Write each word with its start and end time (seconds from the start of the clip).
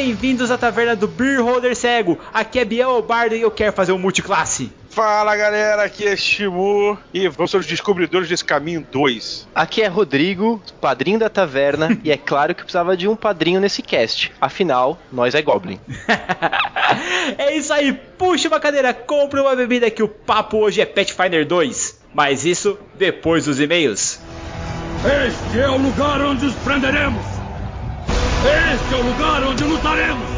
bem-vindos 0.00 0.50
à 0.50 0.56
taverna 0.56 0.96
do 0.96 1.06
Beer 1.06 1.42
Holder 1.42 1.76
Cego. 1.76 2.18
Aqui 2.32 2.58
é 2.58 2.64
Biel 2.64 3.02
Bardo 3.02 3.36
e 3.36 3.42
eu 3.42 3.50
quero 3.50 3.70
fazer 3.70 3.92
um 3.92 3.98
multiclasse. 3.98 4.72
Fala 4.88 5.36
galera, 5.36 5.84
aqui 5.84 6.06
é 6.06 6.16
Shimu 6.16 6.96
e 7.12 7.28
vamos 7.28 7.50
ser 7.50 7.58
os 7.58 7.66
descobridores 7.66 8.26
desse 8.26 8.42
caminho 8.42 8.84
2. 8.90 9.46
Aqui 9.54 9.82
é 9.82 9.88
Rodrigo, 9.88 10.58
padrinho 10.80 11.18
da 11.18 11.28
taverna, 11.28 11.90
e 12.02 12.10
é 12.10 12.16
claro 12.16 12.54
que 12.54 12.62
precisava 12.62 12.96
de 12.96 13.06
um 13.06 13.14
padrinho 13.14 13.60
nesse 13.60 13.82
cast. 13.82 14.32
Afinal, 14.40 14.98
nós 15.12 15.34
é 15.34 15.42
Goblin. 15.42 15.78
é 17.36 17.54
isso 17.54 17.70
aí, 17.70 17.92
puxa 17.92 18.48
uma 18.48 18.58
cadeira, 18.58 18.94
compre 18.94 19.38
uma 19.38 19.54
bebida 19.54 19.90
que 19.90 20.02
o 20.02 20.08
papo 20.08 20.56
hoje 20.56 20.80
é 20.80 20.86
Pathfinder 20.86 21.46
2. 21.46 22.00
Mas 22.14 22.46
isso 22.46 22.78
depois 22.94 23.44
dos 23.44 23.60
e-mails. 23.60 24.18
Este 25.26 25.60
é 25.60 25.68
o 25.68 25.76
lugar 25.76 26.22
onde 26.22 26.46
os 26.46 26.54
prenderemos. 26.54 27.29
Este 28.42 28.94
é 28.94 28.96
o 28.96 29.02
lugar 29.02 29.42
onde 29.44 29.64
lutaremos. 29.64 30.28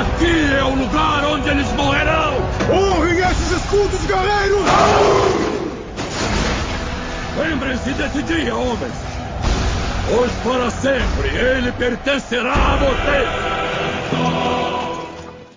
Aqui 0.00 0.54
é 0.58 0.64
o 0.64 0.74
lugar 0.74 1.24
onde 1.26 1.48
eles 1.50 1.70
morrerão. 1.72 2.34
Honrem 2.70 3.18
esses 3.18 3.52
escudos, 3.52 4.00
guerreiros! 4.06 4.64
Lembrem-se 7.38 7.90
desse 7.90 8.22
dia, 8.22 8.54
homens. 8.54 8.94
Pois 10.10 10.32
para 10.42 10.70
sempre 10.70 11.28
ele 11.28 11.70
pertencerá 11.72 12.54
a 12.54 12.76
vocês. 12.76 14.47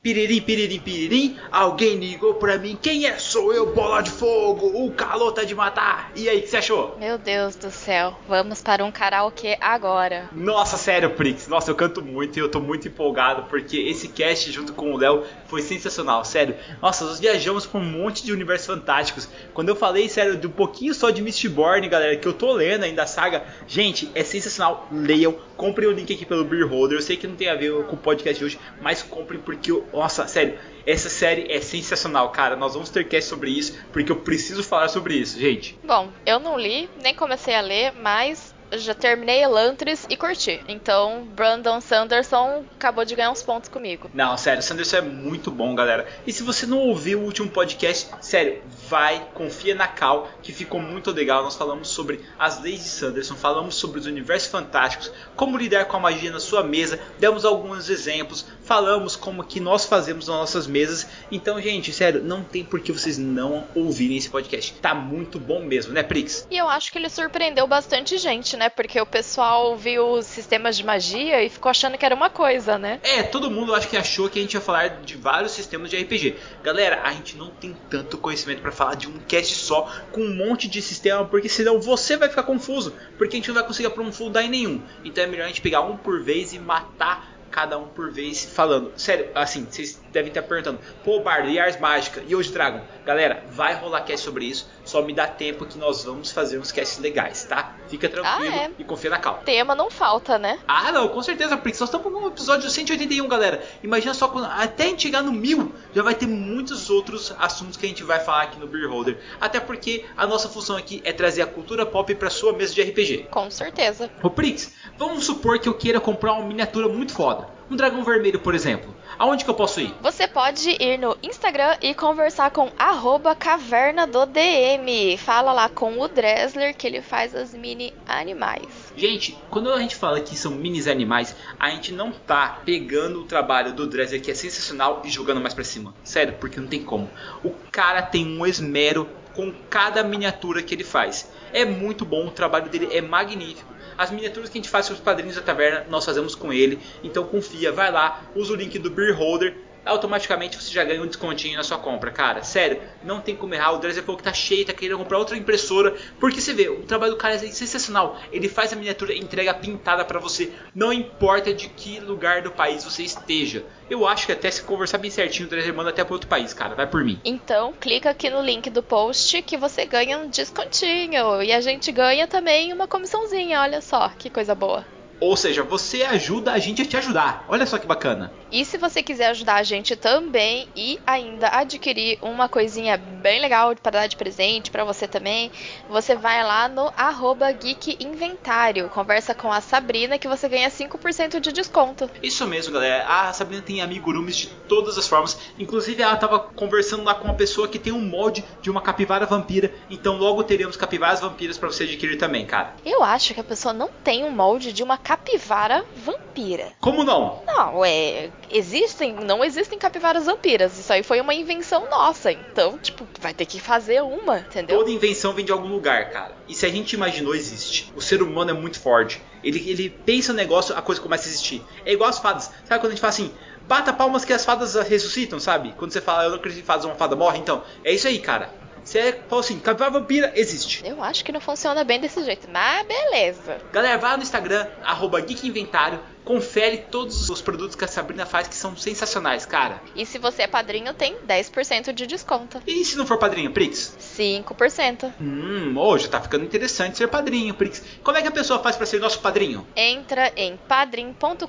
Piririm, 0.04 0.42
piririm, 0.42 0.80
piririm, 0.80 1.38
alguém 1.52 1.96
ligou 1.96 2.34
pra 2.34 2.58
mim. 2.58 2.76
Quem 2.82 3.06
é? 3.06 3.20
Sou 3.20 3.54
eu, 3.54 3.72
bola 3.72 4.02
de 4.02 4.10
fogo. 4.10 4.84
O 4.84 4.90
calor 4.90 5.32
tá 5.32 5.44
de 5.44 5.54
matar. 5.54 6.12
E 6.16 6.28
aí, 6.28 6.40
o 6.40 6.42
que 6.42 6.48
você 6.48 6.58
achou? 6.58 6.98
Meu 7.00 7.20
Deus 7.20 7.56
do 7.56 7.70
céu, 7.70 8.18
vamos 8.28 8.64
para 8.64 8.84
um 8.84 8.92
karaokê 8.92 9.60
agora. 9.62 10.28
Nossa, 10.32 10.76
sério, 10.76 11.12
Prix. 11.12 11.48
Nossa, 11.48 11.70
eu 11.70 11.76
canto 11.76 12.02
muito 12.02 12.36
e 12.36 12.40
eu 12.40 12.50
tô 12.50 12.60
muito 12.60 12.88
empolgado 12.88 13.44
porque 13.44 13.78
esse 13.78 14.08
cast 14.08 14.52
junto 14.52 14.74
com 14.74 14.92
o 14.92 14.98
Léo 14.98 15.24
foi 15.46 15.62
sensacional, 15.62 16.26
sério. 16.26 16.56
Nossa, 16.82 17.06
nós 17.06 17.20
viajamos 17.20 17.68
por 17.68 17.80
um 17.80 17.86
monte 17.86 18.26
de 18.26 18.34
universos 18.34 18.66
fantásticos. 18.66 19.30
Quando 19.54 19.70
eu 19.70 19.76
falei, 19.76 20.10
sério, 20.10 20.36
de 20.36 20.48
um 20.48 20.52
pouquinho 20.52 20.96
só 20.96 21.12
de 21.12 21.22
Mistborn, 21.22 21.88
galera, 21.88 22.16
que 22.16 22.28
eu 22.28 22.34
tô 22.34 22.52
lendo 22.54 22.86
ainda 22.86 23.04
a 23.04 23.08
saga, 23.08 23.44
gente, 23.68 24.10
é 24.16 24.24
sensacional. 24.24 24.88
Leiam, 24.92 25.36
comprem 25.56 25.88
o 25.88 25.92
link 25.92 26.12
aqui 26.12 26.26
pelo 26.26 26.44
Beer 26.44 26.68
Holder. 26.68 26.98
Eu 26.98 27.04
sei 27.04 27.18
que 27.18 27.28
não 27.28 27.36
tem 27.36 27.50
a 27.50 27.54
ver 27.54 27.72
com 27.84 27.96
o 27.96 28.00
podcast 28.00 28.40
de 28.40 28.46
hoje, 28.46 28.60
mas 28.82 29.04
comprem 29.04 29.40
porque 29.40 29.72
eu 29.72 29.91
nossa, 29.94 30.28
sério, 30.28 30.58
essa 30.86 31.10
série 31.10 31.52
é 31.52 31.62
sensacional, 31.62 32.30
cara. 32.30 32.56
Nós 32.56 32.74
vamos 32.74 32.90
ter 32.90 33.08
cast 33.08 33.30
sobre 33.30 33.50
isso, 33.52 33.78
porque 33.92 34.12
eu 34.12 34.18
preciso 34.18 34.64
falar 34.64 34.88
sobre 34.88 35.16
isso, 35.16 35.40
gente. 35.40 35.78
Bom, 35.84 36.10
eu 36.26 36.40
não 36.40 36.58
li, 36.60 36.90
nem 37.02 37.14
comecei 37.14 37.56
a 37.56 37.62
ler, 37.62 37.94
mas 37.94 38.54
já 38.74 38.94
terminei 38.94 39.44
Elantris 39.44 40.06
e 40.10 40.16
curti. 40.16 40.62
Então, 40.68 41.28
Brandon 41.36 41.82
Sanderson 41.82 42.64
acabou 42.76 43.04
de 43.04 43.16
ganhar 43.16 43.32
uns 43.32 43.44
pontos 43.44 43.70
comigo. 43.70 44.10
Não, 44.14 44.38
sério, 44.38 44.64
Sanderson 44.64 44.98
é 44.98 45.02
muito 45.02 45.52
bom, 45.52 45.76
galera. 45.76 46.08
E 46.26 46.32
se 46.32 46.44
você 46.44 46.66
não 46.66 46.78
ouviu 46.78 47.20
o 47.20 47.26
último 47.26 47.50
podcast, 47.50 48.10
sério, 48.22 48.62
vai, 48.92 49.26
confia 49.34 49.74
na 49.74 49.88
Cal, 49.88 50.30
que 50.44 50.52
ficou 50.52 50.82
muito 50.82 51.12
legal. 51.12 51.44
Nós 51.44 51.56
falamos 51.56 51.88
sobre 51.88 52.20
as 52.38 52.62
leis 52.62 52.84
de 52.84 52.90
Sanderson, 52.90 53.36
falamos 53.36 53.76
sobre 53.76 54.02
os 54.02 54.06
universos 54.06 54.52
fantásticos, 54.52 55.10
como 55.34 55.58
lidar 55.58 55.86
com 55.86 55.96
a 55.96 56.00
magia 56.02 56.30
na 56.30 56.42
sua 56.42 56.62
mesa, 56.62 57.00
demos 57.18 57.46
alguns 57.46 57.90
exemplos, 57.90 58.46
falamos 58.66 59.16
como 59.16 59.46
que 59.46 59.62
nós 59.62 59.86
fazemos 59.86 60.28
nas 60.28 60.36
nossas 60.36 60.68
mesas. 60.68 61.08
Então, 61.32 61.62
gente, 61.62 61.94
sério, 61.94 62.22
não 62.22 62.44
tem 62.44 62.66
por 62.66 62.82
que 62.82 62.92
vocês 62.92 63.18
não 63.18 63.66
ouvirem 63.74 64.18
esse 64.18 64.30
podcast. 64.30 64.74
Tá 64.82 64.94
muito 64.94 65.40
bom 65.40 65.64
mesmo, 65.64 65.94
né, 65.94 66.04
Prix? 66.04 66.46
E 66.52 66.58
eu 66.58 66.68
acho 66.68 66.92
que 66.92 66.98
ele 66.98 67.10
surpreendeu 67.10 67.66
bastante 67.66 68.18
gente, 68.18 68.58
né? 68.58 68.68
Porque 68.68 69.00
o 69.00 69.06
pessoal 69.06 69.78
viu 69.78 70.06
os 70.12 70.26
sistemas 70.26 70.76
de 70.76 70.86
magia 70.86 71.42
e 71.42 71.50
ficou 71.50 71.70
achando 71.70 71.98
que 71.98 72.06
era 72.06 72.14
uma 72.14 72.30
coisa, 72.30 72.78
né? 72.78 73.00
É, 73.04 73.24
todo 73.24 73.50
mundo 73.50 73.74
acho 73.74 73.88
que 73.88 73.96
achou 73.96 74.30
que 74.30 74.38
a 74.38 74.42
gente 74.42 74.54
ia 74.56 74.62
falar 74.62 75.02
de 75.02 75.16
vários 75.16 75.54
sistemas 75.54 75.90
de 75.90 75.96
RPG. 75.96 76.36
Galera, 76.62 77.04
a 77.04 77.14
gente 77.14 77.38
não 77.38 77.50
tem 77.50 77.74
tanto 77.90 78.18
conhecimento 78.18 78.62
para 78.62 78.72
falar 78.82 78.96
de 78.96 79.08
um 79.08 79.20
cast 79.28 79.54
só 79.54 79.92
com 80.12 80.22
um 80.22 80.36
monte 80.36 80.68
de 80.68 80.82
sistema, 80.82 81.24
porque 81.26 81.48
senão 81.48 81.80
você 81.80 82.18
vai 82.18 82.28
ficar 82.28 82.42
confuso, 82.42 82.96
porque 83.16 83.36
a 83.36 83.38
gente 83.38 83.48
não 83.48 83.56
vai 83.56 83.64
conseguir 83.64 83.88
aprofundar 83.88 84.44
em 84.44 84.50
nenhum. 84.50 84.82
Então 85.06 85.24
é 85.24 85.28
melhor 85.28 85.44
a 85.44 85.48
gente 85.48 85.62
pegar 85.62 85.82
um 85.82 85.96
por 85.96 86.24
vez 86.24 86.52
e 86.52 86.58
matar 86.58 87.32
cada 87.52 87.78
um 87.78 87.86
por 87.86 88.12
vez 88.12 88.44
falando. 88.44 88.92
Sério, 88.96 89.30
assim, 89.36 89.68
vocês 89.70 90.02
devem 90.12 90.30
estar 90.30 90.42
perguntando, 90.42 90.80
pô, 91.04 91.20
Bardo, 91.20 91.50
e 91.50 91.60
Ars 91.60 91.80
Mágica, 91.80 92.24
e 92.28 92.36
hoje 92.36 92.52
Dragon? 92.52 92.82
Galera, 93.06 93.44
vai 93.52 93.76
rolar 93.76 94.02
cast 94.02 94.26
sobre 94.26 94.46
isso, 94.46 94.68
só 94.92 95.02
me 95.02 95.14
dá 95.14 95.26
tempo 95.26 95.66
que 95.66 95.78
nós 95.78 96.04
vamos 96.04 96.32
fazer 96.32 96.60
uns 96.60 96.70
casts 96.70 97.00
legais, 97.00 97.46
tá? 97.46 97.76
Fica 97.88 98.10
tranquilo 98.10 98.54
ah, 98.54 98.64
é. 98.64 98.72
e 98.78 98.84
confia 98.84 99.10
na 99.10 99.18
calma. 99.18 99.40
Tema 99.40 99.74
não 99.74 99.90
falta, 99.90 100.38
né? 100.38 100.60
Ah, 100.68 100.92
não, 100.92 101.08
com 101.08 101.24
certeza, 101.24 101.56
porque 101.56 101.78
nós 101.80 101.88
estamos 101.88 102.12
no 102.12 102.28
episódio 102.28 102.70
181, 102.70 103.26
galera. 103.28 103.64
Imagina 103.82 104.14
só, 104.14 104.28
quando, 104.28 104.46
até 104.46 104.84
a 104.84 104.88
gente 104.88 105.04
chegar 105.04 105.24
no 105.24 105.32
mil, 105.32 105.74
já 105.96 106.04
vai 106.04 106.14
ter 106.14 106.28
muitos 106.28 106.90
outros 106.90 107.34
assuntos 107.40 107.78
que 107.78 107.86
a 107.86 107.90
gente 107.90 108.04
vai 108.04 108.20
falar 108.20 108.44
aqui 108.44 108.60
no 108.60 108.68
Beer 108.68 108.90
Holder. 108.90 109.18
Até 109.40 109.62
porque 109.62 110.04
a 110.18 110.28
nossa 110.28 110.50
função 110.50 110.76
aqui 110.76 111.02
é 111.06 111.14
trazer 111.14 111.42
a 111.42 111.48
cultura 111.48 111.86
pop 111.86 112.14
para 112.16 112.30
sua 112.30 112.52
mesa 112.52 112.74
de 112.74 112.82
RPG. 112.82 113.28
Com 113.32 113.50
certeza. 113.50 114.12
Ô 114.22 114.30
Prix, 114.30 114.74
vamos 114.98 115.24
supor 115.24 115.58
que 115.60 115.70
eu 115.70 115.74
queira 115.74 116.02
comprar 116.02 116.34
uma 116.34 116.46
miniatura 116.46 116.90
muito 116.90 117.14
foda. 117.14 117.48
Um 117.70 117.78
dragão 117.78 118.04
vermelho, 118.04 118.40
por 118.42 118.54
exemplo. 118.54 118.94
Aonde 119.22 119.44
que 119.44 119.52
eu 119.52 119.54
posso 119.54 119.80
ir? 119.80 119.94
Você 120.02 120.28
pode 120.28 120.68
ir 120.80 120.98
no 120.98 121.16
Instagram 121.22 121.78
e 121.80 121.94
conversar 121.94 122.50
com 122.50 122.72
arroba 122.76 123.36
caverna 123.36 124.08
do 124.08 124.26
DM. 124.26 125.16
Fala 125.16 125.54
lá 125.54 125.70
com 125.70 126.00
o 126.00 126.08
Dressler 126.08 126.76
que 126.76 126.88
ele 126.88 127.04
faz 127.04 127.36
as 127.36 127.54
mini 127.54 127.94
animais. 128.08 128.92
Gente, 128.98 129.38
quando 129.52 129.72
a 129.72 129.80
gente 129.80 129.96
fala 129.96 130.20
que 130.22 130.36
são 130.36 130.54
mini 130.54 130.90
animais, 130.90 131.36
a 131.60 131.70
gente 131.70 131.94
não 131.94 132.12
tá 132.12 132.62
pegando 132.66 133.22
o 133.22 133.26
trabalho 133.26 133.74
do 133.74 133.86
Dressler 133.86 134.20
que 134.20 134.32
é 134.32 134.34
sensacional 134.34 135.04
e 135.06 135.10
jogando 135.12 135.40
mais 135.40 135.54
para 135.54 135.64
cima. 135.64 135.94
Sério, 136.04 136.34
porque 136.40 136.60
não 136.60 136.68
tem 136.68 136.84
como. 136.84 137.08
O 137.44 137.52
cara 137.72 138.02
tem 138.02 138.26
um 138.26 138.44
esmero 138.44 139.08
com 139.36 139.54
cada 139.70 140.04
miniatura 140.04 140.64
que 140.64 140.74
ele 140.74 140.84
faz. 140.84 141.30
É 141.54 141.64
muito 141.64 142.04
bom, 142.06 142.26
o 142.26 142.32
trabalho 142.32 142.70
dele 142.72 142.90
é 142.92 143.02
magnífico. 143.02 143.72
As 144.02 144.10
miniaturas 144.10 144.50
que 144.50 144.58
a 144.58 144.60
gente 144.60 144.70
faz 144.72 144.88
com 144.88 144.96
os 144.96 145.00
padrinhos 145.00 145.36
da 145.36 145.44
taverna, 145.44 145.86
nós 145.88 146.04
fazemos 146.04 146.34
com 146.34 146.52
ele. 146.52 146.80
Então 147.04 147.24
confia, 147.24 147.72
vai 147.72 147.92
lá, 147.92 148.24
usa 148.36 148.52
o 148.52 148.56
link 148.56 148.80
do 148.80 148.90
Beer 148.90 149.16
Holder 149.16 149.56
automaticamente 149.86 150.62
você 150.62 150.72
já 150.72 150.84
ganha 150.84 151.02
um 151.02 151.08
descontinho 151.08 151.58
na 151.58 151.64
sua 151.64 151.78
compra, 151.78 152.12
cara. 152.12 152.44
Sério, 152.44 152.82
não 153.04 153.20
tem 153.20 153.36
como 153.36 153.54
errar. 153.54 153.72
O 153.74 153.78
Dresser 153.78 154.04
falou 154.04 154.18
que 154.18 154.24
tá 154.24 154.34
cheio, 154.34 154.66
tá 154.66 154.74
querendo 154.74 154.98
comprar 154.98 155.18
outra 155.18 155.38
impressora. 155.38 155.96
Porque 156.20 156.40
você 156.40 156.54
vê, 156.54 156.70
o 156.70 156.84
trabalho 156.84 157.14
do 157.14 157.18
cara 157.18 157.36
é 157.36 157.38
sensacional. 157.38 158.20
Ele 158.32 158.48
faz 158.48 158.72
a 158.74 158.76
miniatura 158.76 159.14
e 159.14 159.20
entrega 159.20 159.54
pintada 159.54 160.06
para 160.06 160.20
você. 160.20 160.52
Não 160.76 160.94
importa 160.94 161.54
de 161.54 161.70
que 161.70 162.00
lugar 162.00 162.42
do 162.42 162.52
país 162.52 162.84
você 162.84 163.04
esteja. 163.04 163.64
Eu 163.90 164.08
acho 164.08 164.26
que 164.26 164.32
até 164.32 164.50
se 164.50 164.62
conversar 164.64 164.98
bem 164.98 165.12
certinho, 165.12 165.48
o 165.48 165.50
Dresser 165.50 165.74
manda 165.74 165.90
até 165.90 166.04
para 166.04 166.14
outro 166.14 166.30
país, 166.30 166.54
cara. 166.54 166.76
Vai 166.76 166.88
por 166.88 167.04
mim. 167.04 167.20
Então, 167.26 167.74
clica 167.80 168.10
aqui 168.10 168.30
no 168.30 168.42
link 168.42 168.70
do 168.70 168.82
post 168.82 169.42
que 169.42 169.58
você 169.58 169.86
ganha 169.86 170.18
um 170.18 170.30
descontinho. 170.30 171.42
E 171.42 171.52
a 171.52 171.62
gente 171.62 171.92
ganha 171.92 172.28
também 172.28 172.72
uma 172.72 172.88
comissãozinha, 172.88 173.62
olha 173.62 173.82
só, 173.82 174.10
que 174.18 174.30
coisa 174.30 174.56
boa. 174.56 174.86
Ou 175.20 175.38
seja, 175.38 175.62
você 175.62 176.02
ajuda 176.02 176.52
a 176.52 176.58
gente 176.58 176.82
a 176.82 176.86
te 176.86 176.98
ajudar. 176.98 177.46
Olha 177.48 177.66
só 177.68 177.78
que 177.78 177.86
bacana. 177.86 178.32
E 178.52 178.66
se 178.66 178.78
você 178.78 179.02
quiser 179.02 179.28
ajudar 179.28 179.56
a 179.56 179.64
gente 179.64 179.96
também 179.96 180.68
e 180.76 181.00
ainda 181.08 181.48
adquirir 181.48 182.20
uma 182.22 182.50
coisinha 182.50 182.98
bem 182.98 183.40
legal 183.40 183.74
para 183.76 183.92
dar 183.92 184.08
de 184.08 184.18
presente 184.18 184.70
para 184.70 184.84
você 184.84 185.08
também, 185.08 185.50
você 185.90 186.16
vai 186.16 186.44
lá 186.44 186.68
no 186.68 186.92
arroba 186.98 187.50
Geek 187.52 187.98
Inventário. 188.04 188.90
Conversa 188.90 189.34
com 189.34 189.52
a 189.52 189.62
Sabrina 189.62 190.18
que 190.18 190.28
você 190.28 190.50
ganha 190.50 190.70
5% 190.70 191.40
de 191.40 191.52
desconto. 191.54 192.10
Isso 192.22 192.46
mesmo, 192.46 192.74
galera. 192.74 193.06
A 193.08 193.32
Sabrina 193.32 193.62
tem 193.62 193.82
amigurumis 193.82 194.36
de 194.36 194.48
todas 194.68 194.98
as 194.98 195.08
formas. 195.08 195.40
Inclusive, 195.58 196.04
ela 196.04 196.16
estava 196.16 196.40
conversando 196.40 197.04
lá 197.04 197.16
com 197.16 197.26
uma 197.26 197.36
pessoa 197.36 197.70
que 197.70 197.80
tem 197.80 197.94
um 197.94 198.02
molde 198.02 198.44
de 198.62 198.70
uma 198.70 198.82
capivara 198.82 199.26
vampira. 199.26 199.74
Então, 199.90 200.18
logo 200.18 200.44
teremos 200.44 200.76
capivaras 200.76 201.22
vampiras 201.22 201.58
para 201.58 201.72
você 201.72 201.84
adquirir 201.84 202.18
também, 202.18 202.46
cara. 202.46 202.76
Eu 202.86 203.02
acho 203.02 203.34
que 203.34 203.40
a 203.40 203.46
pessoa 203.46 203.74
não 203.74 203.90
tem 204.04 204.26
um 204.26 204.32
molde 204.32 204.74
de 204.74 204.84
uma 204.84 204.98
capivara 204.98 205.86
vampira. 206.04 206.74
Como 206.82 207.04
não? 207.06 207.42
Não, 207.48 207.86
é. 207.86 208.30
Existem. 208.50 209.14
Não 209.14 209.44
existem 209.44 209.78
capivaras 209.78 210.26
vampiras. 210.26 210.78
Isso 210.78 210.92
aí 210.92 211.04
foi 211.04 211.22
uma 211.22 211.34
invenção 211.34 211.90
nossa. 211.90 212.32
Então, 212.32 212.78
tipo, 212.78 213.08
vai 213.20 213.34
ter 213.34 213.46
que 213.46 213.60
fazer 213.60 214.02
uma, 214.02 214.40
entendeu? 214.40 214.78
Toda 214.78 214.92
invenção 214.92 215.34
vem 215.34 215.46
de 215.46 215.52
algum 215.52 215.68
lugar, 215.68 216.10
cara. 216.10 216.36
E 216.48 216.56
se 216.56 216.66
a 216.66 216.70
gente 216.70 216.94
imaginou, 216.94 217.36
existe. 217.36 217.92
O 217.96 218.02
ser 218.02 218.22
humano 218.22 218.52
é 218.52 218.54
muito 218.54 218.80
forte. 218.80 219.22
Ele, 219.44 219.70
ele 219.70 219.90
pensa 219.90 220.34
no 220.34 220.38
negócio, 220.38 220.76
a 220.76 220.82
coisa 220.82 221.02
começa 221.02 221.28
a 221.28 221.30
existir. 221.30 221.64
É 221.86 221.94
igual 221.94 222.10
as 222.10 222.20
fadas. 222.20 222.52
Sabe 222.66 222.80
quando 222.80 222.88
a 222.88 222.90
gente 222.92 223.02
fala 223.02 223.14
assim, 223.14 223.34
bata 223.68 223.94
palmas 223.94 224.26
que 224.26 224.34
as 224.34 224.46
fadas 224.46 224.76
ressuscitam, 224.76 225.40
sabe? 225.40 225.74
Quando 225.78 225.92
você 225.92 226.02
fala, 226.02 226.24
eu 226.24 226.30
não 226.32 226.38
acredito 226.38 226.64
em 226.64 226.66
fadas, 226.66 226.86
uma 226.86 226.96
fada 226.96 227.16
morre, 227.16 227.40
então. 227.40 227.64
É 227.84 227.94
isso 227.94 228.08
aí, 228.08 228.20
cara 228.20 228.61
Você 228.92 229.22
falou 229.30 229.40
assim, 229.40 229.58
capivara 229.58 229.92
vampira 229.92 230.34
existe. 230.36 230.84
Eu 230.86 231.02
acho 231.02 231.24
que 231.24 231.32
não 231.32 231.40
funciona 231.40 231.82
bem 231.82 232.02
desse 232.02 232.22
jeito, 232.26 232.50
mas 232.52 232.86
beleza. 232.86 233.62
Galera, 233.72 233.98
vai 233.98 234.12
lá 234.12 234.18
no 234.18 234.24
Instagram, 234.24 234.68
arroba 234.84 235.22
Geek 235.22 235.48
Inventário, 235.48 235.98
confere 236.26 236.80
todos 236.92 237.30
os 237.30 237.42
produtos 237.42 237.74
que 237.74 237.86
a 237.86 237.88
Sabrina 237.88 238.26
faz 238.26 238.50
que 238.50 238.56
são 238.56 238.76
sensacionais, 238.76 239.46
cara. 239.46 239.82
E 239.96 240.06
se 240.06 240.18
você 240.18 240.42
é 240.42 240.48
padrinho, 240.48 240.94
tem 240.94 241.16
10% 241.26 241.94
de 241.94 242.06
desconto. 242.06 242.62
E 242.68 242.84
se 242.84 242.98
não 242.98 243.06
for 243.06 243.18
padrinho, 243.18 243.52
Prix? 243.52 243.96
5%. 243.98 245.14
Hum, 245.22 245.74
hoje 245.78 246.10
tá 246.10 246.20
ficando 246.20 246.44
interessante 246.44 246.98
ser 246.98 247.08
padrinho, 247.08 247.54
Prix. 247.54 247.82
Como 248.04 248.18
é 248.18 248.22
que 248.22 248.28
a 248.28 248.32
pessoa 248.32 248.60
faz 248.60 248.76
pra 248.76 248.86
ser 248.86 249.00
nosso 249.00 249.22
padrinho? 249.22 249.66
Entra 249.74 250.34
em 250.36 250.58
padrim.com.br 250.68 251.48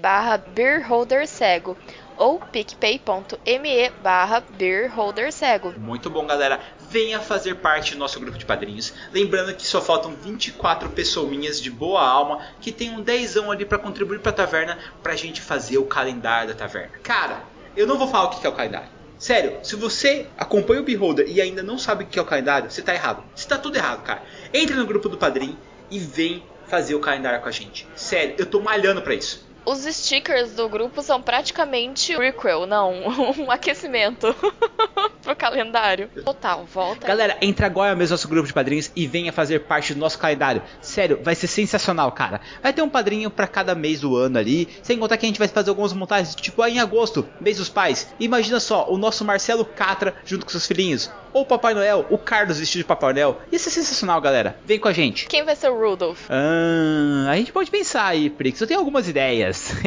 barra 0.00 0.36
beerholdercego 0.38 1.76
ou 2.16 2.38
picpay.me 2.38 3.90
barra 4.02 4.42
beerholdercego. 4.56 5.74
Muito 5.78 6.08
bom, 6.10 6.26
galera. 6.26 6.60
Venha 6.90 7.20
fazer 7.20 7.56
parte 7.56 7.92
do 7.92 7.98
nosso 7.98 8.20
grupo 8.20 8.38
de 8.38 8.44
padrinhos. 8.44 8.92
Lembrando 9.12 9.54
que 9.54 9.66
só 9.66 9.80
faltam 9.80 10.14
24 10.14 10.90
pessoinhas 10.90 11.60
de 11.60 11.70
boa 11.70 12.02
alma 12.02 12.40
que 12.60 12.72
tem 12.72 12.90
um 12.90 13.02
dezão 13.02 13.50
ali 13.50 13.64
para 13.64 13.78
contribuir 13.78 14.20
pra 14.20 14.32
taverna 14.32 14.78
pra 15.02 15.16
gente 15.16 15.40
fazer 15.40 15.78
o 15.78 15.86
calendário 15.86 16.48
da 16.48 16.54
taverna. 16.54 16.92
Cara, 17.02 17.42
eu 17.76 17.86
não 17.86 17.98
vou 17.98 18.08
falar 18.08 18.24
o 18.24 18.30
que 18.30 18.46
é 18.46 18.50
o 18.50 18.54
calendário. 18.54 18.88
Sério, 19.18 19.58
se 19.62 19.76
você 19.76 20.26
acompanha 20.36 20.80
o 20.80 20.84
Beholder 20.84 21.26
e 21.28 21.40
ainda 21.40 21.62
não 21.62 21.78
sabe 21.78 22.04
o 22.04 22.06
que 22.06 22.18
é 22.18 22.22
o 22.22 22.26
calendário, 22.26 22.70
você 22.70 22.82
tá 22.82 22.92
errado. 22.92 23.24
Você 23.34 23.48
tá 23.48 23.56
tudo 23.56 23.76
errado, 23.76 24.02
cara. 24.02 24.22
Entre 24.52 24.74
no 24.76 24.86
grupo 24.86 25.08
do 25.08 25.16
padrinho 25.16 25.56
e 25.90 25.98
vem 25.98 26.42
fazer 26.66 26.94
o 26.94 27.00
calendário 27.00 27.40
com 27.40 27.48
a 27.48 27.52
gente. 27.52 27.86
Sério, 27.94 28.34
eu 28.38 28.46
tô 28.46 28.60
malhando 28.60 29.02
pra 29.02 29.14
isso. 29.14 29.46
Os 29.64 29.80
stickers 29.80 30.52
do 30.52 30.68
grupo 30.68 31.02
são 31.02 31.22
praticamente 31.22 32.14
prequel, 32.14 32.66
não, 32.66 32.92
um 33.38 33.50
aquecimento 33.50 34.34
pro 35.22 35.34
calendário. 35.34 36.10
Total, 36.24 36.64
volta. 36.64 37.06
Galera, 37.06 37.36
entra 37.40 37.66
agora 37.66 37.94
mesmo 37.94 38.04
no 38.04 38.14
nosso 38.14 38.28
grupo 38.28 38.46
de 38.46 38.52
padrinhos 38.52 38.90
e 38.94 39.06
venha 39.06 39.32
fazer 39.32 39.60
parte 39.60 39.94
do 39.94 40.00
nosso 40.00 40.18
calendário. 40.18 40.62
Sério, 40.80 41.20
vai 41.22 41.34
ser 41.34 41.46
sensacional, 41.46 42.12
cara. 42.12 42.40
Vai 42.62 42.72
ter 42.72 42.82
um 42.82 42.88
padrinho 42.88 43.30
para 43.30 43.46
cada 43.46 43.74
mês 43.74 44.00
do 44.00 44.16
ano 44.16 44.38
ali. 44.38 44.68
Sem 44.82 44.98
contar 44.98 45.16
que 45.16 45.24
a 45.24 45.28
gente 45.28 45.38
vai 45.38 45.48
fazer 45.48 45.70
algumas 45.70 45.92
montagens, 45.92 46.34
tipo 46.34 46.60
aí 46.60 46.74
em 46.74 46.80
agosto, 46.80 47.26
mês 47.40 47.56
dos 47.56 47.68
pais. 47.68 48.12
Imagina 48.20 48.60
só, 48.60 48.86
o 48.88 48.98
nosso 48.98 49.24
Marcelo 49.24 49.64
Catra 49.64 50.14
junto 50.24 50.44
com 50.44 50.50
seus 50.50 50.66
filhinhos. 50.66 51.10
Ou 51.34 51.42
o 51.42 51.46
Papai 51.46 51.74
Noel, 51.74 52.06
o 52.10 52.16
Carlos 52.16 52.60
vestido 52.60 52.82
de 52.82 52.84
Papai 52.84 53.12
Noel. 53.12 53.42
Isso 53.50 53.68
é 53.68 53.72
sensacional, 53.72 54.20
galera. 54.20 54.56
Vem 54.64 54.78
com 54.78 54.86
a 54.86 54.92
gente. 54.92 55.26
Quem 55.26 55.44
vai 55.44 55.56
ser 55.56 55.68
o 55.68 55.76
Rudolph? 55.76 56.30
Ah, 56.30 57.28
a 57.28 57.36
gente 57.36 57.50
pode 57.50 57.72
pensar 57.72 58.06
aí, 58.06 58.30
Prix. 58.30 58.60
Eu 58.60 58.68
tenho 58.68 58.78
algumas 58.78 59.08
ideias. 59.08 59.72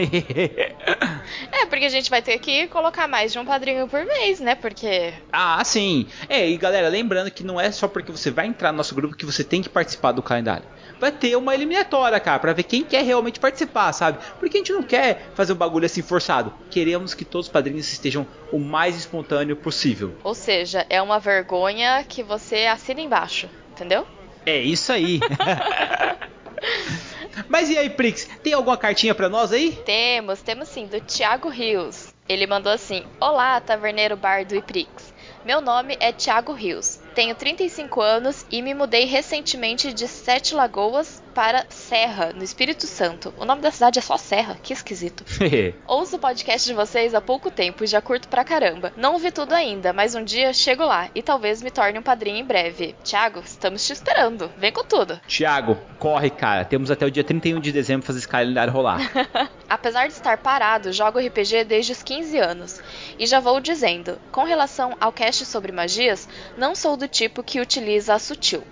é, 1.50 1.66
porque 1.68 1.86
a 1.86 1.90
gente 1.90 2.10
vai 2.10 2.22
ter 2.22 2.38
que 2.40 2.68
colocar 2.68 3.08
mais 3.08 3.32
de 3.32 3.40
um 3.40 3.46
padrinho 3.46 3.88
por 3.88 4.04
mês, 4.04 4.42
né? 4.42 4.56
Porque. 4.56 5.14
Ah, 5.32 5.64
sim. 5.64 6.06
É, 6.28 6.50
e 6.50 6.58
galera, 6.58 6.90
lembrando 6.90 7.32
que 7.32 7.46
não 7.46 7.60
é 7.60 7.72
só 7.72 7.88
porque 7.88 8.12
você 8.12 8.30
vai 8.30 8.46
entrar 8.46 8.74
no 8.74 8.78
nosso 8.78 8.94
grupo 8.94 9.16
que 9.16 9.26
você 9.26 9.42
tem 9.42 9.62
que 9.62 9.70
participar 9.70 10.12
do 10.12 10.22
calendário. 10.22 10.66
Vai 11.00 11.12
ter 11.12 11.36
uma 11.36 11.54
eliminatória, 11.54 12.20
cara, 12.20 12.40
pra 12.40 12.54
ver 12.54 12.64
quem 12.64 12.84
quer 12.84 13.04
realmente 13.04 13.40
participar, 13.40 13.94
sabe? 13.94 14.20
Porque 14.40 14.58
a 14.58 14.60
gente 14.60 14.74
não 14.74 14.84
quer 14.84 15.32
fazer 15.36 15.54
um 15.54 15.58
bagulho 15.58 15.86
assim 15.86 16.02
forçado. 16.02 16.54
Queremos 16.70 17.14
que 17.14 17.24
todos 17.24 17.48
os 17.48 17.52
padrinhos 17.52 17.92
estejam 17.92 18.26
o 18.52 18.60
mais 18.60 18.96
espontâneo 18.96 19.56
possível. 19.56 20.16
Ou 20.24 20.34
seja, 20.34 20.86
é 20.90 21.02
uma 21.02 21.20
vergonha 21.20 22.04
que 22.04 22.24
você 22.24 22.66
assina 22.66 23.02
embaixo, 23.02 23.50
entendeu? 23.72 24.08
É 24.46 24.58
isso 24.58 24.92
aí. 24.92 25.20
Mas 27.48 27.70
e 27.70 27.78
aí, 27.78 27.90
Prix, 27.90 28.28
tem 28.42 28.54
alguma 28.54 28.78
cartinha 28.78 29.14
pra 29.14 29.30
nós 29.30 29.52
aí? 29.52 29.72
Temos, 29.86 30.42
temos 30.42 30.70
sim, 30.70 30.88
do 30.88 31.00
Thiago 31.02 31.50
Rios. 31.50 32.14
Ele 32.28 32.48
mandou 32.48 32.72
assim: 32.72 33.06
Olá, 33.20 33.60
taverneiro 33.60 34.18
bardo 34.18 34.56
e 34.56 34.62
Prix. 34.62 35.14
Meu 35.46 35.62
nome 35.62 35.96
é 36.00 36.12
Thiago 36.12 36.54
Rios. 36.54 37.00
Tenho 37.18 37.34
35 37.34 38.00
anos 38.00 38.46
e 38.52 38.62
me 38.62 38.76
mudei 38.76 39.06
recentemente 39.06 39.92
de 39.92 40.08
Sete 40.08 40.54
Lagoas 40.54 41.20
para 41.38 41.68
Serra, 41.70 42.34
no 42.34 42.44
Espírito 42.44 42.88
Santo. 42.88 43.32
O 43.38 43.46
nome 43.46 43.62
da 43.62 43.70
cidade 43.70 44.00
é 44.00 44.02
só 44.02 44.18
Serra, 44.18 44.58
que 44.64 44.74
esquisito. 44.74 45.24
Ouço 45.86 46.16
o 46.16 46.20
podcast 46.20 46.68
de 46.68 46.74
vocês 46.74 47.14
há 47.14 47.22
pouco 47.22 47.52
tempo 47.52 47.84
e 47.84 47.88
já 47.88 48.02
curto 48.02 48.28
pra 48.28 48.44
caramba. 48.44 48.92
Não 48.98 49.20
vi 49.20 49.32
tudo 49.32 49.54
ainda, 49.54 49.94
mas 49.94 50.16
um 50.16 50.24
dia 50.24 50.52
chego 50.52 50.84
lá 50.84 51.12
e 51.14 51.22
talvez 51.22 51.62
me 51.62 51.70
torne 51.70 52.00
um 52.00 52.02
padrinho 52.02 52.38
em 52.38 52.44
breve. 52.44 52.96
Thiago, 53.04 53.42
estamos 53.46 53.86
te 53.86 53.94
esperando. 53.94 54.52
Vem 54.58 54.72
com 54.72 54.84
tudo. 54.84 55.22
Thiago, 55.28 55.78
corre, 56.00 56.32
cara. 56.32 56.66
Temos 56.66 56.90
até 56.90 57.06
o 57.06 57.12
dia 57.12 57.24
31 57.24 57.60
de 57.60 57.72
dezembro 57.72 58.08
fazer 58.08 58.18
esse 58.18 58.28
calendário 58.28 58.74
rolar. 58.74 59.00
Apesar 59.70 60.08
de 60.08 60.14
estar 60.14 60.40
parado, 60.40 60.92
jogo 60.92 61.20
RPG 61.20 61.66
desde 61.66 61.92
os 61.92 62.02
15 62.02 62.36
anos. 62.40 62.82
E 63.20 63.28
já 63.28 63.40
vou 63.40 63.60
dizendo, 63.60 64.18
com 64.32 64.44
relação 64.44 64.98
ao 65.00 65.12
cast 65.12 65.46
sobre 65.46 65.72
magias, 65.72 66.28
não 66.58 66.74
sou 66.74 66.98
do 66.98 67.08
tipo 67.08 67.44
que 67.44 67.62
utiliza 67.62 68.16
a 68.16 68.18
sutil. 68.18 68.64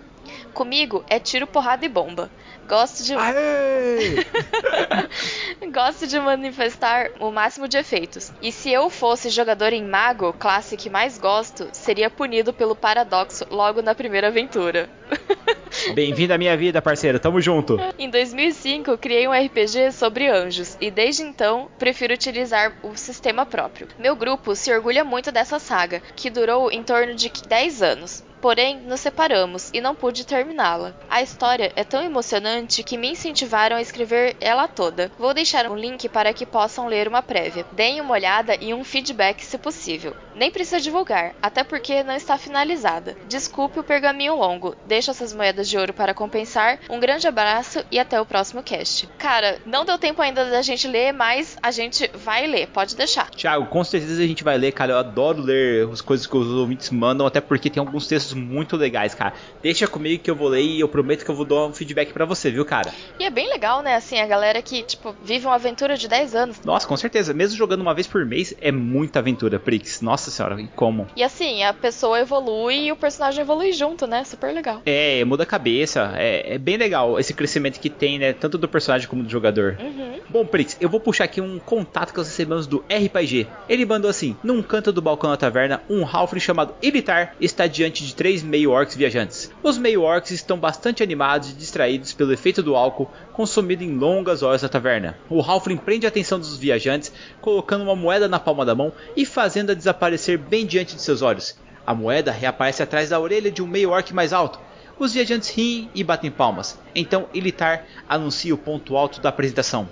Comigo 0.55 1.03
é 1.09 1.19
tiro, 1.19 1.45
porrada 1.45 1.85
e 1.85 1.89
bomba. 1.89 2.31
Gosto 2.67 3.03
de. 3.03 3.13
Gosto 5.71 6.07
de 6.07 6.19
manifestar 6.19 7.11
o 7.19 7.31
máximo 7.31 7.67
de 7.67 7.77
efeitos. 7.77 8.31
E 8.41 8.51
se 8.51 8.71
eu 8.71 8.89
fosse 8.89 9.29
jogador 9.29 9.73
em 9.73 9.83
mago, 9.83 10.33
classe 10.33 10.77
que 10.77 10.89
mais 10.89 11.17
gosto, 11.17 11.67
seria 11.71 12.09
punido 12.09 12.53
pelo 12.53 12.75
paradoxo 12.75 13.45
logo 13.51 13.81
na 13.81 13.93
primeira 13.93 14.27
aventura. 14.27 14.89
Bem-vindo 15.93 16.33
à 16.33 16.37
minha 16.37 16.55
vida, 16.55 16.81
parceiro. 16.81 17.19
Tamo 17.19 17.41
junto. 17.41 17.77
Em 17.99 18.09
2005, 18.09 18.97
criei 18.97 19.27
um 19.27 19.33
RPG 19.33 19.91
sobre 19.91 20.27
anjos 20.27 20.77
e 20.79 20.89
desde 20.89 21.23
então 21.23 21.69
prefiro 21.77 22.13
utilizar 22.13 22.73
o 22.81 22.95
sistema 22.95 23.45
próprio. 23.45 23.87
Meu 23.99 24.15
grupo 24.15 24.55
se 24.55 24.73
orgulha 24.73 25.03
muito 25.03 25.31
dessa 25.31 25.59
saga, 25.59 26.01
que 26.15 26.29
durou 26.29 26.71
em 26.71 26.81
torno 26.81 27.13
de 27.13 27.29
10 27.29 27.81
anos. 27.81 28.23
Porém, 28.45 28.79
nos 28.81 28.99
separamos 28.99 29.71
e 29.73 29.81
não 29.81 29.95
pude 29.95 30.23
terminá-la. 30.23 30.93
A 31.09 31.19
história 31.19 31.73
é 31.75 31.83
tão 31.83 32.03
emocionante 32.03 32.83
que 32.83 32.95
me 32.95 33.09
incentivaram 33.09 33.75
a 33.75 33.81
escrever 33.81 34.37
ela 34.39 34.67
toda. 34.67 35.11
Vou 35.17 35.33
deixar 35.33 35.65
um 35.65 35.75
link 35.75 36.07
para 36.07 36.31
que 36.31 36.45
possam 36.45 36.85
ler 36.85 37.07
uma 37.07 37.23
prévia. 37.23 37.65
Deem 37.71 37.99
uma 37.99 38.13
olhada 38.13 38.55
e 38.61 38.71
um 38.71 38.83
feedback 38.83 39.43
se 39.43 39.57
possível. 39.57 40.15
Nem 40.35 40.51
precisa 40.51 40.79
divulgar, 40.79 41.33
até 41.41 41.63
porque 41.63 42.03
não 42.03 42.13
está 42.13 42.37
finalizada. 42.37 43.17
Desculpe 43.27 43.79
o 43.79 43.83
pergaminho 43.83 44.35
longo. 44.35 44.75
Deixo 44.85 45.09
essas 45.09 45.33
moedas 45.33 45.67
de 45.67 45.75
ouro 45.75 45.93
para 45.93 46.13
compensar. 46.13 46.77
Um 46.87 46.99
grande 46.99 47.27
abraço 47.27 47.83
e 47.89 47.97
até 47.97 48.21
o 48.21 48.27
próximo 48.27 48.61
cast. 48.61 49.07
Cara, 49.17 49.57
não 49.65 49.85
deu 49.85 49.97
tempo 49.97 50.21
ainda 50.21 50.45
da 50.45 50.61
gente 50.61 50.87
ler, 50.87 51.13
mas 51.13 51.57
a 51.63 51.71
gente 51.71 52.11
vai 52.13 52.45
ler, 52.45 52.67
pode 52.67 52.95
deixar. 52.95 53.31
Thiago, 53.31 53.65
com 53.65 53.83
certeza 53.83 54.21
a 54.21 54.27
gente 54.27 54.43
vai 54.43 54.55
ler, 54.55 54.71
cara. 54.71 54.91
Eu 54.91 54.99
adoro 54.99 55.41
ler 55.41 55.89
as 55.91 56.01
coisas 56.01 56.27
que 56.27 56.37
os 56.37 56.47
ouvintes 56.51 56.91
mandam, 56.91 57.25
até 57.25 57.41
porque 57.41 57.71
tem 57.71 57.79
alguns 57.79 58.05
textos 58.05 58.34
muito 58.35 58.75
legais, 58.75 59.15
cara. 59.15 59.33
Deixa 59.61 59.87
comigo 59.87 60.21
que 60.21 60.29
eu 60.29 60.35
vou 60.35 60.49
ler 60.49 60.61
e 60.61 60.79
eu 60.79 60.87
prometo 60.87 61.23
que 61.23 61.31
eu 61.31 61.35
vou 61.35 61.45
dar 61.45 61.65
um 61.65 61.73
feedback 61.73 62.13
para 62.13 62.25
você, 62.25 62.51
viu, 62.51 62.65
cara? 62.65 62.93
E 63.19 63.23
é 63.23 63.29
bem 63.29 63.49
legal, 63.49 63.81
né? 63.81 63.95
Assim, 63.95 64.19
a 64.19 64.27
galera 64.27 64.61
que, 64.61 64.83
tipo, 64.83 65.15
vive 65.23 65.45
uma 65.45 65.55
aventura 65.55 65.97
de 65.97 66.07
10 66.07 66.35
anos. 66.35 66.61
Nossa, 66.63 66.87
com 66.87 66.97
certeza. 66.97 67.33
Mesmo 67.33 67.57
jogando 67.57 67.81
uma 67.81 67.93
vez 67.93 68.07
por 68.07 68.25
mês, 68.25 68.53
é 68.61 68.71
muita 68.71 69.19
aventura, 69.19 69.59
Prix. 69.59 70.01
Nossa 70.01 70.29
senhora, 70.31 70.59
e 70.61 70.67
como? 70.67 71.07
E 71.15 71.23
assim, 71.23 71.63
a 71.63 71.73
pessoa 71.73 72.19
evolui 72.19 72.85
e 72.85 72.91
o 72.91 72.95
personagem 72.95 73.41
evolui 73.41 73.71
junto, 73.71 74.07
né? 74.07 74.23
Super 74.23 74.53
legal. 74.53 74.81
É, 74.85 75.23
muda 75.25 75.43
a 75.43 75.45
cabeça. 75.45 76.13
É, 76.15 76.55
é 76.55 76.57
bem 76.57 76.77
legal 76.77 77.19
esse 77.19 77.33
crescimento 77.33 77.79
que 77.79 77.89
tem, 77.89 78.19
né? 78.19 78.33
Tanto 78.33 78.57
do 78.57 78.67
personagem 78.67 79.07
como 79.07 79.23
do 79.23 79.29
jogador. 79.29 79.77
Uhum. 79.79 80.19
Bom, 80.29 80.45
Prix, 80.45 80.77
eu 80.81 80.89
vou 80.89 80.99
puxar 80.99 81.25
aqui 81.25 81.39
um 81.39 81.59
contato 81.59 82.11
que 82.11 82.17
nós 82.17 82.27
recebemos 82.27 82.67
do 82.67 82.83
RPG. 82.89 83.47
Ele 83.69 83.85
mandou 83.85 84.09
assim: 84.09 84.35
Num 84.43 84.61
canto 84.61 84.91
do 84.91 85.01
balcão 85.01 85.29
da 85.29 85.37
taverna, 85.37 85.81
um 85.89 86.05
Halfling 86.05 86.39
chamado 86.39 86.73
Elitar 86.81 87.35
está 87.39 87.67
diante 87.67 88.05
de 88.05 88.14
três 88.15 88.41
meio-orcs 88.41 88.95
viajantes. 88.95 89.51
Os 89.61 89.77
meio-orcs 89.77 90.31
estão 90.31 90.57
bastante 90.57 91.03
animados 91.03 91.49
e 91.49 91.53
distraídos 91.53 92.13
pelo 92.13 92.33
efeito 92.33 92.63
do 92.63 92.75
álcool 92.75 93.09
consumido 93.33 93.83
em 93.83 93.97
longas 93.97 94.41
horas 94.41 94.61
na 94.61 94.69
taverna. 94.69 95.17
O 95.29 95.41
Halfling 95.41 95.77
prende 95.77 96.05
a 96.05 96.09
atenção 96.09 96.39
dos 96.39 96.57
viajantes, 96.57 97.11
colocando 97.41 97.83
uma 97.83 97.95
moeda 97.95 98.27
na 98.27 98.39
palma 98.39 98.65
da 98.65 98.73
mão 98.73 98.91
e 99.15 99.25
fazendo-a 99.25 99.75
desaparecer 99.75 100.37
bem 100.37 100.65
diante 100.65 100.95
de 100.95 101.01
seus 101.01 101.21
olhos. 101.21 101.57
A 101.85 101.93
moeda 101.93 102.31
reaparece 102.31 102.81
atrás 102.81 103.09
da 103.09 103.19
orelha 103.19 103.51
de 103.51 103.61
um 103.61 103.67
meio-orc 103.67 104.11
mais 104.13 104.33
alto. 104.33 104.59
Os 104.97 105.13
viajantes 105.13 105.49
riem 105.49 105.89
e 105.93 106.03
batem 106.03 106.31
palmas. 106.31 106.79
Então 106.95 107.27
Elitar 107.33 107.85
anuncia 108.07 108.53
o 108.53 108.57
ponto 108.57 108.95
alto 108.95 109.19
da 109.19 109.29
apresentação. 109.29 109.87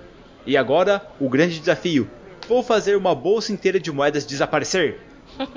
E 0.45 0.57
agora, 0.57 1.05
o 1.19 1.29
grande 1.29 1.59
desafio. 1.59 2.09
Vou 2.47 2.63
fazer 2.63 2.97
uma 2.97 3.13
bolsa 3.13 3.53
inteira 3.53 3.79
de 3.79 3.91
moedas 3.91 4.25
desaparecer. 4.25 4.99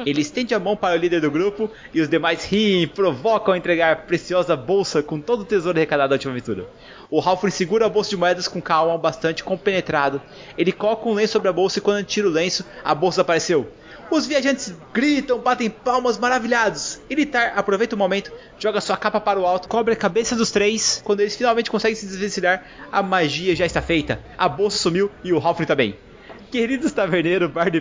Ele 0.05 0.21
estende 0.21 0.55
a 0.55 0.59
mão 0.59 0.77
para 0.77 0.95
o 0.95 0.99
líder 0.99 1.21
do 1.21 1.31
grupo 1.31 1.71
e 1.93 2.01
os 2.01 2.09
demais 2.09 2.45
riem 2.45 2.83
e 2.83 2.87
provocam 2.87 3.55
a 3.55 3.59
entregar 3.59 3.93
a 3.93 3.97
preciosa 3.97 4.57
bolsa 4.57 5.03
com 5.03 5.21
todo 5.21 5.41
o 5.41 5.45
tesouro 5.45 5.79
arrecadado 5.79 6.11
da 6.11 6.15
última 6.15 6.33
aventura. 6.33 6.67
O 7.11 7.21
Halfling 7.21 7.51
segura 7.51 7.87
a 7.87 7.89
bolsa 7.89 8.11
de 8.11 8.17
moedas 8.17 8.49
com 8.49 8.61
calma, 8.61 8.97
bastante 8.99 9.45
compenetrado. 9.45 10.21
Ele 10.57 10.73
coloca 10.73 11.09
um 11.09 11.15
lenço 11.15 11.35
sobre 11.35 11.49
a 11.49 11.53
bolsa 11.53 11.79
e 11.79 11.83
quando 11.83 12.05
tira 12.05 12.27
o 12.27 12.31
lenço, 12.31 12.65
a 12.85 12.95
bolsa 12.95 13.21
apareceu. 13.21 13.71
Os 14.09 14.25
viajantes 14.25 14.73
gritam, 14.93 15.39
batem 15.39 15.69
palmas 15.69 16.17
maravilhados. 16.17 17.01
Ilitar 17.11 17.53
aproveita 17.57 17.97
o 17.97 17.99
momento, 17.99 18.33
joga 18.59 18.81
sua 18.81 18.97
capa 18.97 19.21
para 19.21 19.39
o 19.39 19.45
alto, 19.45 19.69
cobre 19.69 19.95
a 19.95 19.97
cabeça 19.97 20.37
dos 20.37 20.53
três. 20.53 21.03
Quando 21.05 21.21
eles 21.21 21.35
finalmente 21.35 21.71
conseguem 21.71 21.97
se 21.97 22.07
desvencilhar, 22.07 22.65
a 22.91 23.03
magia 23.03 23.57
já 23.57 23.67
está 23.67 23.83
feita. 23.83 24.21
A 24.39 24.49
bolsa 24.49 24.79
sumiu 24.79 25.11
e 25.25 25.33
o 25.33 25.39
Halfling 25.39 25.67
também. 25.67 26.06
Queridos 26.51 26.93
Taverneiro, 26.93 27.49
Bard 27.49 27.77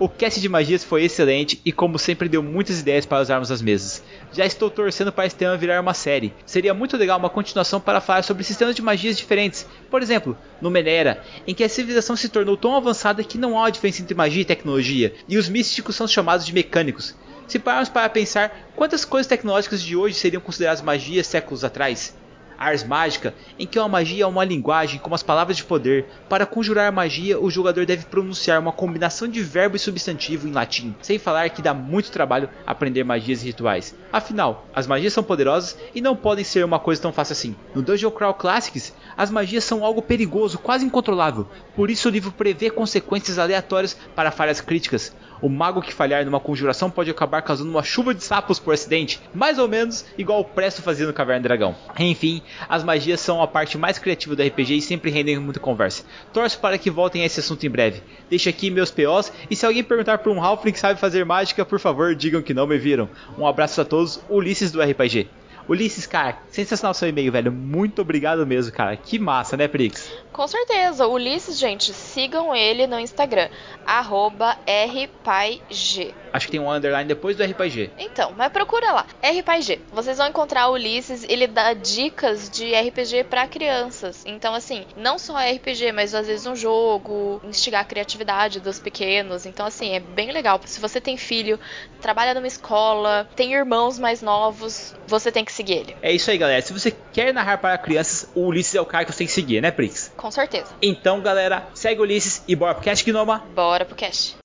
o 0.00 0.08
cast 0.08 0.40
de 0.40 0.48
magias 0.48 0.82
foi 0.82 1.04
excelente 1.04 1.60
e 1.64 1.70
como 1.70 1.96
sempre 1.96 2.28
deu 2.28 2.42
muitas 2.42 2.80
ideias 2.80 3.06
para 3.06 3.22
usarmos 3.22 3.52
as 3.52 3.62
mesas. 3.62 4.02
Já 4.32 4.44
estou 4.44 4.68
torcendo 4.68 5.12
para 5.12 5.26
esse 5.26 5.36
tema 5.36 5.56
virar 5.56 5.80
uma 5.80 5.94
série. 5.94 6.34
Seria 6.44 6.74
muito 6.74 6.96
legal 6.96 7.18
uma 7.18 7.30
continuação 7.30 7.80
para 7.80 8.00
falar 8.00 8.22
sobre 8.22 8.42
sistemas 8.42 8.74
de 8.74 8.82
magias 8.82 9.16
diferentes. 9.16 9.64
Por 9.90 10.02
exemplo, 10.02 10.36
no 10.60 10.72
Menera, 10.72 11.22
em 11.46 11.54
que 11.54 11.62
a 11.62 11.68
civilização 11.68 12.16
se 12.16 12.28
tornou 12.28 12.56
tão 12.56 12.76
avançada 12.76 13.22
que 13.22 13.38
não 13.38 13.62
há 13.62 13.70
diferença 13.70 14.02
entre 14.02 14.14
magia 14.14 14.42
e 14.42 14.46
tecnologia, 14.46 15.14
e 15.28 15.38
os 15.38 15.48
místicos 15.48 15.94
são 15.94 16.08
chamados 16.08 16.44
de 16.44 16.52
mecânicos. 16.52 17.14
Se 17.46 17.60
pararmos 17.60 17.88
para 17.88 18.08
pensar, 18.08 18.70
quantas 18.74 19.04
coisas 19.04 19.28
tecnológicas 19.28 19.80
de 19.80 19.94
hoje 19.94 20.16
seriam 20.16 20.42
consideradas 20.42 20.82
magias 20.82 21.28
séculos 21.28 21.62
atrás? 21.62 22.14
Ars 22.58 22.84
Mágica, 22.84 23.34
em 23.58 23.66
que 23.66 23.78
uma 23.78 23.88
magia 23.88 24.24
é 24.24 24.26
uma 24.26 24.44
linguagem 24.44 24.98
como 24.98 25.14
as 25.14 25.22
palavras 25.22 25.56
de 25.56 25.64
poder. 25.64 26.06
Para 26.28 26.46
conjurar 26.46 26.92
magia, 26.92 27.38
o 27.38 27.50
jogador 27.50 27.86
deve 27.86 28.06
pronunciar 28.06 28.60
uma 28.60 28.72
combinação 28.72 29.28
de 29.28 29.42
verbo 29.42 29.76
e 29.76 29.78
substantivo 29.78 30.48
em 30.48 30.52
latim, 30.52 30.94
sem 31.02 31.18
falar 31.18 31.48
que 31.50 31.62
dá 31.62 31.74
muito 31.74 32.10
trabalho 32.10 32.48
aprender 32.66 33.04
magias 33.04 33.42
e 33.42 33.46
rituais. 33.46 33.94
Afinal, 34.12 34.66
as 34.74 34.86
magias 34.86 35.12
são 35.12 35.22
poderosas 35.22 35.76
e 35.94 36.00
não 36.00 36.16
podem 36.16 36.44
ser 36.44 36.64
uma 36.64 36.78
coisa 36.78 37.02
tão 37.02 37.12
fácil 37.12 37.32
assim. 37.32 37.56
No 37.74 37.82
Dungeon 37.82 38.10
Crawl 38.10 38.34
Classics, 38.34 38.94
as 39.16 39.30
magias 39.30 39.64
são 39.64 39.84
algo 39.84 40.02
perigoso, 40.02 40.58
quase 40.58 40.84
incontrolável. 40.84 41.48
Por 41.74 41.90
isso 41.90 42.08
o 42.08 42.10
livro 42.10 42.32
prevê 42.32 42.70
consequências 42.70 43.38
aleatórias 43.38 43.96
para 44.14 44.30
falhas 44.30 44.60
críticas. 44.60 45.12
O 45.40 45.48
mago 45.48 45.82
que 45.82 45.92
falhar 45.92 46.24
numa 46.24 46.40
conjuração 46.40 46.90
pode 46.90 47.10
acabar 47.10 47.42
causando 47.42 47.70
uma 47.70 47.82
chuva 47.82 48.14
de 48.14 48.22
sapos 48.22 48.58
por 48.58 48.74
acidente, 48.74 49.20
mais 49.34 49.58
ou 49.58 49.68
menos 49.68 50.04
igual 50.16 50.40
o 50.40 50.44
Presto 50.44 50.82
fazia 50.82 51.06
no 51.06 51.12
Caverna 51.12 51.40
do 51.40 51.44
Dragão. 51.44 51.74
Enfim, 51.98 52.42
as 52.68 52.82
magias 52.82 53.20
são 53.20 53.42
a 53.42 53.46
parte 53.46 53.76
mais 53.76 53.98
criativa 53.98 54.34
do 54.34 54.42
RPG 54.42 54.76
e 54.76 54.82
sempre 54.82 55.10
rendem 55.10 55.38
muita 55.38 55.60
conversa. 55.60 56.04
Torço 56.32 56.58
para 56.58 56.78
que 56.78 56.90
voltem 56.90 57.22
a 57.22 57.26
esse 57.26 57.40
assunto 57.40 57.64
em 57.66 57.70
breve. 57.70 58.02
Deixo 58.30 58.48
aqui 58.48 58.70
meus 58.70 58.90
POs 58.90 59.32
e 59.50 59.56
se 59.56 59.66
alguém 59.66 59.84
perguntar 59.84 60.18
por 60.18 60.32
um 60.32 60.42
Halfling 60.42 60.72
que 60.72 60.80
sabe 60.80 61.00
fazer 61.00 61.24
mágica, 61.24 61.64
por 61.64 61.78
favor, 61.78 62.14
digam 62.14 62.42
que 62.42 62.54
não 62.54 62.66
me 62.66 62.78
viram. 62.78 63.08
Um 63.38 63.46
abraço 63.46 63.80
a 63.80 63.84
todos, 63.84 64.20
Ulisses 64.28 64.72
do 64.72 64.80
RPG. 64.82 65.28
Ulisses, 65.68 66.06
cara, 66.06 66.38
sensacional 66.50 66.94
seu 66.94 67.08
e-mail, 67.08 67.32
velho. 67.32 67.50
Muito 67.52 68.02
obrigado 68.02 68.46
mesmo, 68.46 68.72
cara. 68.72 68.96
Que 68.96 69.18
massa, 69.18 69.56
né, 69.56 69.66
Prix? 69.66 70.12
Com 70.32 70.46
certeza. 70.46 71.06
Ulisses, 71.06 71.58
gente, 71.58 71.92
sigam 71.92 72.54
ele 72.54 72.86
no 72.86 72.98
Instagram. 72.98 73.48
Arroba 73.86 74.56
RPaig. 74.66 76.14
Acho 76.32 76.46
que 76.46 76.52
tem 76.52 76.60
um 76.60 76.68
underline 76.68 77.06
depois 77.06 77.36
do 77.36 77.44
RPG. 77.44 77.92
Então, 77.96 78.34
mas 78.36 78.50
procura 78.50 78.90
lá. 78.90 79.06
RPG. 79.22 79.82
Vocês 79.92 80.18
vão 80.18 80.26
encontrar 80.26 80.68
o 80.68 80.72
Ulisses, 80.72 81.24
ele 81.28 81.46
dá 81.46 81.72
dicas 81.72 82.50
de 82.50 82.74
RPG 82.74 83.24
para 83.30 83.46
crianças. 83.46 84.24
Então, 84.26 84.52
assim, 84.52 84.84
não 84.96 85.16
só 85.16 85.36
RPG, 85.38 85.92
mas 85.92 86.12
às 86.12 86.26
vezes 86.26 86.44
um 86.44 86.56
jogo, 86.56 87.40
instigar 87.44 87.82
a 87.82 87.84
criatividade 87.84 88.58
dos 88.58 88.80
pequenos. 88.80 89.46
Então, 89.46 89.64
assim, 89.64 89.94
é 89.94 90.00
bem 90.00 90.32
legal. 90.32 90.60
Se 90.64 90.80
você 90.80 91.00
tem 91.00 91.16
filho, 91.16 91.58
trabalha 92.00 92.34
numa 92.34 92.48
escola, 92.48 93.28
tem 93.36 93.54
irmãos 93.54 93.98
mais 93.98 94.20
novos, 94.20 94.92
você 95.06 95.30
tem 95.30 95.44
que 95.44 95.52
seguir 95.54 95.74
ele. 95.74 95.96
É 96.02 96.12
isso 96.12 96.30
aí, 96.30 96.36
galera. 96.36 96.60
Se 96.60 96.72
você 96.72 96.90
quer 97.12 97.32
narrar 97.32 97.58
para 97.58 97.78
crianças, 97.78 98.28
o 98.34 98.46
Ulisses 98.46 98.74
é 98.74 98.80
o 98.80 98.86
cara 98.86 99.04
que 99.04 99.12
você 99.12 99.18
tem 99.18 99.26
que 99.26 99.32
seguir, 99.32 99.60
né, 99.60 99.70
Prix? 99.70 100.12
Com 100.16 100.30
certeza. 100.30 100.74
Então, 100.82 101.20
galera, 101.20 101.66
segue 101.74 102.00
o 102.00 102.04
Ulisses 102.04 102.42
e 102.46 102.54
bora 102.54 102.74
pro 102.74 102.84
cast 102.84 103.04
Gnoma. 103.04 103.38
Bora 103.54 103.84
pro 103.84 103.94
cast. 103.94 104.36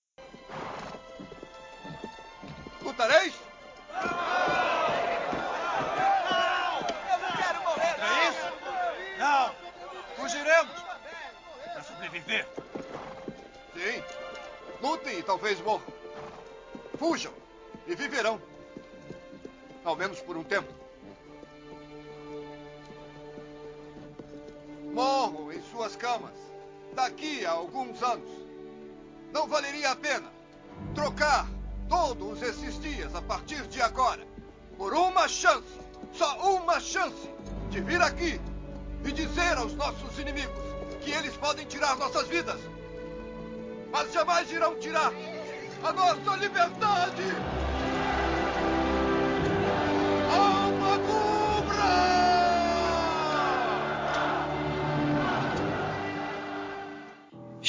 Lutareis? 2.82 3.34
É 8.02 8.28
isso? 8.28 8.40
Não! 9.18 9.52
Fugiremos! 10.16 10.82
Para 11.74 11.84
sobreviver. 11.84 12.48
Sim. 13.76 14.04
Lutem 14.82 15.20
e 15.20 15.24
talvez 15.24 15.60
morram. 15.62 15.82
Fujam 16.98 17.32
e 17.88 17.96
viverão. 17.96 18.42
Ao 19.84 19.96
menos 19.96 20.20
por 20.22 20.38
um 20.38 20.44
tempo. 20.44 20.79
Morram 24.94 25.52
em 25.52 25.62
suas 25.72 25.96
camas. 25.96 26.34
Daqui 26.94 27.46
a 27.46 27.52
alguns 27.52 28.02
anos. 28.02 28.30
Não 29.32 29.48
valeria 29.48 29.92
a 29.92 29.96
pena 29.96 30.30
trocar 30.96 31.48
todos 31.88 32.42
esses 32.42 32.80
dias 32.80 33.14
a 33.16 33.22
partir 33.22 33.62
de 33.68 33.82
agora 33.82 34.26
por 34.78 34.94
uma 34.94 35.28
chance, 35.28 35.78
só 36.14 36.56
uma 36.56 36.80
chance, 36.80 37.30
de 37.70 37.82
vir 37.82 38.02
aqui 38.02 38.40
e 39.04 39.12
dizer 39.12 39.58
aos 39.58 39.74
nossos 39.74 40.18
inimigos 40.18 40.64
que 41.02 41.12
eles 41.12 41.36
podem 41.36 41.66
tirar 41.66 41.98
nossas 41.98 42.28
vidas, 42.28 42.60
mas 43.92 44.12
jamais 44.14 44.50
irão 44.52 44.76
tirar 44.80 45.12
a 45.84 45.94
nossa 45.94 46.36
liberdade! 46.38 47.24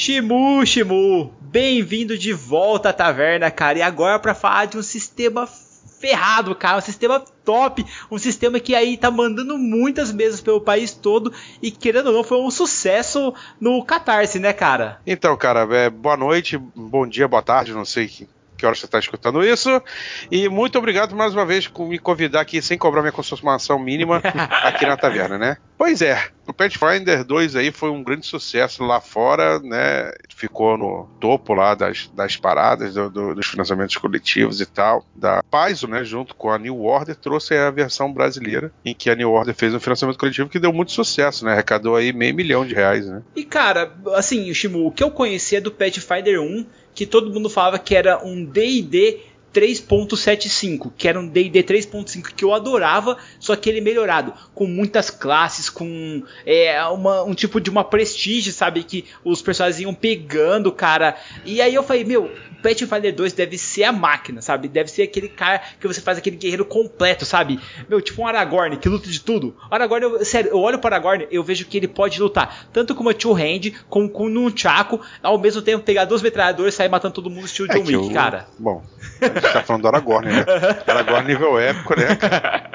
Shimu, 0.03 0.65
Shimu, 0.65 1.31
bem-vindo 1.39 2.17
de 2.17 2.33
volta 2.33 2.89
à 2.89 2.93
taverna, 2.93 3.51
cara. 3.51 3.77
E 3.77 3.81
agora 3.83 4.17
para 4.17 4.33
falar 4.33 4.65
de 4.65 4.75
um 4.75 4.81
sistema 4.81 5.45
ferrado, 5.45 6.55
cara, 6.55 6.79
um 6.79 6.81
sistema 6.81 7.19
top, 7.45 7.85
um 8.09 8.17
sistema 8.17 8.59
que 8.59 8.73
aí 8.73 8.97
tá 8.97 9.11
mandando 9.11 9.59
muitas 9.59 10.11
mesas 10.11 10.41
pelo 10.41 10.59
país 10.59 10.91
todo 10.91 11.31
e 11.61 11.69
querendo 11.69 12.07
ou 12.07 12.13
não 12.13 12.23
foi 12.23 12.39
um 12.39 12.49
sucesso 12.49 13.31
no 13.59 13.85
Catarse, 13.85 14.39
né, 14.39 14.51
cara? 14.51 14.99
Então, 15.05 15.37
cara, 15.37 15.67
é, 15.71 15.87
boa 15.87 16.17
noite, 16.17 16.57
bom 16.57 17.05
dia, 17.05 17.27
boa 17.27 17.43
tarde, 17.43 17.71
não 17.71 17.85
sei 17.85 18.07
que, 18.07 18.27
que 18.61 18.65
hora 18.67 18.75
você 18.75 18.85
está 18.85 18.99
escutando 18.99 19.43
isso. 19.43 19.81
E 20.29 20.47
muito 20.47 20.77
obrigado 20.77 21.15
mais 21.15 21.33
uma 21.33 21.43
vez 21.43 21.67
por 21.67 21.87
me 21.87 21.97
convidar 21.97 22.41
aqui 22.41 22.61
sem 22.61 22.77
cobrar 22.77 23.01
minha 23.01 23.11
consumação 23.11 23.79
mínima 23.79 24.21
aqui 24.63 24.85
na 24.85 24.95
taverna, 24.95 25.35
né? 25.35 25.57
Pois 25.79 25.99
é, 26.03 26.27
o 26.47 26.53
Pathfinder 26.53 27.23
2 27.23 27.55
aí 27.55 27.71
foi 27.71 27.89
um 27.89 28.03
grande 28.03 28.27
sucesso 28.27 28.83
lá 28.83 29.01
fora, 29.01 29.57
né? 29.59 30.13
Ficou 30.29 30.77
no 30.77 31.09
topo 31.19 31.55
lá 31.55 31.73
das, 31.73 32.07
das 32.13 32.37
paradas, 32.37 32.93
do, 32.93 33.09
do, 33.09 33.33
dos 33.33 33.47
financiamentos 33.47 33.97
coletivos 33.97 34.61
e 34.61 34.65
tal. 34.67 35.03
Da 35.15 35.41
Paizo, 35.41 35.87
né? 35.87 36.03
Junto 36.03 36.35
com 36.35 36.51
a 36.51 36.59
New 36.59 36.83
Order, 36.83 37.15
trouxe 37.15 37.55
a 37.55 37.71
versão 37.71 38.13
brasileira, 38.13 38.71
em 38.85 38.93
que 38.93 39.09
a 39.09 39.15
New 39.15 39.31
Order 39.31 39.55
fez 39.55 39.73
um 39.73 39.79
financiamento 39.79 40.19
coletivo 40.19 40.49
que 40.49 40.59
deu 40.59 40.71
muito 40.71 40.91
sucesso, 40.91 41.43
né? 41.45 41.53
Arrecadou 41.53 41.95
aí 41.95 42.13
meio 42.13 42.35
milhão 42.35 42.63
de 42.63 42.75
reais, 42.75 43.07
né? 43.07 43.23
E 43.35 43.43
cara, 43.43 43.91
assim, 44.13 44.53
Shimu, 44.53 44.85
o 44.85 44.91
que 44.91 45.03
eu 45.03 45.09
conhecia 45.09 45.59
do 45.59 45.71
Pathfinder 45.71 46.39
1, 46.39 46.63
que 47.01 47.05
todo 47.07 47.33
mundo 47.33 47.49
falava 47.49 47.79
que 47.79 47.95
era 47.95 48.23
um 48.23 48.45
D&D 48.45 49.21
3.75, 49.53 50.91
que 50.97 51.07
era 51.07 51.19
um 51.19 51.27
D&D 51.27 51.63
3.5 51.63 52.33
que 52.35 52.43
eu 52.43 52.53
adorava, 52.53 53.17
só 53.39 53.55
que 53.55 53.69
ele 53.69 53.81
melhorado, 53.81 54.33
com 54.53 54.65
muitas 54.65 55.09
classes, 55.09 55.69
com 55.69 56.23
é, 56.45 56.83
uma, 56.85 57.23
um 57.23 57.33
tipo 57.33 57.59
de 57.59 57.69
uma 57.69 57.83
prestígio, 57.83 58.51
sabe, 58.53 58.83
que 58.83 59.05
os 59.23 59.41
personagens 59.41 59.81
iam 59.81 59.93
pegando, 59.93 60.71
cara. 60.71 61.15
E 61.45 61.61
aí 61.61 61.73
eu 61.73 61.83
falei, 61.83 62.03
meu, 62.03 62.31
Pathfinder 62.61 63.13
2 63.13 63.33
deve 63.33 63.57
ser 63.57 63.83
a 63.83 63.91
máquina, 63.91 64.41
sabe? 64.41 64.67
Deve 64.67 64.89
ser 64.89 65.03
aquele 65.03 65.29
cara 65.29 65.61
que 65.79 65.87
você 65.87 65.99
faz 66.01 66.17
aquele 66.17 66.35
guerreiro 66.35 66.65
completo, 66.65 67.25
sabe? 67.25 67.59
Meu, 67.89 68.01
tipo 68.01 68.21
um 68.21 68.27
Aragorn 68.27 68.77
que 68.77 68.87
luta 68.89 69.09
de 69.09 69.19
tudo. 69.19 69.55
Aragorn, 69.69 70.03
eu, 70.03 70.25
sério, 70.25 70.51
eu 70.51 70.59
olho 70.59 70.79
para 70.79 70.95
Aragorn, 70.95 71.27
eu 71.31 71.43
vejo 71.43 71.65
que 71.65 71.77
ele 71.77 71.87
pode 71.87 72.19
lutar 72.21 72.67
tanto 72.71 72.93
com 72.93 73.01
uma 73.01 73.13
Two 73.13 73.33
Hand, 73.35 73.71
como 73.89 74.09
com 74.09 74.27
um 74.27 74.55
Chaco, 74.55 75.01
ao 75.23 75.37
mesmo 75.39 75.61
tempo 75.61 75.83
pegar 75.83 76.05
duas 76.05 76.21
metralhadoras 76.21 76.73
e 76.73 76.77
sair 76.77 76.89
matando 76.89 77.13
todo 77.15 77.29
mundo 77.29 77.45
estilo 77.45 77.71
É 77.71 77.75
John 77.75 77.85
Wick, 77.85 77.95
o- 77.97 78.13
cara. 78.13 78.47
Bom, 78.59 78.83
gente 79.41 79.53
tá 79.53 79.63
falando 79.63 79.83
do 79.83 79.87
Aragorn, 79.87 80.31
né? 80.31 80.45
Aragorn 80.87 81.27
nível 81.27 81.59
épico, 81.59 81.95
né? 81.99 82.07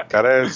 O 0.04 0.08
cara 0.08 0.44
é. 0.44 0.46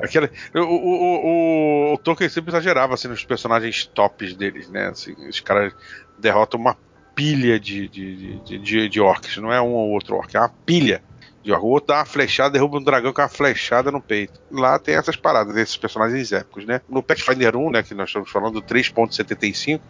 Aquele, 0.00 0.30
o, 0.54 0.60
o, 0.60 1.90
o, 1.90 1.94
o 1.94 1.98
Tolkien 1.98 2.28
sempre 2.28 2.50
exagerava 2.50 2.94
assim, 2.94 3.08
nos 3.08 3.24
personagens 3.24 3.86
tops 3.86 4.34
deles, 4.34 4.68
né? 4.68 4.88
Assim, 4.88 5.14
os 5.28 5.40
caras 5.40 5.72
derrotam 6.18 6.58
uma 6.58 6.76
pilha 7.14 7.58
de, 7.60 7.88
de, 7.88 8.38
de, 8.40 8.58
de, 8.58 8.88
de 8.88 9.00
orcs, 9.00 9.36
não 9.36 9.52
é 9.52 9.60
um 9.60 9.72
ou 9.72 9.90
outro 9.90 10.16
orc, 10.16 10.34
é 10.34 10.40
uma 10.40 10.52
pilha. 10.66 11.02
de 11.42 11.52
orc. 11.52 11.64
O 11.64 11.68
outro 11.68 11.88
dá 11.88 12.00
uma 12.00 12.04
flechada, 12.04 12.50
derruba 12.50 12.78
um 12.78 12.82
dragão 12.82 13.12
com 13.12 13.22
uma 13.22 13.28
flechada 13.28 13.90
no 13.92 14.00
peito. 14.00 14.40
Lá 14.50 14.78
tem 14.78 14.96
essas 14.96 15.16
paradas, 15.16 15.56
esses 15.56 15.76
personagens 15.76 16.32
épicos, 16.32 16.64
né? 16.64 16.80
No 16.88 17.02
Pathfinder 17.02 17.56
1, 17.56 17.70
né, 17.70 17.82
que 17.82 17.94
nós 17.94 18.08
estamos 18.08 18.30
falando 18.30 18.60
do 18.60 18.62
3.75, 18.62 19.80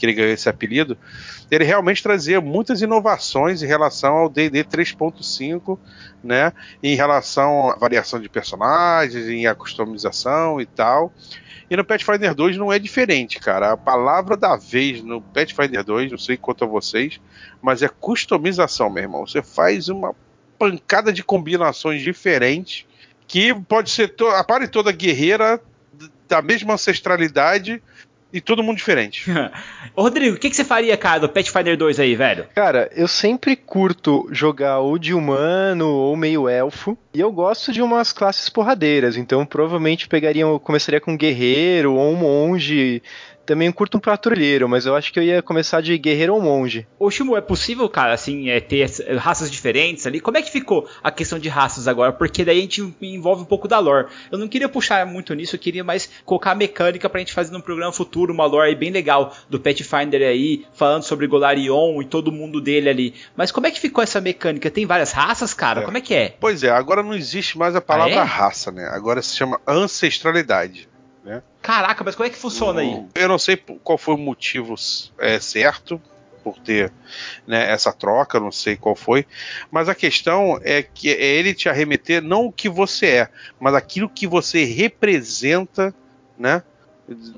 que 0.00 0.06
ele 0.06 0.14
ganhou 0.14 0.32
esse 0.32 0.48
apelido, 0.48 0.96
ele 1.50 1.62
realmente 1.62 2.02
trazia 2.02 2.40
muitas 2.40 2.80
inovações 2.80 3.62
em 3.62 3.66
relação 3.66 4.16
ao 4.16 4.28
D&D 4.30 4.64
3.5, 4.64 5.78
né, 6.24 6.52
em 6.82 6.96
relação 6.96 7.70
à 7.70 7.76
variação 7.76 8.18
de 8.18 8.28
personagens, 8.28 9.28
em 9.28 9.46
a 9.46 9.54
customização 9.54 10.60
e 10.60 10.64
tal. 10.64 11.12
E 11.68 11.76
no 11.76 11.84
Pathfinder 11.84 12.34
2 12.34 12.56
não 12.56 12.72
é 12.72 12.78
diferente, 12.78 13.38
cara. 13.38 13.72
A 13.72 13.76
palavra 13.76 14.36
da 14.36 14.56
vez 14.56 15.04
no 15.04 15.20
Pathfinder 15.20 15.84
2, 15.84 16.10
não 16.10 16.18
sei 16.18 16.36
quanto 16.36 16.64
a 16.64 16.66
vocês, 16.66 17.20
mas 17.62 17.82
é 17.82 17.88
customização, 17.88 18.90
meu 18.90 19.04
irmão. 19.04 19.26
Você 19.26 19.42
faz 19.42 19.88
uma 19.88 20.14
pancada 20.58 21.12
de 21.12 21.22
combinações 21.22 22.02
diferentes 22.02 22.86
que 23.28 23.54
pode 23.54 23.90
ser 23.90 24.08
to 24.08 24.26
a 24.26 24.42
parte 24.42 24.66
toda 24.66 24.90
guerreira 24.90 25.60
da 26.28 26.40
mesma 26.40 26.74
ancestralidade 26.74 27.82
e 28.32 28.40
todo 28.40 28.62
mundo 28.62 28.76
diferente. 28.76 29.30
Rodrigo, 29.96 30.36
o 30.36 30.38
que, 30.38 30.50
que 30.50 30.56
você 30.56 30.64
faria, 30.64 30.96
cara, 30.96 31.20
do 31.20 31.28
Pathfinder 31.28 31.76
2 31.76 32.00
aí, 32.00 32.14
velho? 32.14 32.46
Cara, 32.54 32.90
eu 32.94 33.08
sempre 33.08 33.56
curto 33.56 34.28
jogar 34.30 34.78
ou 34.78 34.98
de 34.98 35.12
humano 35.12 35.88
ou 35.88 36.16
meio 36.16 36.48
elfo. 36.48 36.96
E 37.12 37.20
eu 37.20 37.32
gosto 37.32 37.72
de 37.72 37.82
umas 37.82 38.12
classes 38.12 38.48
porradeiras, 38.48 39.16
então 39.16 39.44
provavelmente 39.44 40.06
pegaria, 40.06 40.46
começaria 40.60 41.00
com 41.00 41.12
um 41.12 41.16
guerreiro 41.16 41.94
ou 41.94 42.12
um 42.12 42.16
monge 42.16 43.02
também 43.50 43.72
curto 43.72 43.96
um 43.96 44.00
patrulheiro, 44.00 44.68
mas 44.68 44.86
eu 44.86 44.94
acho 44.94 45.12
que 45.12 45.18
eu 45.18 45.24
ia 45.24 45.42
começar 45.42 45.80
de 45.80 45.98
guerreiro 45.98 46.34
ou 46.34 46.40
monge. 46.40 46.86
Ô 46.96 47.10
Shimu, 47.10 47.36
é 47.36 47.40
possível, 47.40 47.88
cara, 47.88 48.12
assim, 48.12 48.48
é, 48.48 48.60
ter 48.60 48.88
raças 49.18 49.50
diferentes 49.50 50.06
ali? 50.06 50.20
Como 50.20 50.38
é 50.38 50.42
que 50.42 50.52
ficou 50.52 50.88
a 51.02 51.10
questão 51.10 51.36
de 51.36 51.48
raças 51.48 51.88
agora? 51.88 52.12
Porque 52.12 52.44
daí 52.44 52.58
a 52.58 52.62
gente 52.62 52.94
envolve 53.02 53.42
um 53.42 53.44
pouco 53.44 53.66
da 53.66 53.80
lore. 53.80 54.06
Eu 54.30 54.38
não 54.38 54.46
queria 54.46 54.68
puxar 54.68 55.04
muito 55.04 55.34
nisso, 55.34 55.56
eu 55.56 55.58
queria 55.58 55.82
mais 55.82 56.08
colocar 56.24 56.52
a 56.52 56.54
mecânica 56.54 57.10
pra 57.10 57.18
gente 57.18 57.32
fazer 57.32 57.52
num 57.52 57.60
programa 57.60 57.92
futuro, 57.92 58.32
uma 58.32 58.46
lore 58.46 58.76
bem 58.76 58.92
legal 58.92 59.34
do 59.48 59.58
Pathfinder 59.58 60.22
aí, 60.22 60.64
falando 60.72 61.02
sobre 61.02 61.26
Golarion 61.26 62.00
e 62.00 62.04
todo 62.04 62.30
mundo 62.30 62.60
dele 62.60 62.88
ali. 62.88 63.14
Mas 63.36 63.50
como 63.50 63.66
é 63.66 63.72
que 63.72 63.80
ficou 63.80 64.04
essa 64.04 64.20
mecânica? 64.20 64.70
Tem 64.70 64.86
várias 64.86 65.10
raças, 65.10 65.52
cara? 65.52 65.80
É. 65.80 65.84
Como 65.84 65.98
é 65.98 66.00
que 66.00 66.14
é? 66.14 66.36
Pois 66.38 66.62
é, 66.62 66.70
agora 66.70 67.02
não 67.02 67.14
existe 67.14 67.58
mais 67.58 67.74
a 67.74 67.80
palavra 67.80 68.20
ah, 68.20 68.24
é? 68.24 68.28
raça, 68.28 68.70
né? 68.70 68.88
Agora 68.92 69.20
se 69.20 69.36
chama 69.36 69.60
ancestralidade. 69.66 70.88
Né? 71.24 71.42
Caraca, 71.60 72.02
mas 72.02 72.14
como 72.14 72.26
é 72.26 72.30
que 72.30 72.36
funciona 72.36 72.80
aí? 72.80 73.04
Eu 73.14 73.28
não 73.28 73.38
sei 73.38 73.56
qual 73.56 73.98
foi 73.98 74.14
o 74.14 74.18
motivo 74.18 74.74
é, 75.18 75.38
certo 75.38 76.00
por 76.42 76.58
ter 76.58 76.90
né, 77.46 77.70
essa 77.70 77.92
troca, 77.92 78.40
não 78.40 78.50
sei 78.50 78.74
qual 78.74 78.96
foi, 78.96 79.26
mas 79.70 79.90
a 79.90 79.94
questão 79.94 80.58
é 80.62 80.82
que 80.82 81.10
é 81.10 81.22
ele 81.22 81.52
te 81.52 81.68
arremeter 81.68 82.22
não 82.22 82.46
o 82.46 82.52
que 82.52 82.68
você 82.68 83.06
é, 83.06 83.28
mas 83.58 83.74
aquilo 83.74 84.08
que 84.08 84.26
você 84.26 84.64
representa, 84.64 85.94
né, 86.38 86.62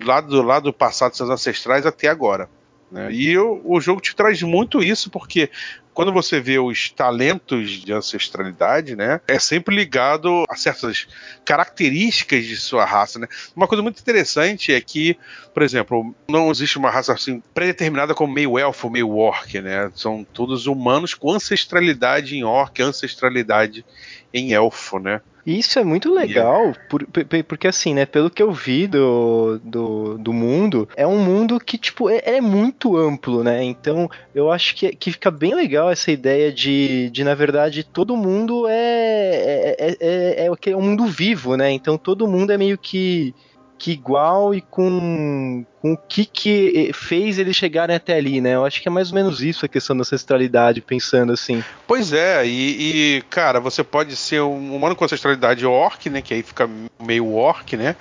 lá 0.05 0.21
do, 0.21 0.41
lá 0.43 0.61
do 0.61 0.73
passado 0.73 1.11
dos 1.11 1.19
seus 1.19 1.31
ancestrais 1.31 1.85
até 1.85 2.09
agora. 2.09 2.49
Né? 2.93 3.11
E 3.11 3.31
eu, 3.31 3.63
o 3.65 3.81
jogo 3.81 4.03
te 4.03 4.15
traz 4.15 4.43
muito 4.43 4.83
isso, 4.83 5.09
porque 5.09 5.51
quando 5.95 6.13
você 6.13 6.41
vê 6.41 6.59
os 6.59 6.91
talentos 6.91 7.71
de 7.71 7.93
ancestralidade, 7.93 8.95
né, 8.95 9.21
é 9.27 9.39
sempre 9.39 9.75
ligado 9.75 10.45
a 10.49 10.57
certas 10.57 11.07
características 11.45 12.45
de 12.45 12.57
sua 12.57 12.85
raça, 12.85 13.19
né? 13.19 13.27
Uma 13.57 13.67
coisa 13.67 13.83
muito 13.83 14.01
interessante 14.01 14.73
é 14.73 14.81
que, 14.81 15.17
por 15.53 15.63
exemplo, 15.63 16.15
não 16.29 16.51
existe 16.51 16.79
uma 16.79 16.91
raça 16.91 17.13
assim 17.13 17.43
predeterminada 17.55 18.15
como 18.15 18.33
meio 18.33 18.59
elfo, 18.59 18.91
meio 18.91 19.17
orc, 19.17 19.61
né? 19.61 19.91
São 19.95 20.25
todos 20.25 20.67
humanos 20.67 21.15
com 21.15 21.33
ancestralidade 21.33 22.37
em 22.37 22.45
orc, 22.45 22.79
ancestralidade 22.81 23.85
em 24.33 24.53
elfo, 24.53 24.99
né? 24.99 25.21
E 25.45 25.59
isso 25.59 25.79
é 25.79 25.85
muito 25.85 26.13
legal, 26.13 26.73
por, 26.89 27.05
por, 27.07 27.25
porque 27.45 27.67
assim, 27.67 27.95
né, 27.95 28.07
pelo 28.07 28.31
que 28.31 28.43
eu 28.43 28.53
vi 28.53 28.87
do, 28.87 29.59
do, 29.65 30.19
do 30.19 30.33
mundo, 30.33 30.89
é 30.97 31.07
um 31.07 31.19
mundo 31.19 31.59
que, 31.59 31.77
tipo, 31.77 32.09
é, 32.09 32.23
é, 32.25 32.41
muito 32.41 32.97
amplo, 32.97 33.43
né? 33.43 33.63
Então, 33.65 34.09
eu 34.35 34.53
acho 34.53 34.77
que, 34.77 34.95
que 34.95 35.11
fica 35.11 35.31
bem 35.31 35.55
legal 35.55 35.91
essa 35.91 36.13
ideia 36.13 36.53
de, 36.53 37.11
de 37.11 37.25
na 37.25 37.35
verdade, 37.35 37.83
todo 37.83 38.17
mundo 38.17 38.69
é, 38.69 39.75
é, 39.79 39.97
é, 40.01 40.47
é, 40.47 40.71
é 40.71 40.77
um 40.77 40.83
mundo 40.83 41.07
vivo, 41.07 41.57
né? 41.57 41.71
Então, 41.73 41.99
todo 41.99 42.29
mundo 42.29 42.53
é 42.53 42.59
meio 42.59 42.79
que 42.79 43.35
que 43.83 43.91
igual 43.91 44.55
e 44.55 44.61
com, 44.61 45.67
com 45.83 45.95
o 45.95 45.97
que, 45.97 46.25
que 46.25 46.93
fez 46.95 47.41
eles 47.41 47.57
chegarem 47.57 47.97
até 47.97 48.17
ali, 48.17 48.41
né? 48.41 48.55
Eu 48.55 48.65
acho 48.65 48.81
que 48.81 48.87
é 48.87 48.91
mais 48.91 49.09
ou 49.09 49.17
menos 49.17 49.43
isso 49.43 49.67
a 49.67 49.69
questão 49.69 49.97
da 49.97 50.03
ancestralidade, 50.03 50.81
pensando 50.81 51.33
assim. 51.33 51.63
Pois 51.89 52.13
é, 52.13 52.47
e, 52.47 53.17
e 53.17 53.23
cara, 53.23 53.59
você 53.59 53.83
pode 53.83 54.15
ser 54.15 54.41
um 54.43 54.77
humano 54.77 54.95
com 54.95 55.05
ancestralidade 55.05 55.67
orc, 55.67 56.09
né? 56.09 56.23
Que 56.23 56.35
aí 56.35 56.43
fica 56.45 56.71
meio 57.01 57.35
orc, 57.35 57.77
né? 57.77 57.97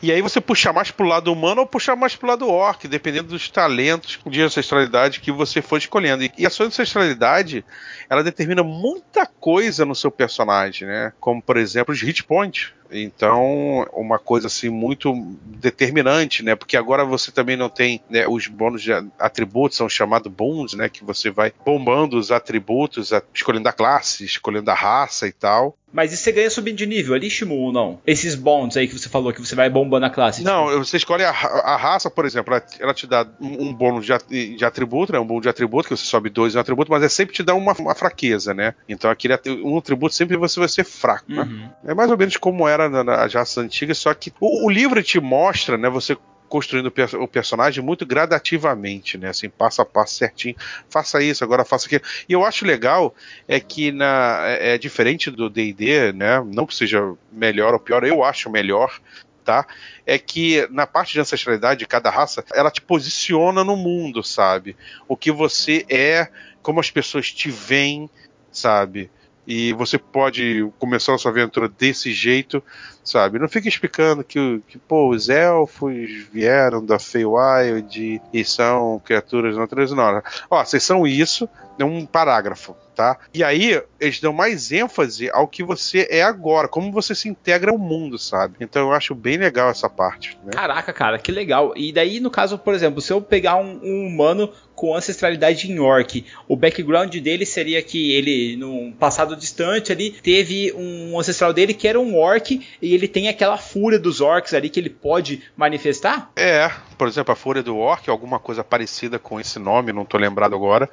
E 0.00 0.12
aí 0.12 0.22
você 0.22 0.40
puxar 0.40 0.72
mais 0.72 0.92
pro 0.92 1.04
lado 1.04 1.32
humano 1.32 1.62
ou 1.62 1.66
puxar 1.66 1.96
mais 1.96 2.14
pro 2.14 2.28
lado 2.28 2.48
orc, 2.48 2.86
dependendo 2.86 3.30
dos 3.30 3.50
talentos 3.50 4.20
de 4.24 4.40
ancestralidade 4.40 5.18
que 5.18 5.32
você 5.32 5.60
for 5.60 5.78
escolhendo. 5.78 6.22
E, 6.22 6.30
e 6.38 6.46
a 6.46 6.50
sua 6.50 6.66
ancestralidade, 6.66 7.64
ela 8.08 8.22
determina 8.22 8.62
muita 8.62 9.26
coisa 9.26 9.84
no 9.84 9.96
seu 9.96 10.10
personagem, 10.12 10.86
né? 10.86 11.12
Como, 11.18 11.42
por 11.42 11.56
exemplo, 11.56 11.92
os 11.92 12.00
hit 12.00 12.22
points 12.22 12.72
então, 12.96 13.86
uma 13.92 14.18
coisa 14.18 14.46
assim 14.46 14.68
muito 14.68 15.12
determinante, 15.44 16.42
né? 16.44 16.54
Porque 16.54 16.76
agora 16.76 17.04
você 17.04 17.23
também 17.32 17.56
não 17.56 17.68
tem 17.68 18.00
né, 18.08 18.26
os 18.26 18.46
bônus 18.46 18.82
de 18.82 18.92
atributos, 19.18 19.76
são 19.76 19.88
chamados 19.88 20.30
bons, 20.32 20.74
né? 20.74 20.88
Que 20.88 21.04
você 21.04 21.30
vai 21.30 21.52
bombando 21.64 22.18
os 22.18 22.30
atributos, 22.30 23.10
escolhendo 23.34 23.68
a 23.68 23.72
classe, 23.72 24.24
escolhendo 24.24 24.70
a 24.70 24.74
raça 24.74 25.26
e 25.26 25.32
tal. 25.32 25.76
Mas 25.94 26.12
e 26.12 26.16
você 26.16 26.32
ganha 26.32 26.50
subindo 26.50 26.76
de 26.76 26.86
nível 26.86 27.14
ali, 27.14 27.30
Shimu, 27.30 27.54
ou 27.54 27.72
não? 27.72 28.00
Esses 28.04 28.34
bonds 28.34 28.76
aí 28.76 28.88
que 28.88 28.98
você 28.98 29.08
falou, 29.08 29.32
que 29.32 29.40
você 29.40 29.54
vai 29.54 29.70
bombando 29.70 30.04
a 30.04 30.10
classe. 30.10 30.42
Não, 30.42 30.66
tipo. 30.66 30.84
você 30.84 30.96
escolhe 30.96 31.22
a, 31.22 31.30
a, 31.30 31.76
raça, 31.76 32.10
por 32.10 32.26
exemplo, 32.26 32.52
ela, 32.52 32.66
ela 32.80 32.92
te 32.92 33.06
dá 33.06 33.24
um, 33.40 33.68
um 33.68 33.72
bônus 33.72 34.04
de, 34.04 34.56
de, 34.56 34.64
atributo, 34.64 35.12
né? 35.12 35.20
Um 35.20 35.24
bônus 35.24 35.44
de 35.44 35.48
atributo, 35.48 35.88
que 35.88 35.96
você 35.96 36.04
sobe 36.04 36.30
dois 36.30 36.52
em 36.52 36.58
um 36.58 36.60
atributo, 36.60 36.90
mas 36.90 37.04
é 37.04 37.08
sempre 37.08 37.32
te 37.32 37.44
dá 37.44 37.54
uma, 37.54 37.72
uma 37.74 37.94
fraqueza, 37.94 38.52
né? 38.52 38.74
Então 38.88 39.08
aquele 39.08 39.38
um 39.62 39.78
atributo 39.78 40.16
sempre 40.16 40.36
você 40.36 40.58
vai 40.58 40.68
ser 40.68 40.82
fraco, 40.82 41.30
né? 41.30 41.42
Uhum. 41.42 41.70
É 41.84 41.94
mais 41.94 42.10
ou 42.10 42.18
menos 42.18 42.36
como 42.38 42.66
era 42.66 42.88
nas 42.88 43.06
na, 43.06 43.26
raças 43.26 43.58
antigas, 43.58 43.96
só 43.96 44.12
que 44.14 44.32
o, 44.40 44.66
o 44.66 44.70
livro 44.70 45.00
te 45.00 45.20
mostra, 45.20 45.78
né? 45.78 45.88
Você 45.90 46.18
construindo 46.54 46.92
o 47.18 47.26
personagem 47.26 47.82
muito 47.82 48.06
gradativamente, 48.06 49.18
né? 49.18 49.30
Assim, 49.30 49.48
passo 49.48 49.82
a 49.82 49.84
passo 49.84 50.14
certinho. 50.14 50.54
Faça 50.88 51.20
isso, 51.20 51.42
agora 51.42 51.64
faça 51.64 51.86
aquilo. 51.86 52.02
E 52.28 52.32
eu 52.32 52.44
acho 52.44 52.64
legal 52.64 53.12
é 53.48 53.58
que 53.58 53.90
na, 53.90 54.38
é, 54.46 54.74
é 54.74 54.78
diferente 54.78 55.32
do 55.32 55.50
D&D, 55.50 56.12
né? 56.12 56.40
Não 56.46 56.64
que 56.64 56.76
seja 56.76 57.12
melhor 57.32 57.74
ou 57.74 57.80
pior, 57.80 58.04
eu 58.04 58.22
acho 58.22 58.48
melhor, 58.48 59.00
tá? 59.44 59.66
É 60.06 60.16
que 60.16 60.64
na 60.70 60.86
parte 60.86 61.14
de 61.14 61.18
ancestralidade 61.18 61.80
de 61.80 61.88
cada 61.88 62.08
raça, 62.08 62.44
ela 62.54 62.70
te 62.70 62.80
posiciona 62.80 63.64
no 63.64 63.74
mundo, 63.74 64.22
sabe? 64.22 64.76
O 65.08 65.16
que 65.16 65.32
você 65.32 65.84
é, 65.90 66.28
como 66.62 66.78
as 66.78 66.88
pessoas 66.88 67.32
te 67.32 67.50
veem, 67.50 68.08
sabe? 68.52 69.10
E 69.46 69.72
você 69.74 69.98
pode 69.98 70.68
começar 70.78 71.14
a 71.14 71.18
sua 71.18 71.30
aventura 71.30 71.68
desse 71.68 72.12
jeito, 72.12 72.62
sabe? 73.02 73.38
Não 73.38 73.48
fica 73.48 73.68
explicando 73.68 74.24
que, 74.24 74.62
que 74.66 74.78
pô, 74.78 75.10
os 75.10 75.28
elfos 75.28 75.94
vieram 76.32 76.84
da 76.84 76.98
Feywild 76.98 78.22
e 78.32 78.44
são 78.44 79.00
criaturas 79.04 79.56
naturezas. 79.56 79.96
Não, 79.96 80.22
ó, 80.50 80.64
vocês 80.64 80.82
são 80.82 81.06
isso, 81.06 81.48
é 81.78 81.84
um 81.84 82.06
parágrafo, 82.06 82.74
tá? 82.94 83.18
E 83.32 83.42
aí 83.42 83.82
eles 84.00 84.20
dão 84.20 84.32
mais 84.32 84.72
ênfase 84.72 85.28
ao 85.30 85.46
que 85.46 85.62
você 85.62 86.06
é 86.10 86.22
agora, 86.22 86.68
como 86.68 86.92
você 86.92 87.14
se 87.14 87.28
integra 87.28 87.70
ao 87.70 87.78
mundo, 87.78 88.18
sabe? 88.18 88.56
Então 88.60 88.88
eu 88.88 88.92
acho 88.92 89.14
bem 89.14 89.36
legal 89.36 89.70
essa 89.70 89.88
parte. 89.90 90.38
Né? 90.44 90.52
Caraca, 90.52 90.92
cara, 90.92 91.18
que 91.18 91.32
legal. 91.32 91.72
E 91.76 91.92
daí, 91.92 92.20
no 92.20 92.30
caso, 92.30 92.58
por 92.58 92.74
exemplo, 92.74 93.00
se 93.00 93.12
eu 93.12 93.20
pegar 93.20 93.56
um, 93.56 93.80
um 93.82 94.06
humano 94.06 94.50
com 94.74 94.94
ancestralidade 94.94 95.70
em 95.70 95.78
orc. 95.78 96.24
O 96.48 96.56
background 96.56 97.14
dele 97.16 97.46
seria 97.46 97.82
que 97.82 98.12
ele, 98.12 98.56
num 98.56 98.92
passado 98.92 99.36
distante 99.36 99.92
ali, 99.92 100.10
teve 100.10 100.72
um 100.72 101.18
ancestral 101.18 101.52
dele 101.52 101.74
que 101.74 101.88
era 101.88 102.00
um 102.00 102.16
orc 102.16 102.60
e 102.80 102.94
ele 102.94 103.08
tem 103.08 103.28
aquela 103.28 103.56
fúria 103.56 103.98
dos 103.98 104.20
orcs 104.20 104.54
ali 104.54 104.68
que 104.68 104.80
ele 104.80 104.90
pode 104.90 105.42
manifestar? 105.56 106.30
É, 106.36 106.70
por 106.94 107.08
exemplo, 107.08 107.32
a 107.32 107.36
fúria 107.36 107.62
do 107.62 107.76
orc, 107.76 108.08
alguma 108.08 108.38
coisa 108.38 108.62
parecida 108.62 109.18
com 109.18 109.40
esse 109.40 109.58
nome, 109.58 109.92
não 109.92 110.04
tô 110.04 110.16
lembrado 110.16 110.54
agora, 110.54 110.88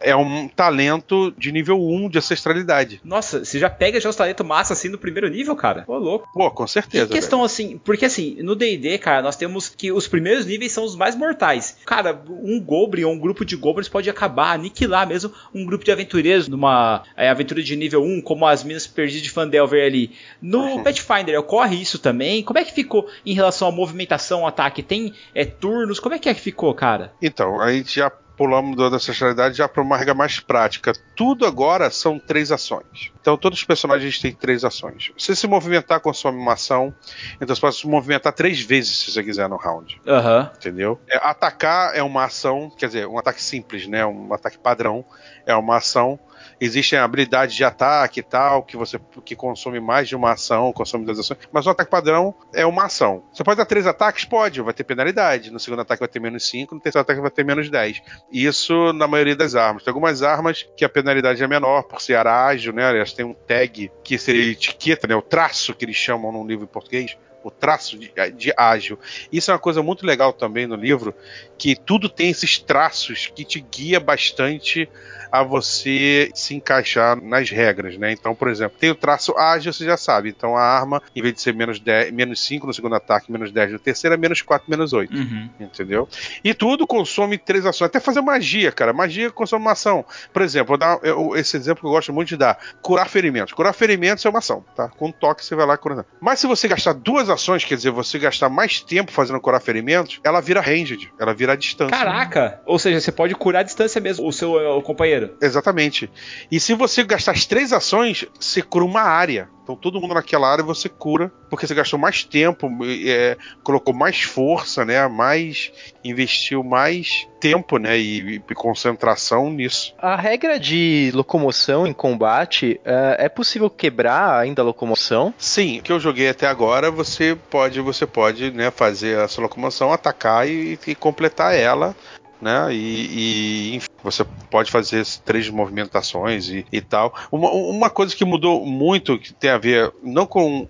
é 0.00 0.14
um 0.14 0.48
talento 0.48 1.32
de 1.36 1.52
nível 1.52 1.80
1 1.80 2.08
de 2.08 2.18
ancestralidade. 2.18 3.00
Nossa, 3.04 3.44
você 3.44 3.58
já 3.58 3.70
pega 3.70 4.00
já 4.00 4.08
os 4.08 4.16
talentos 4.16 4.46
massa 4.46 4.72
assim 4.72 4.88
no 4.88 4.98
primeiro 4.98 5.28
nível, 5.28 5.56
cara? 5.56 5.82
Pô, 5.82 5.96
louco. 5.98 6.28
Pô, 6.32 6.50
com 6.50 6.66
certeza. 6.66 7.06
Que 7.06 7.14
questão 7.14 7.40
velho. 7.40 7.46
assim, 7.46 7.80
porque 7.84 8.04
assim, 8.04 8.36
no 8.42 8.54
D&D, 8.54 8.98
cara, 8.98 9.22
nós 9.22 9.36
temos 9.36 9.68
que 9.68 9.90
os 9.92 10.06
primeiros 10.06 10.46
níveis 10.46 10.72
são 10.72 10.84
os 10.84 10.96
mais 10.96 11.14
mortais. 11.14 11.78
Cara, 11.84 12.20
um 12.28 12.60
goblin 12.60 13.04
ou 13.04 13.12
um 13.12 13.18
grupo 13.18 13.44
de 13.44 13.56
goblins 13.56 13.88
pode 13.88 14.08
acabar, 14.10 14.52
aniquilar 14.52 15.06
mesmo 15.06 15.32
um 15.54 15.64
grupo 15.64 15.84
de 15.84 15.92
aventureiros 15.92 16.48
numa 16.48 17.02
é, 17.16 17.28
aventura 17.28 17.62
de 17.62 17.76
nível 17.76 18.02
1, 18.02 18.20
como 18.22 18.46
as 18.46 18.62
Minas 18.64 18.86
Perdidas 18.86 19.22
de 19.22 19.30
Fandelver 19.30 19.84
ali. 19.84 20.12
No 20.40 20.60
uhum. 20.60 20.82
Pathfinder 20.82 21.38
ocorre 21.38 21.80
isso 21.80 21.98
também? 21.98 22.42
Como 22.42 22.58
é 22.58 22.64
que 22.64 22.72
ficou 22.72 23.08
em 23.24 23.34
relação 23.34 23.68
à 23.68 23.72
movimentação, 23.72 24.46
ataque? 24.46 24.82
Tem 24.82 25.12
é, 25.34 25.43
turnos? 25.46 26.00
Como 26.00 26.14
é 26.14 26.18
que 26.18 26.28
é 26.28 26.34
que 26.34 26.40
ficou, 26.40 26.74
cara? 26.74 27.12
Então, 27.20 27.60
a 27.60 27.72
gente 27.72 27.96
já 27.96 28.10
pulamos 28.36 28.76
da 28.76 28.96
ancestralidade 28.96 29.56
já 29.56 29.68
para 29.68 29.82
uma 29.82 29.96
regra 29.96 30.14
mais 30.14 30.40
prática. 30.40 30.92
Tudo 31.14 31.46
agora 31.46 31.90
são 31.90 32.18
três 32.18 32.50
ações. 32.50 33.12
Então 33.20 33.36
todos 33.36 33.60
os 33.60 33.64
personagens 33.64 34.18
têm 34.18 34.32
três 34.32 34.64
ações. 34.64 35.12
Se 35.16 35.34
se 35.36 35.46
movimentar 35.46 36.00
consome 36.00 36.38
uma 36.38 36.54
ação, 36.54 36.94
então 37.36 37.54
você 37.54 37.60
pode 37.60 37.76
se 37.76 37.86
movimentar 37.86 38.32
três 38.32 38.60
vezes 38.60 38.98
se 38.98 39.12
você 39.12 39.22
quiser 39.22 39.48
no 39.48 39.56
round. 39.56 40.00
Uhum. 40.06 40.48
Entendeu? 40.56 41.00
É, 41.08 41.16
atacar 41.16 41.94
é 41.94 42.02
uma 42.02 42.24
ação, 42.24 42.70
quer 42.76 42.86
dizer, 42.86 43.06
um 43.06 43.18
ataque 43.18 43.42
simples, 43.42 43.86
né? 43.86 44.04
Um 44.04 44.32
ataque 44.32 44.58
padrão 44.58 45.04
é 45.46 45.54
uma 45.54 45.76
ação 45.76 46.18
existem 46.60 46.98
habilidades 46.98 47.54
de 47.54 47.64
ataque 47.64 48.20
e 48.20 48.22
tal, 48.22 48.62
que 48.62 48.76
você 48.76 48.98
que 49.24 49.36
consome 49.36 49.80
mais 49.80 50.08
de 50.08 50.16
uma 50.16 50.32
ação, 50.32 50.72
consome 50.72 51.04
duas 51.04 51.18
ações, 51.18 51.38
mas 51.52 51.66
o 51.66 51.70
ataque 51.70 51.90
padrão 51.90 52.34
é 52.52 52.64
uma 52.64 52.84
ação. 52.84 53.24
Você 53.32 53.44
pode 53.44 53.58
dar 53.58 53.66
três 53.66 53.86
ataques? 53.86 54.24
Pode, 54.24 54.60
vai 54.60 54.74
ter 54.74 54.84
penalidade. 54.84 55.50
No 55.50 55.60
segundo 55.60 55.80
ataque 55.80 56.00
vai 56.00 56.08
ter 56.08 56.20
menos 56.20 56.46
5, 56.48 56.74
no 56.74 56.80
terceiro 56.80 57.02
ataque 57.02 57.20
vai 57.20 57.30
ter 57.30 57.44
menos 57.44 57.68
10. 57.70 58.02
Isso 58.32 58.92
na 58.92 59.06
maioria 59.06 59.36
das 59.36 59.54
armas. 59.54 59.82
Tem 59.82 59.90
algumas 59.90 60.22
armas 60.22 60.66
que 60.76 60.84
a 60.84 60.88
penalidade 60.88 61.42
é 61.42 61.46
menor, 61.46 61.82
por 61.82 62.00
ser 62.00 62.26
ágil, 62.26 62.72
né? 62.72 62.96
Elas 62.96 63.12
têm 63.12 63.24
um 63.24 63.34
tag 63.34 63.90
que 64.02 64.18
seria 64.18 64.52
etiqueta, 64.52 65.06
né? 65.06 65.14
O 65.14 65.22
traço 65.22 65.74
que 65.74 65.84
eles 65.84 65.96
chamam 65.96 66.32
no 66.32 66.46
livro 66.46 66.64
em 66.64 66.68
português 66.68 67.16
o 67.44 67.50
traço 67.50 67.98
de, 67.98 68.10
de, 68.36 68.52
ágil. 68.56 68.98
Isso 69.30 69.50
é 69.50 69.54
uma 69.54 69.60
coisa 69.60 69.82
muito 69.82 70.06
legal 70.06 70.32
também 70.32 70.66
no 70.66 70.74
livro, 70.74 71.14
que 71.58 71.76
tudo 71.76 72.08
tem 72.08 72.30
esses 72.30 72.58
traços 72.58 73.30
que 73.34 73.44
te 73.44 73.60
guia 73.60 74.00
bastante 74.00 74.88
a 75.34 75.42
você 75.42 76.30
se 76.32 76.54
encaixar 76.54 77.20
nas 77.20 77.50
regras, 77.50 77.98
né? 77.98 78.12
Então, 78.12 78.36
por 78.36 78.46
exemplo, 78.46 78.78
tem 78.78 78.90
o 78.90 78.94
traço 78.94 79.36
ágil, 79.36 79.72
você 79.72 79.84
já 79.84 79.96
sabe. 79.96 80.28
Então 80.28 80.56
a 80.56 80.62
arma, 80.62 81.02
em 81.14 81.20
vez 81.20 81.34
de 81.34 81.40
ser 81.40 81.52
menos, 81.52 81.80
10, 81.80 82.12
menos 82.12 82.40
5 82.44 82.64
no 82.64 82.72
segundo 82.72 82.94
ataque, 82.94 83.32
menos 83.32 83.50
10 83.50 83.72
no 83.72 83.78
terceiro, 83.80 84.14
é 84.14 84.16
menos 84.16 84.42
4, 84.42 84.70
menos 84.70 84.92
8. 84.92 85.12
Uhum. 85.12 85.50
Entendeu? 85.58 86.08
E 86.44 86.54
tudo 86.54 86.86
consome 86.86 87.36
três 87.36 87.66
ações. 87.66 87.88
Até 87.88 87.98
fazer 87.98 88.20
magia, 88.20 88.70
cara. 88.70 88.92
Magia 88.92 89.28
consome 89.28 89.64
uma 89.64 89.72
ação. 89.72 90.04
Por 90.32 90.40
exemplo, 90.40 90.68
vou 90.68 90.78
dar 90.78 91.00
esse 91.36 91.56
exemplo 91.56 91.80
que 91.80 91.86
eu 91.88 91.90
gosto 91.90 92.12
muito 92.12 92.28
de 92.28 92.36
dar: 92.36 92.56
curar 92.80 93.08
ferimentos. 93.08 93.52
Curar 93.52 93.72
ferimentos 93.72 94.24
é 94.24 94.28
uma 94.28 94.38
ação, 94.38 94.64
tá? 94.76 94.88
Com 94.88 95.08
um 95.08 95.12
toque 95.12 95.44
você 95.44 95.56
vai 95.56 95.66
lá 95.66 95.76
curando. 95.76 96.04
Mas 96.20 96.38
se 96.38 96.46
você 96.46 96.68
gastar 96.68 96.92
duas 96.92 97.28
ações, 97.34 97.64
quer 97.64 97.76
dizer, 97.76 97.90
você 97.90 98.18
gastar 98.18 98.48
mais 98.48 98.80
tempo 98.80 99.12
fazendo 99.12 99.40
curar 99.40 99.60
ferimentos, 99.60 100.20
ela 100.24 100.40
vira 100.40 100.60
ranged, 100.60 101.12
ela 101.18 101.34
vira 101.34 101.56
distância. 101.56 101.96
Caraca! 101.96 102.60
Ou 102.66 102.78
seja, 102.78 103.00
você 103.00 103.12
pode 103.12 103.34
curar 103.34 103.60
a 103.60 103.62
distância 103.62 104.00
mesmo, 104.00 104.26
o 104.26 104.32
seu 104.32 104.52
o 104.54 104.82
companheiro. 104.82 105.36
Exatamente. 105.40 106.10
E 106.50 106.58
se 106.58 106.74
você 106.74 107.04
gastar 107.04 107.32
as 107.32 107.44
três 107.44 107.72
ações, 107.72 108.24
você 108.38 108.62
cura 108.62 108.84
uma 108.84 109.02
área. 109.02 109.48
Então 109.64 109.74
todo 109.74 109.98
mundo 109.98 110.12
naquela 110.12 110.50
área 110.50 110.62
você 110.62 110.90
cura, 110.90 111.32
porque 111.48 111.66
você 111.66 111.74
gastou 111.74 111.98
mais 111.98 112.22
tempo, 112.22 112.70
é, 112.84 113.36
colocou 113.62 113.94
mais 113.94 114.22
força, 114.22 114.84
né? 114.84 115.08
Mais 115.08 115.72
investiu 116.04 116.62
mais 116.62 117.26
tempo, 117.40 117.78
né? 117.78 117.98
E, 117.98 118.36
e, 118.36 118.54
concentração 118.54 119.50
nisso. 119.50 119.94
A 119.98 120.16
regra 120.16 120.60
de 120.60 121.10
locomoção 121.14 121.86
em 121.86 121.92
combate 121.92 122.80
uh, 122.84 123.16
é 123.18 123.28
possível 123.28 123.68
quebrar 123.68 124.38
ainda 124.38 124.62
a 124.62 124.64
locomoção? 124.64 125.32
Sim, 125.38 125.78
o 125.78 125.82
que 125.82 125.92
eu 125.92 126.00
joguei 126.00 126.28
até 126.28 126.46
agora 126.46 126.90
você 126.90 127.36
pode 127.50 127.80
você 127.80 128.06
pode 128.06 128.50
né, 128.50 128.70
fazer 128.70 129.18
essa 129.18 129.40
locomoção, 129.40 129.92
atacar 129.92 130.46
e, 130.48 130.78
e 130.86 130.94
completar 130.94 131.54
ela 131.54 131.96
né? 132.44 132.72
E, 132.74 132.76
e 132.76 133.74
enfim, 133.76 133.88
você 134.02 134.22
pode 134.50 134.70
fazer 134.70 135.04
três 135.24 135.48
movimentações 135.48 136.50
e, 136.50 136.66
e 136.70 136.80
tal. 136.82 137.14
Uma, 137.32 137.50
uma 137.50 137.90
coisa 137.90 138.14
que 138.14 138.24
mudou 138.24 138.64
muito, 138.66 139.18
que 139.18 139.32
tem 139.32 139.48
a 139.48 139.56
ver 139.58 139.90
não 140.02 140.26
com 140.26 140.68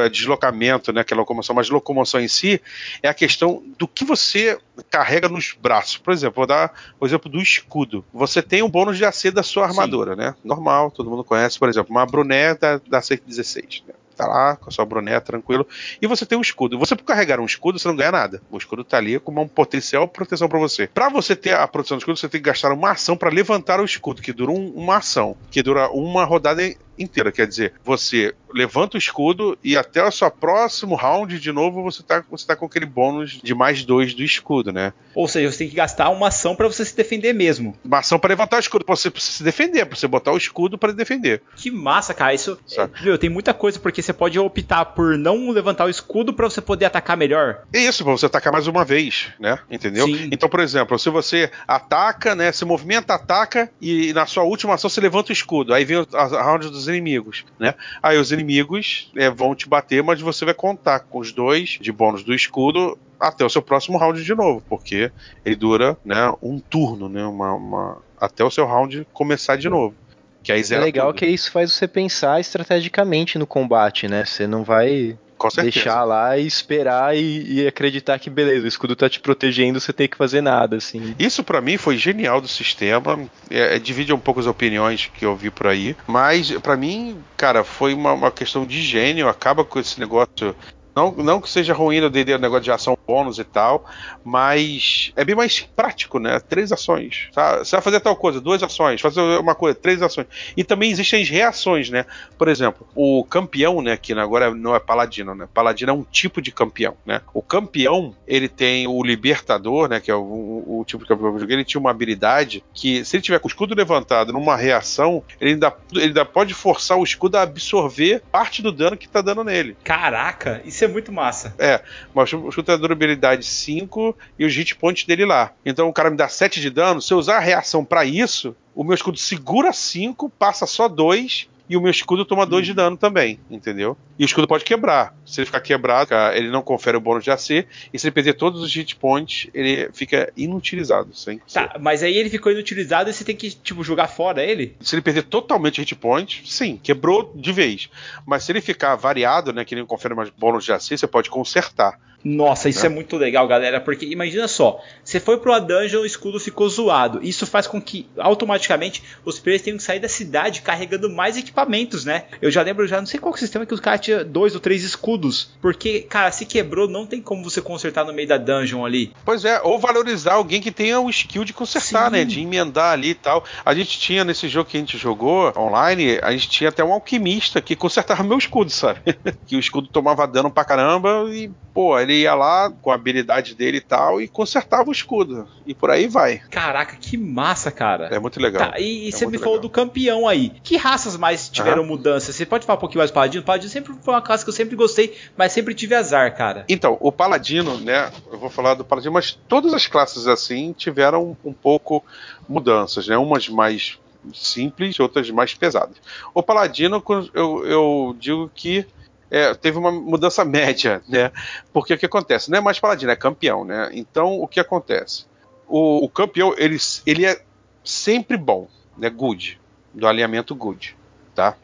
é, 0.00 0.08
deslocamento, 0.08 0.92
né, 0.92 1.04
que 1.04 1.12
é 1.12 1.16
locomoção, 1.16 1.54
mas 1.54 1.68
locomoção 1.68 2.20
em 2.20 2.26
si, 2.26 2.60
é 3.02 3.08
a 3.08 3.14
questão 3.14 3.62
do 3.78 3.86
que 3.86 4.04
você 4.04 4.58
carrega 4.90 5.28
nos 5.28 5.52
braços. 5.52 5.98
Por 5.98 6.12
exemplo, 6.12 6.36
vou 6.36 6.46
dar 6.46 6.72
o 6.98 7.06
exemplo 7.06 7.30
do 7.30 7.40
escudo. 7.40 8.04
Você 8.12 8.40
tem 8.40 8.62
um 8.62 8.70
bônus 8.70 8.96
de 8.96 9.04
AC 9.04 9.30
da 9.30 9.42
sua 9.42 9.66
armadura, 9.66 10.12
Sim. 10.12 10.20
né? 10.20 10.34
Normal, 10.42 10.90
todo 10.90 11.10
mundo 11.10 11.22
conhece, 11.22 11.58
por 11.58 11.68
exemplo, 11.68 11.90
uma 11.90 12.06
bruneta 12.06 12.78
da, 12.88 12.98
da 12.98 13.02
116, 13.02 13.84
né? 13.86 13.94
Tá 14.14 14.26
lá 14.26 14.56
com 14.56 14.68
a 14.68 14.72
sua 14.72 14.84
boné 14.84 15.18
tranquilo. 15.20 15.66
E 16.00 16.06
você 16.06 16.24
tem 16.24 16.38
um 16.38 16.42
escudo. 16.42 16.78
Você, 16.78 16.94
por 16.94 17.04
carregar 17.04 17.40
um 17.40 17.46
escudo, 17.46 17.78
você 17.78 17.88
não 17.88 17.96
ganha 17.96 18.12
nada. 18.12 18.42
O 18.50 18.56
escudo 18.56 18.84
tá 18.84 18.96
ali 18.96 19.18
como 19.18 19.42
um 19.42 19.48
potencial 19.48 20.06
proteção 20.08 20.48
para 20.48 20.58
você. 20.58 20.86
Para 20.86 21.08
você 21.08 21.34
ter 21.34 21.54
a 21.54 21.66
proteção 21.66 21.96
do 21.96 22.00
escudo, 22.00 22.18
você 22.18 22.28
tem 22.28 22.40
que 22.40 22.46
gastar 22.48 22.72
uma 22.72 22.92
ação 22.92 23.16
para 23.16 23.30
levantar 23.30 23.80
o 23.80 23.84
escudo, 23.84 24.22
que 24.22 24.32
dura 24.32 24.50
um, 24.50 24.70
uma 24.70 24.96
ação, 24.96 25.36
que 25.50 25.62
dura 25.62 25.88
uma 25.90 26.24
rodada 26.24 26.62
inteira. 26.98 27.32
Quer 27.32 27.46
dizer, 27.46 27.74
você 27.84 28.34
levanta 28.52 28.96
o 28.96 28.98
escudo 28.98 29.58
e 29.62 29.76
até 29.76 30.02
o 30.02 30.10
seu 30.12 30.30
próximo 30.30 30.94
round, 30.94 31.38
de 31.40 31.52
novo, 31.52 31.82
você 31.82 32.02
tá, 32.02 32.24
você 32.30 32.46
tá 32.46 32.54
com 32.54 32.66
aquele 32.66 32.86
bônus 32.86 33.40
de 33.42 33.54
mais 33.54 33.84
dois 33.84 34.14
do 34.14 34.22
escudo, 34.22 34.72
né? 34.72 34.92
Ou 35.14 35.26
seja, 35.26 35.50
você 35.50 35.58
tem 35.58 35.68
que 35.68 35.74
gastar 35.74 36.08
uma 36.10 36.28
ação 36.28 36.54
para 36.54 36.68
você 36.68 36.84
se 36.84 36.96
defender 36.96 37.32
mesmo. 37.32 37.76
Uma 37.84 37.98
ação 37.98 38.18
para 38.18 38.28
levantar 38.28 38.56
o 38.56 38.60
escudo, 38.60 38.84
pra 38.84 38.94
você 38.94 39.12
se 39.16 39.42
defender, 39.42 39.84
pra 39.84 39.96
você 39.96 40.06
botar 40.06 40.32
o 40.32 40.36
escudo 40.36 40.78
para 40.78 40.92
defender. 40.92 41.42
Que 41.56 41.70
massa, 41.70 42.14
cara. 42.14 42.34
Isso, 42.34 42.58
é, 42.76 42.88
meu, 43.02 43.18
tem 43.18 43.30
muita 43.30 43.52
coisa, 43.52 43.78
porque 43.78 44.02
você 44.02 44.12
pode 44.12 44.38
optar 44.38 44.84
por 44.84 45.18
não 45.18 45.50
levantar 45.50 45.86
o 45.86 45.90
escudo 45.90 46.32
para 46.32 46.48
você 46.48 46.60
poder 46.60 46.84
atacar 46.84 47.16
melhor. 47.16 47.62
É 47.72 47.78
isso, 47.78 48.04
pra 48.04 48.12
você 48.12 48.26
atacar 48.26 48.52
mais 48.52 48.66
uma 48.66 48.84
vez, 48.84 49.28
né? 49.38 49.58
Entendeu? 49.70 50.06
Sim. 50.06 50.28
Então, 50.30 50.48
por 50.48 50.60
exemplo, 50.60 50.98
se 50.98 51.10
você 51.10 51.50
ataca, 51.66 52.34
né? 52.34 52.52
Se 52.52 52.64
movimenta, 52.64 53.14
ataca 53.14 53.70
e 53.80 54.12
na 54.12 54.26
sua 54.26 54.44
última 54.44 54.74
ação 54.74 54.88
você 54.88 55.00
levanta 55.00 55.30
o 55.30 55.32
escudo. 55.32 55.74
Aí 55.74 55.84
vem 55.84 56.06
a 56.12 56.42
round 56.42 56.68
dos 56.68 56.83
inimigos, 56.88 57.44
né? 57.58 57.74
Aí 58.02 58.18
os 58.18 58.32
inimigos 58.32 59.10
é, 59.16 59.30
vão 59.30 59.54
te 59.54 59.68
bater, 59.68 60.02
mas 60.02 60.20
você 60.20 60.44
vai 60.44 60.54
contar 60.54 61.00
com 61.00 61.18
os 61.18 61.32
dois 61.32 61.78
de 61.80 61.92
bônus 61.92 62.22
do 62.22 62.34
escudo 62.34 62.98
até 63.18 63.44
o 63.44 63.48
seu 63.48 63.62
próximo 63.62 63.98
round 63.98 64.22
de 64.22 64.34
novo, 64.34 64.62
porque 64.68 65.10
ele 65.44 65.56
dura, 65.56 65.96
né, 66.04 66.32
um 66.42 66.58
turno, 66.58 67.08
né, 67.08 67.24
uma, 67.24 67.54
uma 67.54 67.98
até 68.20 68.44
o 68.44 68.50
seu 68.50 68.66
round 68.66 69.06
começar 69.12 69.56
de 69.56 69.68
novo. 69.68 69.94
Que 70.42 70.52
aí 70.52 70.62
é 70.70 70.78
legal 70.78 71.06
tudo. 71.08 71.18
que 71.18 71.26
isso 71.26 71.50
faz 71.50 71.72
você 71.72 71.88
pensar 71.88 72.38
estrategicamente 72.38 73.38
no 73.38 73.46
combate, 73.46 74.06
né? 74.06 74.26
Você 74.26 74.46
não 74.46 74.62
vai 74.62 75.18
deixar 75.56 76.04
lá 76.04 76.38
e 76.38 76.46
esperar 76.46 77.16
e, 77.16 77.60
e, 77.60 77.66
acreditar 77.66 78.18
que 78.18 78.30
beleza, 78.30 78.64
o 78.64 78.68
escudo 78.68 78.96
tá 78.96 79.08
te 79.08 79.20
protegendo, 79.20 79.80
você 79.80 79.92
tem 79.92 80.08
que 80.08 80.16
fazer 80.16 80.40
nada, 80.40 80.76
assim. 80.76 81.14
Isso 81.18 81.42
para 81.42 81.60
mim 81.60 81.76
foi 81.76 81.96
genial 81.96 82.40
do 82.40 82.48
sistema. 82.48 83.18
É, 83.50 83.76
é, 83.76 83.78
divide 83.78 84.12
um 84.12 84.18
pouco 84.18 84.40
as 84.40 84.46
opiniões 84.46 85.10
que 85.14 85.24
eu 85.24 85.36
vi 85.36 85.50
por 85.50 85.66
aí, 85.66 85.96
mas 86.06 86.50
para 86.52 86.76
mim, 86.76 87.18
cara, 87.36 87.64
foi 87.64 87.94
uma, 87.94 88.12
uma 88.12 88.30
questão 88.30 88.64
de 88.64 88.80
gênio. 88.82 89.28
Acaba 89.28 89.64
com 89.64 89.78
esse 89.78 89.98
negócio 90.00 90.54
não, 90.94 91.10
não 91.10 91.40
que 91.40 91.50
seja 91.50 91.74
ruim 91.74 92.00
no 92.00 92.08
D&D 92.08 92.34
o 92.34 92.38
negócio 92.38 92.64
de 92.64 92.70
ação 92.70 92.93
bônus 93.06 93.38
e 93.38 93.44
tal, 93.44 93.84
mas 94.24 95.12
é 95.16 95.24
bem 95.24 95.34
mais 95.34 95.60
prático, 95.60 96.18
né? 96.18 96.40
Três 96.40 96.72
ações. 96.72 97.28
Tá? 97.32 97.58
Você 97.58 97.76
vai 97.76 97.82
fazer 97.82 98.00
tal 98.00 98.16
coisa, 98.16 98.40
duas 98.40 98.62
ações, 98.62 99.00
fazer 99.00 99.20
uma 99.20 99.54
coisa, 99.54 99.78
três 99.78 100.02
ações. 100.02 100.26
E 100.56 100.64
também 100.64 100.90
existem 100.90 101.22
as 101.22 101.28
reações, 101.28 101.90
né? 101.90 102.06
Por 102.38 102.48
exemplo, 102.48 102.86
o 102.94 103.24
campeão, 103.24 103.82
né? 103.82 103.96
Que 103.96 104.12
agora 104.12 104.54
não 104.54 104.74
é 104.74 104.80
paladino, 104.80 105.34
né? 105.34 105.48
Paladino 105.52 105.90
é 105.90 105.94
um 105.94 106.04
tipo 106.04 106.40
de 106.40 106.50
campeão, 106.50 106.96
né? 107.04 107.20
O 107.32 107.42
campeão, 107.42 108.14
ele 108.26 108.48
tem 108.48 108.86
o 108.86 109.02
libertador, 109.02 109.88
né? 109.88 110.00
Que 110.00 110.10
é 110.10 110.14
o, 110.14 110.20
o, 110.20 110.80
o 110.80 110.84
tipo 110.84 111.02
de 111.02 111.08
campeão 111.08 111.30
que 111.30 111.36
eu 111.36 111.40
joguei, 111.40 111.56
ele 111.56 111.64
tinha 111.64 111.80
uma 111.80 111.90
habilidade 111.90 112.64
que, 112.72 113.04
se 113.04 113.16
ele 113.16 113.22
tiver 113.22 113.38
com 113.38 113.48
o 113.48 113.50
escudo 113.50 113.74
levantado 113.74 114.32
numa 114.32 114.56
reação, 114.56 115.22
ele 115.40 115.52
ainda, 115.52 115.74
ele 115.92 116.04
ainda 116.06 116.24
pode 116.24 116.54
forçar 116.54 116.98
o 116.98 117.04
escudo 117.04 117.36
a 117.36 117.42
absorver 117.42 118.22
parte 118.32 118.62
do 118.62 118.72
dano 118.72 118.96
que 118.96 119.08
tá 119.08 119.20
dando 119.20 119.44
nele. 119.44 119.76
Caraca, 119.84 120.62
isso 120.64 120.84
é 120.84 120.88
muito 120.88 121.12
massa. 121.12 121.54
É, 121.58 121.80
mas 122.14 122.32
o 122.32 122.48
escudo 122.48 122.93
durabilidade 122.94 123.44
5 123.44 124.16
e 124.38 124.44
os 124.44 124.54
hit 124.54 124.76
points 124.76 125.04
dele 125.04 125.24
lá. 125.24 125.52
Então 125.64 125.88
o 125.88 125.92
cara 125.92 126.10
me 126.10 126.16
dá 126.16 126.28
7 126.28 126.60
de 126.60 126.70
dano, 126.70 127.00
se 127.00 127.12
eu 127.12 127.18
usar 127.18 127.36
a 127.36 127.40
reação 127.40 127.84
para 127.84 128.04
isso, 128.04 128.56
o 128.74 128.84
meu 128.84 128.94
escudo 128.94 129.18
segura 129.18 129.72
5, 129.72 130.30
passa 130.30 130.66
só 130.66 130.88
2 130.88 131.48
e 131.68 131.76
o 131.76 131.80
meu 131.80 131.90
escudo 131.90 132.24
toma 132.24 132.44
2 132.44 132.66
de 132.66 132.72
hum. 132.72 132.74
dano 132.74 132.96
também, 132.96 133.38
entendeu? 133.50 133.96
E 134.18 134.24
o 134.24 134.26
escudo 134.26 134.46
pode 134.46 134.64
quebrar. 134.64 135.16
Se 135.24 135.40
ele 135.40 135.46
ficar 135.46 135.60
quebrado, 135.60 136.14
ele 136.34 136.50
não 136.50 136.62
confere 136.62 136.96
o 136.96 137.00
bônus 137.00 137.24
de 137.24 137.30
AC. 137.30 137.66
E 137.92 137.98
se 137.98 138.06
ele 138.06 138.12
perder 138.12 138.34
todos 138.34 138.62
os 138.62 138.74
hit 138.74 138.94
points, 138.96 139.48
ele 139.54 139.88
fica 139.92 140.32
inutilizado. 140.36 141.16
Sem 141.16 141.40
tá, 141.52 141.76
mas 141.80 142.02
aí 142.02 142.16
ele 142.16 142.30
ficou 142.30 142.52
inutilizado 142.52 143.08
e 143.08 143.12
você 143.12 143.24
tem 143.24 143.34
que, 143.34 143.50
tipo, 143.50 143.82
jogar 143.82 144.08
fora 144.08 144.44
ele? 144.44 144.76
Se 144.80 144.94
ele 144.94 145.02
perder 145.02 145.22
totalmente 145.22 145.78
hit 145.78 145.94
points, 145.96 146.42
sim, 146.52 146.78
quebrou 146.82 147.32
de 147.34 147.52
vez. 147.52 147.88
Mas 148.26 148.44
se 148.44 148.52
ele 148.52 148.60
ficar 148.60 148.94
variado, 148.96 149.52
né, 149.52 149.64
que 149.64 149.74
ele 149.74 149.80
não 149.80 149.88
confere 149.88 150.14
mais 150.14 150.30
bônus 150.30 150.64
de 150.64 150.72
AC, 150.72 150.98
você 150.98 151.06
pode 151.06 151.30
consertar. 151.30 151.98
Nossa, 152.24 152.70
isso 152.70 152.84
é. 152.84 152.86
é 152.86 152.88
muito 152.88 153.16
legal, 153.16 153.46
galera, 153.46 153.80
porque 153.80 154.06
imagina 154.06 154.48
só, 154.48 154.80
você 155.04 155.20
foi 155.20 155.36
pro 155.36 155.58
dungeon, 155.60 156.00
o 156.00 156.06
escudo 156.06 156.40
ficou 156.40 156.68
zoado. 156.68 157.20
Isso 157.22 157.46
faz 157.46 157.66
com 157.66 157.80
que 157.80 158.08
automaticamente 158.16 159.02
os 159.24 159.38
players 159.38 159.62
tenham 159.62 159.76
que 159.76 159.82
sair 159.82 160.00
da 160.00 160.08
cidade 160.08 160.62
carregando 160.62 161.10
mais 161.10 161.36
equipamentos, 161.36 162.04
né? 162.04 162.24
Eu 162.40 162.50
já 162.50 162.62
lembro, 162.62 162.86
já 162.86 162.98
não 162.98 163.06
sei 163.06 163.20
qual 163.20 163.36
sistema 163.36 163.66
que 163.66 163.74
os 163.74 163.80
caras 163.80 164.00
tinham 164.00 164.24
dois 164.24 164.54
ou 164.54 164.60
três 164.60 164.82
escudos, 164.82 165.50
porque, 165.60 166.00
cara, 166.00 166.30
se 166.30 166.46
quebrou, 166.46 166.88
não 166.88 167.06
tem 167.06 167.20
como 167.20 167.44
você 167.44 167.60
consertar 167.60 168.04
no 168.04 168.12
meio 168.12 168.28
da 168.28 168.38
dungeon 168.38 168.86
ali. 168.86 169.12
Pois 169.24 169.44
é, 169.44 169.60
ou 169.62 169.78
valorizar 169.78 170.34
alguém 170.34 170.60
que 170.60 170.70
tenha 170.70 170.98
o 171.00 171.10
skill 171.10 171.44
de 171.44 171.52
consertar, 171.52 172.10
né? 172.10 172.20
Sim. 172.20 172.24
né? 172.24 172.30
De 172.30 172.40
emendar 172.40 172.92
ali 172.92 173.10
e 173.10 173.14
tal. 173.14 173.44
A 173.64 173.74
gente 173.74 173.98
tinha 173.98 174.24
nesse 174.24 174.48
jogo 174.48 174.70
que 174.70 174.76
a 174.76 174.80
gente 174.80 174.96
jogou 174.96 175.52
online, 175.56 176.18
a 176.22 176.32
gente 176.32 176.48
tinha 176.48 176.70
até 176.70 176.82
um 176.82 176.92
alquimista 176.92 177.60
que 177.60 177.76
consertava 177.76 178.22
meu 178.22 178.38
escudo, 178.38 178.70
sabe? 178.70 179.00
que 179.46 179.56
o 179.56 179.60
escudo 179.60 179.88
tomava 179.88 180.26
dano 180.26 180.50
pra 180.50 180.64
caramba 180.64 181.26
e, 181.30 181.50
pô, 181.72 181.98
ele 181.98 182.13
ele 182.14 182.22
ia 182.22 182.34
lá 182.34 182.70
com 182.70 182.90
a 182.90 182.94
habilidade 182.94 183.54
dele 183.54 183.78
e 183.78 183.80
tal 183.80 184.20
e 184.20 184.28
consertava 184.28 184.88
o 184.88 184.92
escudo. 184.92 185.48
E 185.66 185.74
por 185.74 185.90
aí 185.90 186.06
vai. 186.06 186.38
Caraca, 186.50 186.96
que 186.96 187.16
massa, 187.16 187.70
cara. 187.70 188.06
É 188.06 188.18
muito 188.18 188.40
legal. 188.40 188.70
Tá, 188.70 188.78
e, 188.78 189.06
e 189.06 189.08
é 189.08 189.10
você 189.10 189.26
me 189.26 189.32
legal. 189.32 189.44
falou 189.44 189.60
do 189.60 189.68
campeão 189.68 190.28
aí. 190.28 190.52
Que 190.62 190.76
raças 190.76 191.16
mais 191.16 191.48
tiveram 191.48 191.82
uhum. 191.82 191.88
mudanças? 191.88 192.34
Você 192.34 192.46
pode 192.46 192.64
falar 192.64 192.76
um 192.76 192.80
pouquinho 192.80 192.98
mais 192.98 193.10
do 193.10 193.14
Paladino? 193.14 193.42
O 193.42 193.46
Paladino 193.46 193.70
sempre 193.70 193.94
foi 194.00 194.14
uma 194.14 194.22
classe 194.22 194.44
que 194.44 194.50
eu 194.50 194.54
sempre 194.54 194.76
gostei, 194.76 195.16
mas 195.36 195.52
sempre 195.52 195.74
tive 195.74 195.94
azar, 195.94 196.34
cara. 196.36 196.64
Então, 196.68 196.96
o 197.00 197.10
Paladino, 197.10 197.78
né? 197.78 198.10
Eu 198.30 198.38
vou 198.38 198.50
falar 198.50 198.74
do 198.74 198.84
Paladino, 198.84 199.12
mas 199.12 199.38
todas 199.48 199.74
as 199.74 199.86
classes 199.86 200.26
assim 200.26 200.72
tiveram 200.72 201.36
um 201.44 201.52
pouco 201.52 202.04
mudanças, 202.48 203.08
né? 203.08 203.16
Umas 203.16 203.48
mais 203.48 203.98
simples, 204.32 204.98
outras 205.00 205.30
mais 205.30 205.52
pesadas. 205.54 205.96
O 206.32 206.42
Paladino, 206.42 207.02
eu, 207.34 207.66
eu 207.66 208.16
digo 208.18 208.50
que 208.54 208.86
é, 209.34 209.52
teve 209.52 209.76
uma 209.76 209.90
mudança 209.90 210.44
média, 210.46 211.02
né? 211.08 211.32
Porque 211.72 211.94
o 211.94 211.98
que 211.98 212.06
acontece? 212.06 212.48
Não 212.50 212.58
é 212.58 212.60
mais 212.60 212.78
paladino, 212.78 213.10
é 213.10 213.16
campeão, 213.16 213.64
né? 213.64 213.90
Então, 213.92 214.40
o 214.40 214.46
que 214.46 214.60
acontece? 214.60 215.26
O, 215.66 216.04
o 216.04 216.08
campeão, 216.08 216.54
ele, 216.56 216.76
ele 217.04 217.26
é 217.26 217.42
sempre 217.82 218.36
bom, 218.36 218.68
né? 218.96 219.10
Good, 219.10 219.60
do 219.92 220.06
alinhamento 220.06 220.54
good, 220.54 220.96
tá? 221.34 221.56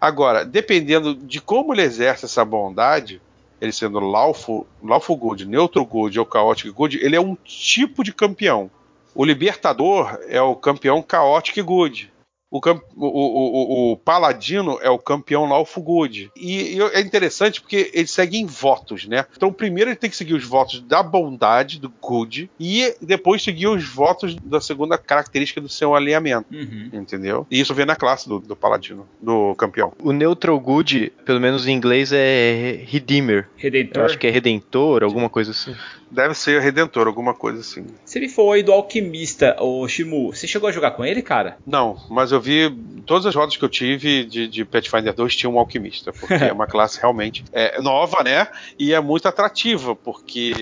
Agora, 0.00 0.44
dependendo 0.44 1.14
de 1.14 1.40
como 1.40 1.72
ele 1.72 1.82
exerce 1.82 2.24
essa 2.24 2.44
bondade, 2.44 3.22
ele 3.60 3.72
sendo 3.72 4.00
Lawful, 4.00 4.66
Lawful 4.82 5.16
Good, 5.16 5.46
Neutral 5.46 5.86
Good 5.86 6.18
ou 6.18 6.28
Chaotic 6.30 6.72
Good, 6.72 6.98
ele 7.00 7.14
é 7.14 7.20
um 7.20 7.36
tipo 7.36 8.02
de 8.02 8.12
campeão. 8.12 8.70
O 9.14 9.24
Libertador 9.24 10.18
é 10.28 10.42
o 10.42 10.56
campeão 10.56 11.04
Chaotic 11.08 11.62
Good. 11.62 12.12
O, 12.54 12.60
o, 12.94 13.06
o, 13.06 13.92
o, 13.92 13.96
Paladino 13.96 14.78
é 14.80 14.88
o 14.88 14.96
campeão 14.96 15.44
Lawful 15.44 15.82
Good. 15.82 16.30
E, 16.36 16.76
e, 16.76 16.80
é 16.80 17.00
interessante 17.00 17.60
porque 17.60 17.90
ele 17.92 18.06
segue 18.06 18.38
em 18.38 18.46
votos, 18.46 19.06
né? 19.06 19.26
Então, 19.36 19.52
primeiro 19.52 19.90
ele 19.90 19.96
tem 19.96 20.08
que 20.08 20.16
seguir 20.16 20.34
os 20.34 20.44
votos 20.44 20.80
da 20.80 21.02
bondade, 21.02 21.80
do 21.80 21.88
Good, 21.88 22.48
e 22.60 22.94
depois 23.02 23.42
seguir 23.42 23.66
os 23.66 23.84
votos 23.84 24.36
da 24.36 24.60
segunda 24.60 24.96
característica 24.96 25.60
do 25.60 25.68
seu 25.68 25.96
alinhamento. 25.96 26.46
Uhum. 26.54 26.90
Entendeu? 26.92 27.44
E 27.50 27.58
isso 27.58 27.74
vem 27.74 27.86
na 27.86 27.96
classe 27.96 28.28
do, 28.28 28.38
do 28.38 28.54
Paladino, 28.54 29.08
do 29.20 29.52
campeão. 29.56 29.92
O 30.00 30.12
Neutral 30.12 30.60
Good, 30.60 31.12
pelo 31.24 31.40
menos 31.40 31.66
em 31.66 31.72
inglês, 31.72 32.12
é 32.12 32.84
Redeemer. 32.86 33.48
Redentor? 33.56 34.02
Eu 34.02 34.06
acho 34.06 34.18
que 34.18 34.28
é 34.28 34.30
Redentor, 34.30 35.02
alguma 35.02 35.28
coisa 35.28 35.50
assim. 35.50 35.74
Deve 36.14 36.34
ser 36.34 36.60
Redentor, 36.60 37.06
alguma 37.06 37.34
coisa 37.34 37.60
assim. 37.60 37.86
Se 38.04 38.18
ele 38.18 38.28
for 38.28 38.52
aí 38.52 38.62
do 38.62 38.72
Alquimista, 38.72 39.56
o 39.60 39.86
Shimu, 39.88 40.32
você 40.32 40.46
chegou 40.46 40.68
a 40.68 40.72
jogar 40.72 40.92
com 40.92 41.04
ele, 41.04 41.22
cara? 41.22 41.56
Não, 41.66 41.96
mas 42.08 42.30
eu 42.30 42.40
vi 42.40 42.70
todas 43.04 43.26
as 43.26 43.34
rodas 43.34 43.56
que 43.56 43.64
eu 43.64 43.68
tive 43.68 44.24
de, 44.24 44.46
de 44.46 44.64
Pathfinder 44.64 45.12
2 45.12 45.36
tinha 45.36 45.50
um 45.50 45.58
Alquimista, 45.58 46.12
porque 46.12 46.34
é 46.44 46.52
uma 46.52 46.66
classe 46.66 47.00
realmente 47.00 47.44
é, 47.52 47.80
nova, 47.80 48.22
né? 48.22 48.46
E 48.78 48.94
é 48.94 49.00
muito 49.00 49.26
atrativa, 49.26 49.96
porque 49.96 50.54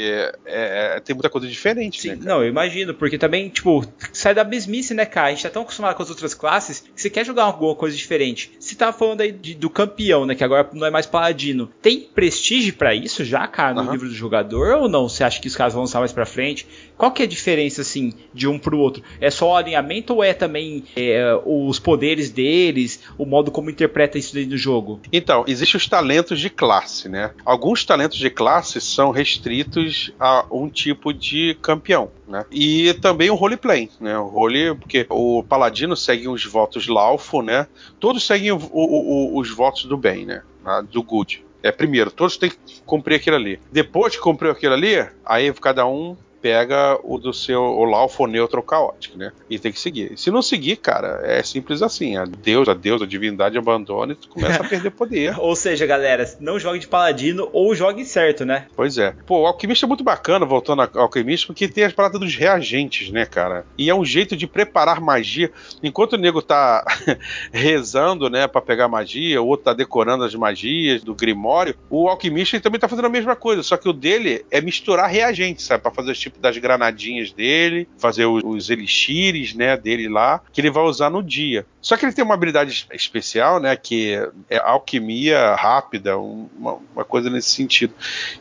é, 0.46 1.00
tem 1.00 1.14
muita 1.14 1.28
coisa 1.28 1.46
diferente, 1.46 2.00
Sim, 2.00 2.10
né? 2.10 2.18
Não, 2.22 2.42
eu 2.42 2.48
imagino, 2.48 2.94
porque 2.94 3.18
também, 3.18 3.48
tipo, 3.48 3.84
sai 4.12 4.34
da 4.34 4.44
mesmice, 4.44 4.94
né, 4.94 5.04
cara? 5.04 5.28
A 5.28 5.30
gente 5.30 5.42
tá 5.42 5.50
tão 5.50 5.62
acostumado 5.62 5.94
com 5.94 6.02
as 6.02 6.10
outras 6.10 6.34
classes 6.34 6.80
que 6.80 7.00
você 7.00 7.10
quer 7.10 7.26
jogar 7.26 7.44
alguma 7.44 7.74
coisa 7.74 7.96
diferente. 7.96 8.52
Você 8.58 8.74
tá 8.74 8.92
falando 8.92 9.20
aí 9.20 9.32
de, 9.32 9.54
do 9.54 9.68
campeão, 9.68 10.24
né? 10.24 10.34
Que 10.34 10.44
agora 10.44 10.68
não 10.72 10.86
é 10.86 10.90
mais 10.90 11.06
paladino. 11.06 11.70
Tem 11.82 12.00
prestígio 12.00 12.74
para 12.74 12.94
isso 12.94 13.24
já, 13.24 13.46
cara, 13.46 13.74
no 13.74 13.82
uhum. 13.82 13.92
livro 13.92 14.08
do 14.08 14.14
jogador 14.14 14.78
ou 14.78 14.88
não? 14.88 15.08
Você 15.08 15.22
acha 15.24 15.41
que 15.42 15.48
os 15.48 15.56
caras 15.56 15.74
vão 15.74 15.82
lançar 15.82 15.98
mais 15.98 16.12
pra 16.12 16.24
frente? 16.24 16.66
Qual 16.96 17.10
que 17.10 17.22
é 17.22 17.24
a 17.24 17.28
diferença, 17.28 17.82
assim, 17.82 18.14
de 18.32 18.46
um 18.46 18.58
pro 18.58 18.78
outro? 18.78 19.02
É 19.20 19.28
só 19.28 19.50
o 19.50 19.56
alinhamento 19.56 20.14
ou 20.14 20.22
é 20.22 20.32
também 20.32 20.84
é, 20.96 21.36
os 21.44 21.80
poderes 21.80 22.30
deles, 22.30 23.00
o 23.18 23.26
modo 23.26 23.50
como 23.50 23.68
interpreta 23.68 24.16
isso 24.16 24.32
dentro 24.32 24.50
do 24.50 24.56
jogo? 24.56 25.00
Então, 25.12 25.44
existem 25.48 25.76
os 25.76 25.88
talentos 25.88 26.38
de 26.38 26.48
classe, 26.48 27.08
né? 27.08 27.32
Alguns 27.44 27.84
talentos 27.84 28.18
de 28.18 28.30
classe 28.30 28.80
são 28.80 29.10
restritos 29.10 30.12
a 30.18 30.46
um 30.50 30.68
tipo 30.68 31.12
de 31.12 31.56
campeão, 31.60 32.10
né? 32.28 32.44
E 32.50 32.94
também 32.94 33.28
o 33.28 33.34
roleplay, 33.34 33.90
né? 34.00 34.16
O 34.16 34.28
role, 34.28 34.76
porque 34.76 35.06
o 35.10 35.42
paladino 35.42 35.96
segue 35.96 36.28
os 36.28 36.44
votos 36.44 36.86
Laufo, 36.86 37.42
né? 37.42 37.66
Todos 37.98 38.24
seguem 38.24 38.52
o, 38.52 38.56
o, 38.56 39.34
o, 39.34 39.38
os 39.38 39.50
votos 39.50 39.84
do 39.86 39.96
bem, 39.96 40.24
né? 40.24 40.42
Do 40.90 41.02
good. 41.02 41.44
É, 41.62 41.70
primeiro, 41.70 42.10
todos 42.10 42.36
têm 42.36 42.50
que 42.50 42.82
cumprir 42.84 43.16
aquilo 43.16 43.36
ali. 43.36 43.60
Depois 43.70 44.16
que 44.16 44.22
cumpriu 44.22 44.50
aquilo 44.50 44.74
ali, 44.74 45.06
aí 45.24 45.52
cada 45.54 45.86
um 45.86 46.16
pega 46.42 46.98
o 47.04 47.18
do 47.18 47.32
seu 47.32 47.62
o 47.62 47.84
Laufo 47.84 48.26
neutro 48.26 48.62
caótico, 48.62 49.16
né? 49.16 49.32
E 49.48 49.58
tem 49.58 49.72
que 49.72 49.78
seguir. 49.78 50.18
Se 50.18 50.30
não 50.30 50.42
seguir, 50.42 50.76
cara, 50.76 51.20
é 51.22 51.42
simples 51.42 51.80
assim. 51.80 52.16
A 52.16 52.24
Deus, 52.24 52.68
a 52.68 52.74
Deus, 52.74 53.00
a 53.00 53.06
divindade 53.06 53.56
abandona 53.56 54.12
e 54.12 54.16
tu 54.16 54.28
começa 54.28 54.60
a 54.60 54.68
perder 54.68 54.90
poder. 54.90 55.38
ou 55.40 55.54
seja, 55.54 55.86
galera, 55.86 56.28
não 56.40 56.58
jogue 56.58 56.80
de 56.80 56.88
paladino 56.88 57.48
ou 57.52 57.74
jogue 57.74 58.04
certo, 58.04 58.44
né? 58.44 58.66
Pois 58.74 58.98
é. 58.98 59.14
Pô, 59.24 59.42
o 59.42 59.46
alquimista 59.46 59.86
é 59.86 59.88
muito 59.88 60.02
bacana, 60.02 60.44
voltando 60.44 60.82
ao 60.82 61.02
alquimista, 61.02 61.46
porque 61.46 61.68
tem 61.68 61.84
as 61.84 61.92
paradas 61.92 62.20
dos 62.20 62.34
reagentes, 62.34 63.10
né, 63.10 63.24
cara? 63.24 63.64
E 63.78 63.88
é 63.88 63.94
um 63.94 64.04
jeito 64.04 64.36
de 64.36 64.46
preparar 64.46 65.00
magia. 65.00 65.50
Enquanto 65.82 66.14
o 66.14 66.18
nego 66.18 66.42
tá 66.42 66.84
rezando, 67.52 68.28
né, 68.28 68.48
para 68.48 68.60
pegar 68.60 68.88
magia, 68.88 69.40
o 69.40 69.46
outro 69.46 69.66
tá 69.66 69.72
decorando 69.72 70.24
as 70.24 70.34
magias 70.34 71.02
do 71.02 71.14
Grimório, 71.14 71.76
o 71.88 72.08
alquimista 72.08 72.58
também 72.60 72.80
tá 72.80 72.88
fazendo 72.88 73.06
a 73.06 73.10
mesma 73.10 73.36
coisa, 73.36 73.62
só 73.62 73.76
que 73.76 73.88
o 73.88 73.92
dele 73.92 74.44
é 74.50 74.60
misturar 74.60 75.08
reagentes, 75.08 75.66
sabe? 75.66 75.82
Pra 75.82 75.92
fazer 75.92 76.14
tipo 76.14 76.31
tipo 76.32 76.40
das 76.40 76.56
granadinhas 76.58 77.30
dele, 77.32 77.88
fazer 77.98 78.24
os, 78.26 78.42
os 78.44 78.70
elixires, 78.70 79.54
né, 79.54 79.76
dele 79.76 80.08
lá, 80.08 80.40
que 80.52 80.60
ele 80.60 80.70
vai 80.70 80.82
usar 80.84 81.10
no 81.10 81.22
dia. 81.22 81.66
Só 81.80 81.96
que 81.96 82.04
ele 82.04 82.12
tem 82.12 82.24
uma 82.24 82.34
habilidade 82.34 82.86
especial, 82.92 83.60
né, 83.60 83.76
que 83.76 84.14
é 84.48 84.58
alquimia 84.58 85.54
rápida, 85.54 86.16
uma, 86.18 86.78
uma 86.94 87.04
coisa 87.04 87.28
nesse 87.28 87.50
sentido, 87.50 87.94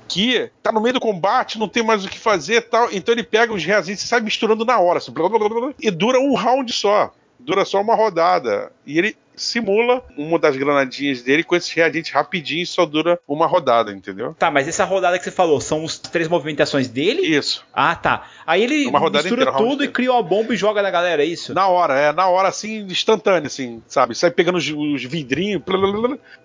que 0.07 0.49
tá 0.63 0.71
no 0.71 0.81
meio 0.81 0.93
do 0.93 0.99
combate, 0.99 1.59
não 1.59 1.67
tem 1.67 1.83
mais 1.83 2.05
o 2.05 2.09
que 2.09 2.19
fazer, 2.19 2.61
tal, 2.61 2.89
então 2.91 3.13
ele 3.13 3.23
pega 3.23 3.53
os 3.53 3.63
reazinhos 3.63 4.01
e 4.01 4.07
sai 4.07 4.21
misturando 4.21 4.65
na 4.65 4.79
hora, 4.79 4.97
assim, 4.99 5.11
blá, 5.11 5.27
blá, 5.27 5.49
blá, 5.49 5.73
e 5.79 5.91
dura 5.91 6.19
um 6.19 6.33
round 6.33 6.71
só 6.71 7.13
dura 7.43 7.65
só 7.65 7.81
uma 7.81 7.95
rodada. 7.95 8.71
E 8.85 8.97
ele 8.97 9.17
simula 9.41 10.03
uma 10.15 10.37
das 10.37 10.55
granadinhas 10.55 11.21
dele 11.21 11.43
com 11.43 11.55
esse 11.55 11.75
reagente 11.75 12.13
rapidinho 12.13 12.61
e 12.61 12.65
só 12.65 12.85
dura 12.85 13.19
uma 13.27 13.47
rodada, 13.47 13.91
entendeu? 13.91 14.35
Tá, 14.37 14.51
mas 14.51 14.67
essa 14.67 14.85
rodada 14.85 15.17
que 15.17 15.23
você 15.23 15.31
falou, 15.31 15.59
são 15.59 15.83
as 15.83 15.97
três 15.97 16.27
movimentações 16.27 16.87
dele? 16.87 17.21
Isso. 17.21 17.65
Ah, 17.73 17.95
tá. 17.95 18.27
Aí 18.45 18.63
ele 18.63 18.87
uma 18.87 18.99
rodada 18.99 19.23
mistura 19.23 19.49
inteira, 19.49 19.57
tudo 19.57 19.83
e 19.83 19.87
cria 19.87 20.11
uma 20.11 20.23
bomba 20.23 20.53
e 20.53 20.57
joga 20.57 20.81
na 20.81 20.91
galera, 20.91 21.23
é 21.23 21.25
isso? 21.25 21.53
Na 21.53 21.67
hora, 21.67 21.97
é, 21.97 22.11
na 22.11 22.27
hora 22.27 22.49
assim, 22.49 22.81
instantâneo, 22.83 23.47
assim, 23.47 23.81
sabe? 23.87 24.13
Sai 24.15 24.31
pegando 24.31 24.57
os, 24.57 24.69
os 24.69 25.03
vidrinhos 25.03 25.61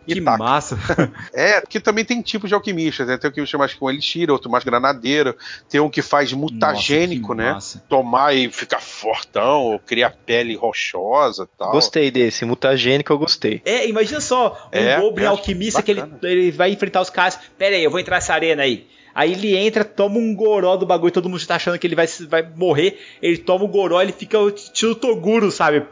e 0.06 0.14
Que 0.14 0.20
taca. 0.20 0.38
massa. 0.38 0.78
é, 1.34 1.60
que 1.60 1.80
também 1.80 2.04
tem 2.04 2.22
tipos 2.22 2.48
de 2.48 2.54
alquimistas, 2.54 3.06
né? 3.06 3.18
Tem 3.18 3.30
um 3.30 3.32
que 3.32 3.46
chama 3.46 3.62
mais 3.62 3.74
com 3.74 3.90
elixir, 3.90 4.30
outro 4.30 4.50
mais 4.50 4.64
granadeiro, 4.64 5.36
tem 5.68 5.80
um 5.80 5.90
que 5.90 6.00
faz 6.00 6.32
mutagênico, 6.32 7.34
Nossa, 7.34 7.42
né? 7.42 7.52
Massa. 7.52 7.84
Tomar 7.88 8.34
e 8.34 8.50
ficar 8.50 8.80
fortão, 8.80 9.62
ou 9.64 9.78
criar 9.78 10.14
pele 10.24 10.54
rochosa 10.54 11.48
tal. 11.58 11.72
Gostei 11.72 12.10
desse, 12.10 12.44
mutagênico 12.44 12.85
que 13.04 13.10
eu 13.10 13.18
gostei. 13.18 13.60
É, 13.64 13.88
imagina 13.88 14.20
só, 14.20 14.68
um 14.72 14.78
é, 14.78 15.00
Goblin 15.00 15.26
alquimista 15.26 15.82
que 15.82 15.90
ele, 15.90 16.02
ele 16.22 16.50
vai 16.50 16.70
enfrentar 16.70 17.00
os 17.00 17.10
caras. 17.10 17.38
Pera 17.58 17.76
aí, 17.76 17.84
eu 17.84 17.90
vou 17.90 18.00
entrar 18.00 18.16
nessa 18.16 18.34
arena 18.34 18.62
aí. 18.62 18.86
Aí 19.16 19.32
ele 19.32 19.56
entra, 19.56 19.82
toma 19.82 20.18
um 20.18 20.34
goró 20.34 20.76
do 20.76 20.84
bagulho, 20.84 21.10
todo 21.10 21.26
mundo 21.26 21.46
tá 21.46 21.54
achando 21.54 21.78
que 21.78 21.86
ele 21.86 21.96
vai, 21.96 22.06
vai 22.28 22.46
morrer. 22.54 23.00
Ele 23.22 23.38
toma 23.38 23.64
o 23.64 23.68
goró, 23.68 24.02
ele 24.02 24.12
fica 24.12 24.38
o 24.38 24.50
tio 24.50 24.94
Toguro, 24.94 25.50
sabe? 25.50 25.82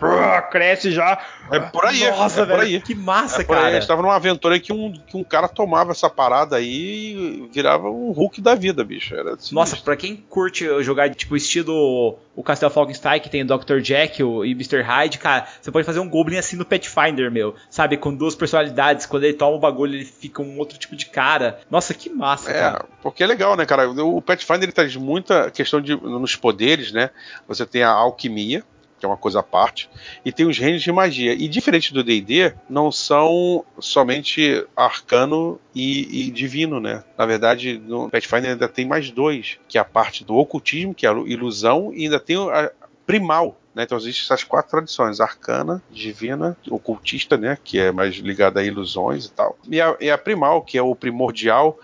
cresce 0.50 0.92
já. 0.92 1.18
É 1.50 1.58
por 1.58 1.86
aí. 1.86 2.06
Nossa, 2.10 2.42
é 2.42 2.44
velho. 2.44 2.60
Aí. 2.60 2.80
Que 2.82 2.94
massa, 2.94 3.40
é 3.40 3.44
cara. 3.44 3.68
A 3.68 3.72
gente 3.72 3.88
tava 3.88 4.02
numa 4.02 4.14
aventura 4.14 4.60
que 4.60 4.74
um, 4.74 4.92
que 4.92 5.16
um 5.16 5.24
cara 5.24 5.48
tomava 5.48 5.92
essa 5.92 6.10
parada 6.10 6.56
aí 6.56 7.46
e 7.46 7.48
virava 7.50 7.88
um 7.88 8.10
Hulk 8.10 8.42
da 8.42 8.54
vida, 8.54 8.84
bicho. 8.84 9.14
Era 9.14 9.32
assim, 9.32 9.54
Nossa, 9.54 9.78
pra 9.78 9.96
quem 9.96 10.16
curte 10.16 10.66
jogar, 10.82 11.08
tipo, 11.14 11.34
estilo 11.34 12.18
o 12.36 12.42
Castle 12.42 12.70
Falkenstein, 12.70 13.20
que 13.20 13.28
tem 13.28 13.42
o 13.42 13.46
Dr. 13.46 13.80
Jekyll 13.80 14.44
e 14.44 14.52
Mr. 14.52 14.82
Hyde, 14.82 15.18
cara, 15.18 15.46
você 15.60 15.70
pode 15.70 15.86
fazer 15.86 16.00
um 16.00 16.08
Goblin 16.08 16.36
assim 16.36 16.56
no 16.56 16.64
Pathfinder, 16.64 17.30
meu. 17.30 17.54
Sabe? 17.70 17.96
Com 17.96 18.14
duas 18.14 18.34
personalidades. 18.34 19.06
Quando 19.06 19.24
ele 19.24 19.34
toma 19.34 19.56
o 19.56 19.60
bagulho, 19.60 19.94
ele 19.94 20.04
fica 20.04 20.42
um 20.42 20.58
outro 20.58 20.78
tipo 20.78 20.96
de 20.96 21.06
cara. 21.06 21.60
Nossa, 21.70 21.94
que 21.94 22.10
massa, 22.10 22.50
é, 22.50 22.54
cara. 22.54 22.84
Porque 23.02 23.22
é 23.22 23.26
legal, 23.26 23.56
né, 23.56 23.64
cara? 23.64 23.88
O 23.88 24.20
Pathfinder 24.20 24.64
ele 24.64 24.72
traz 24.72 24.96
muita 24.96 25.50
questão 25.50 25.80
de 25.80 25.94
nos 25.96 26.36
poderes, 26.36 26.92
né? 26.92 27.10
Você 27.46 27.64
tem 27.64 27.82
a 27.82 27.90
alquimia, 27.90 28.64
que 29.04 29.06
é 29.06 29.08
uma 29.08 29.18
coisa 29.18 29.40
à 29.40 29.42
parte, 29.42 29.90
e 30.24 30.32
tem 30.32 30.46
os 30.46 30.58
reinos 30.58 30.82
de 30.82 30.90
magia. 30.90 31.34
E 31.34 31.46
diferente 31.46 31.92
do 31.92 32.02
D&D, 32.02 32.54
não 32.70 32.90
são 32.90 33.64
somente 33.78 34.66
arcano 34.74 35.60
e, 35.74 36.26
e, 36.26 36.30
divino, 36.30 36.80
né? 36.80 37.04
Na 37.18 37.26
verdade, 37.26 37.78
no 37.78 38.08
Pathfinder 38.08 38.52
ainda 38.52 38.68
tem 38.68 38.86
mais 38.86 39.10
dois, 39.10 39.58
que 39.68 39.76
é 39.76 39.80
a 39.80 39.84
parte 39.84 40.24
do 40.24 40.34
ocultismo, 40.36 40.94
que 40.94 41.06
é 41.06 41.10
a 41.10 41.12
ilusão, 41.12 41.92
e 41.94 42.04
ainda 42.04 42.18
tem 42.18 42.36
a 42.50 42.72
primal, 43.04 43.60
né? 43.74 43.82
Então 43.82 43.98
existem 43.98 44.24
essas 44.24 44.42
quatro 44.42 44.70
tradições: 44.70 45.20
arcana, 45.20 45.82
divina, 45.90 46.56
ocultista, 46.70 47.36
né? 47.36 47.58
Que 47.62 47.78
é 47.78 47.92
mais 47.92 48.14
ligada 48.14 48.60
a 48.60 48.64
ilusões 48.64 49.26
e 49.26 49.32
tal. 49.32 49.58
E 49.68 49.80
a, 49.80 49.94
e 50.00 50.10
a 50.10 50.16
primal, 50.16 50.62
que 50.62 50.78
é 50.78 50.82
o 50.82 50.94
primordial, 50.94 51.78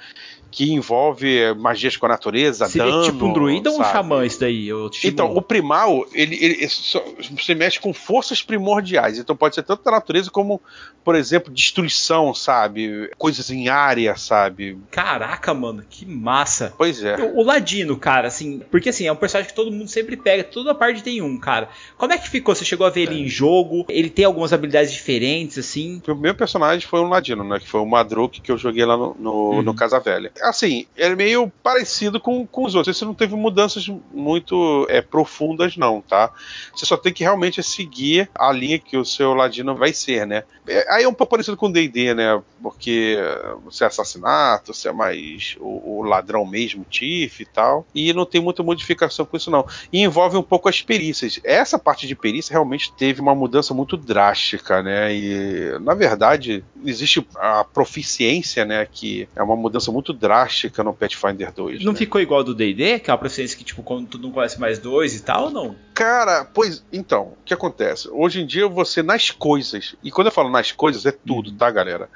que 0.51 0.73
envolve 0.73 1.55
magias 1.55 1.97
com 1.97 2.07
a 2.07 2.09
natureza, 2.09 2.67
Seria 2.67 2.91
dano. 2.91 3.05
tipo 3.05 3.27
um 3.27 3.33
druida 3.33 3.71
sabe? 3.71 3.83
ou 3.83 3.89
um 3.89 3.93
xamã 3.93 4.27
isso 4.27 4.41
daí? 4.41 4.69
Então, 5.05 5.35
o 5.35 5.41
primal, 5.41 6.05
ele, 6.13 6.37
ele, 6.41 6.69
você 7.31 7.55
mexe 7.55 7.79
com 7.79 7.95
forças 7.95 8.43
primordiais. 8.43 9.19
Então 9.19 9.37
pode 9.37 9.55
ser 9.55 9.63
tanto 9.63 9.85
da 9.85 9.93
natureza 9.93 10.31
como, 10.31 10.61
por 11.05 11.15
exemplo, 11.15 11.53
destruição, 11.53 12.35
sabe? 12.35 13.11
Coisas 13.17 13.51
em 13.51 13.69
área, 13.69 14.17
sabe? 14.17 14.79
Caraca, 14.91 15.55
mano, 15.55 15.85
que 15.89 16.05
massa. 16.05 16.75
Pois 16.77 17.03
é. 17.03 17.17
O, 17.17 17.39
o 17.39 17.43
Ladino, 17.45 17.97
cara, 17.97 18.29
assim, 18.29 18.61
porque 18.71 18.89
assim, 18.89 19.07
é 19.07 19.13
um 19.13 19.17
personagem 19.17 19.51
que 19.51 19.57
todo 19.57 19.71
mundo 19.71 19.89
sempre 19.89 20.17
pega, 20.17 20.43
toda 20.43 20.75
parte 20.75 21.03
tem 21.03 21.23
um, 21.23 21.39
cara. 21.39 21.69
Como 21.97 22.13
é 22.13 22.19
que 22.19 22.29
ficou? 22.29 22.55
Você 22.55 22.65
chegou 22.65 22.87
a 22.87 22.91
ver 22.91 23.01
é. 23.01 23.03
ele 23.05 23.21
em 23.21 23.29
jogo? 23.29 23.87
Ele 23.89 24.11
tem 24.11 24.25
algumas 24.25 24.53
habilidades 24.53 24.93
diferentes, 24.93 25.59
assim? 25.59 26.03
O 26.09 26.15
meu 26.15 26.35
personagem 26.35 26.87
foi 26.87 27.01
um 27.01 27.09
Ladino, 27.09 27.45
né? 27.45 27.61
Que 27.61 27.69
foi 27.69 27.81
o 27.81 27.87
Madruk 27.87 28.41
que 28.41 28.51
eu 28.51 28.59
joguei 28.59 28.85
lá 28.85 28.97
no, 28.97 29.17
no, 29.19 29.33
uhum. 29.33 29.63
no 29.63 29.75
Casa 29.75 30.01
Velha 30.01 30.33
assim, 30.43 30.87
é 30.97 31.15
meio 31.15 31.51
parecido 31.63 32.21
com, 32.21 32.47
com 32.47 32.65
os 32.65 32.75
outros. 32.75 32.97
Você 32.97 33.05
não 33.05 33.15
teve 33.15 33.35
mudanças 33.35 33.89
muito 34.13 34.87
é, 34.89 35.01
profundas, 35.01 35.77
não, 35.77 36.01
tá? 36.01 36.33
Você 36.75 36.87
só 36.87 36.97
tem 36.97 37.13
que 37.13 37.23
realmente 37.23 37.63
seguir 37.63 38.31
a 38.35 38.51
linha 38.53 38.79
que 38.79 38.97
o 38.97 39.05
seu 39.05 39.35
ladino 39.35 39.75
vai 39.75 39.93
ser, 39.93 40.27
né? 40.27 40.45
É, 40.67 40.95
aí 40.95 41.05
é 41.05 41.09
um 41.09 41.15
pouco 41.15 41.33
parecido 41.33 41.57
com 41.57 41.67
o 41.67 41.73
D&D, 41.73 42.15
né? 42.15 42.43
Porque 42.63 43.17
você 43.65 43.85
é 43.85 43.87
assassinato, 43.87 44.73
você 44.73 44.89
é 44.89 44.93
mais 44.93 45.57
o, 45.61 45.99
o 45.99 46.03
ladrão 46.03 46.45
mesmo, 46.47 46.85
Tiff 46.89 47.43
e 47.43 47.47
tal. 47.47 47.87
E 47.95 48.13
não 48.13 48.25
tem 48.25 48.41
muita 48.41 48.63
modificação 48.63 49.27
com 49.27 49.37
isso, 49.37 49.51
não. 49.51 49.67
E 49.93 50.03
envolve 50.03 50.37
um 50.37 50.43
pouco 50.43 50.69
as 50.69 50.81
perícias. 50.83 51.41
Essa 51.45 51.79
parte 51.79 52.07
de 52.07 52.15
perícia 52.15 52.53
realmente 52.53 52.93
teve 52.93 53.21
uma 53.21 53.35
mudança 53.35 53.75
muito 53.75 53.97
drástica, 53.97 54.83
né? 54.83 55.15
E, 55.15 55.79
na 55.81 55.95
verdade, 55.95 56.65
existe 56.85 57.27
a 57.37 57.65
proficiência, 57.65 58.65
né? 58.65 58.87
Que 58.91 59.29
é 59.35 59.43
uma 59.43 59.57
mudança 59.57 59.91
muito 59.93 60.13
drástica 60.13 60.30
drástica 60.31 60.85
no 60.85 60.95
Pathfinder 60.95 61.53
2. 61.53 61.83
Não 61.83 61.91
né? 61.93 61.99
ficou 61.99 62.21
igual 62.21 62.45
do 62.45 62.55
D&D, 62.55 63.01
que 63.01 63.11
é 63.11 63.13
uma 63.13 63.19
proficiência 63.19 63.59
que, 63.59 63.65
tipo, 63.65 63.83
quando 63.83 64.07
tu 64.07 64.19
não 64.19 64.31
conhece 64.31 64.61
mais 64.61 64.79
dois 64.79 65.17
e 65.17 65.23
tal, 65.23 65.51
não? 65.51 65.75
Cara, 65.93 66.45
pois 66.45 66.85
então, 66.93 67.23
o 67.23 67.37
que 67.45 67.53
acontece? 67.53 68.09
Hoje 68.13 68.41
em 68.41 68.47
dia 68.47 68.69
você 68.69 69.03
nas 69.03 69.31
coisas, 69.31 69.97
e 70.05 70.11
quando 70.11 70.29
eu 70.29 70.33
falo 70.33 70.49
nas 70.49 70.71
coisas 70.71 71.05
é 71.05 71.11
tudo, 71.11 71.51
tá, 71.53 71.69
galera? 71.71 72.09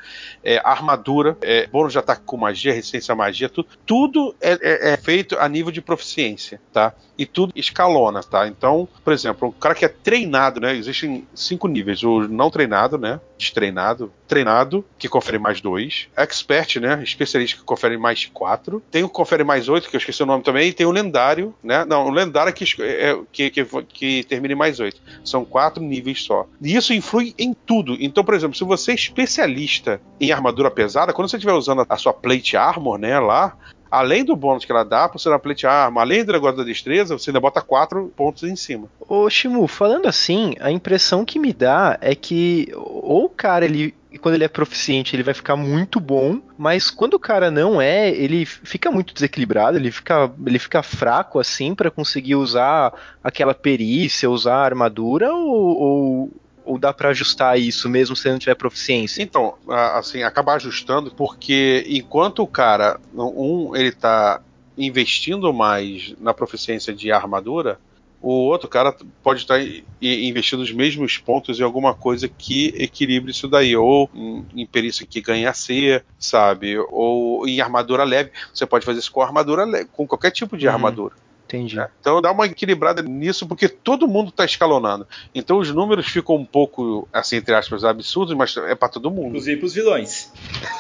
É 0.45 0.61
armadura, 0.65 1.37
é 1.43 1.67
bônus 1.67 1.93
de 1.93 1.99
ataque 1.99 2.23
com 2.25 2.37
magia, 2.37 2.73
resistência 2.73 3.13
à 3.13 3.17
magia, 3.17 3.49
tudo, 3.49 3.69
tudo 3.85 4.35
é, 4.41 4.53
é- 4.53 4.93
é 4.93 4.97
feito 4.97 5.37
a 5.39 5.49
nível 5.49 5.73
de 5.73 5.83
proficiência, 5.83 6.61
tá? 6.73 6.95
E 7.17 7.25
tudo 7.27 7.53
escalona, 7.55 8.23
tá? 8.23 8.47
Então, 8.49 8.89
por 9.05 9.13
exemplo, 9.13 9.49
o 9.49 9.53
cara 9.53 9.75
que 9.75 9.85
é 9.85 9.89
treinado, 9.89 10.61
né? 10.61 10.75
Existem 10.75 11.27
cinco 11.35 11.69
níveis: 11.69 12.03
o 12.03 12.27
não 12.29 12.51
treinado, 12.51 12.99
né? 12.99 13.21
Destreinado, 13.39 14.13
treinado, 14.27 14.85
que 14.99 15.09
confere 15.09 15.39
mais 15.39 15.61
dois, 15.61 16.09
expert, 16.17 16.77
né? 16.81 17.01
Especialista 17.03 17.59
que 17.59 17.65
confere 17.65 17.97
mais 17.97 18.27
quatro, 18.33 18.83
tem 18.91 19.03
o 19.05 19.09
que 19.09 19.15
confere 19.15 19.45
mais 19.45 19.69
oito, 19.69 19.89
que 19.89 19.97
eu 19.97 19.99
esqueci 19.99 20.23
o 20.23 20.27
nome 20.27 20.43
também, 20.43 20.69
e 20.69 20.73
tem 20.73 20.87
o 20.87 20.91
lendário, 20.91 21.55
né? 21.63 21.85
Não, 21.85 22.07
o 22.07 22.11
lendário 22.11 22.53
que, 22.53 22.65
esco- 22.65 22.83
é, 22.83 23.17
que, 23.31 23.51
que, 23.51 23.65
que 23.89 24.25
termina 24.25 24.57
mais 24.57 24.81
oito. 24.81 25.01
São 25.25 25.45
quatro 25.45 25.83
níveis 25.83 26.23
só. 26.25 26.47
E 26.61 26.75
isso 26.75 26.93
influi 26.93 27.35
em 27.39 27.53
tudo. 27.55 27.97
Então, 28.01 28.25
por 28.25 28.35
exemplo, 28.35 28.57
se 28.57 28.65
você 28.65 28.93
é 28.93 28.95
especialista 28.95 30.01
em 30.21 30.33
armadura 30.33 30.71
pesada, 30.71 31.13
quando 31.13 31.29
você 31.29 31.37
estiver 31.37 31.53
usando 31.53 31.85
a 31.89 31.97
sua 31.97 32.13
plate 32.13 32.57
armor, 32.57 32.99
né, 32.99 33.19
lá, 33.19 33.57
além 33.91 34.25
do 34.25 34.37
bônus 34.37 34.65
que 34.65 34.73
ela 34.73 34.85
dá 34.85 35.09
pra 35.09 35.19
você 35.19 35.29
dar 35.29 35.39
plate 35.39 35.67
armor, 35.67 36.03
além 36.03 36.25
do 36.25 36.33
negócio 36.33 36.57
da 36.57 36.65
destreza, 36.65 37.17
você 37.17 37.31
ainda 37.31 37.41
bota 37.41 37.61
quatro 37.61 38.13
pontos 38.17 38.43
em 38.43 38.57
cima. 38.57 38.89
Ô 39.01 39.29
Shimu, 39.31 39.67
falando 39.69 40.07
assim, 40.07 40.55
a 40.61 40.71
impressão 40.71 41.25
que 41.25 41.39
me 41.39 41.53
dá 41.53 41.99
é 42.01 42.15
que 42.15 42.69
ou 42.75 43.27
o 43.27 43.29
cara, 43.29 43.65
ele, 43.65 43.95
quando 44.21 44.35
ele 44.35 44.45
é 44.45 44.49
proficiente, 44.49 45.15
ele 45.15 45.23
vai 45.23 45.35
ficar 45.35 45.57
muito 45.57 46.01
bom, 46.01 46.41
mas 46.57 46.91
quando 46.91 47.15
o 47.15 47.19
cara 47.19 47.51
não 47.51 47.81
é, 47.81 48.11
ele 48.11 48.45
fica 48.45 48.91
muito 48.91 49.15
desequilibrado, 49.15 49.77
ele 49.77 49.91
fica, 49.91 50.31
ele 50.47 50.59
fica 50.59 50.83
fraco 50.83 51.39
assim 51.39 51.75
pra 51.75 51.91
conseguir 51.91 52.35
usar 52.35 52.93
aquela 53.23 53.55
perícia, 53.55 54.31
usar 54.31 54.57
a 54.57 54.65
armadura, 54.65 55.33
ou, 55.33 55.81
ou, 55.81 56.33
ou 56.65 56.79
dá 56.79 56.93
pra 56.93 57.11
ajustar 57.11 57.59
isso 57.59 57.89
mesmo 57.89 58.17
se 58.17 58.29
não 58.31 58.39
tiver 58.39 58.55
proficiência? 58.55 59.23
Então, 59.23 59.55
assim, 59.69 60.23
acabar 60.23 60.55
ajustando, 60.55 61.11
porque 61.15 61.85
enquanto 61.89 62.41
o 62.43 62.47
cara, 62.47 62.99
um, 63.15 63.75
ele 63.77 63.93
tá 63.93 64.41
investindo 64.77 65.53
mais 65.53 66.15
na 66.19 66.35
proficiência 66.35 66.93
de 66.93 67.11
armadura, 67.13 67.79
o 68.21 68.33
outro 68.49 68.69
cara 68.69 68.97
pode 69.23 69.41
estar 69.41 69.61
i- 69.61 69.85
i- 70.01 70.27
investindo 70.27 70.61
os 70.61 70.73
mesmos 70.73 71.19
pontos 71.19 71.61
em 71.61 71.63
alguma 71.63 71.93
coisa 71.93 72.27
que 72.27 72.75
equilibre 72.79 73.31
isso 73.31 73.47
daí, 73.47 73.77
ou 73.77 74.09
em, 74.15 74.47
em 74.55 74.67
perícia 74.67 75.07
que 75.07 75.21
ganha 75.21 75.53
C, 75.53 76.03
sabe? 76.19 76.79
Ou 76.91 77.47
em 77.47 77.61
armadura 77.61 78.03
leve. 78.03 78.31
Você 78.53 78.65
pode 78.65 78.87
fazer 78.87 79.01
isso 79.01 79.13
com 79.13 79.21
armadura 79.21 79.65
leve, 79.65 79.89
com 79.93 80.07
qualquer 80.07 80.31
tipo 80.31 80.57
de 80.57 80.67
Uhum. 80.67 80.73
armadura. 80.73 81.15
Entendi. 81.55 81.77
né? 81.77 81.89
Então 82.01 82.21
dá 82.21 82.33
uma 82.33 82.47
equilibrada 82.47 83.03
nisso, 83.03 83.47
porque 83.47 83.69
todo 83.69 84.09
mundo 84.09 84.29
está 84.31 84.45
escalonando. 84.45 85.07
Então 85.35 85.59
os 85.59 85.71
números 85.73 86.07
ficam 86.07 86.37
um 86.37 86.45
pouco, 86.45 87.09
assim, 87.13 87.37
entre 87.37 87.55
aspas, 87.55 87.85
absurdos, 87.85 88.35
mas 88.35 88.57
é 88.57 88.75
para 88.75 88.89
todo 88.89 89.11
mundo. 89.11 89.29
Inclusive 89.29 89.59
pros 89.61 89.75
vilões. 89.75 90.33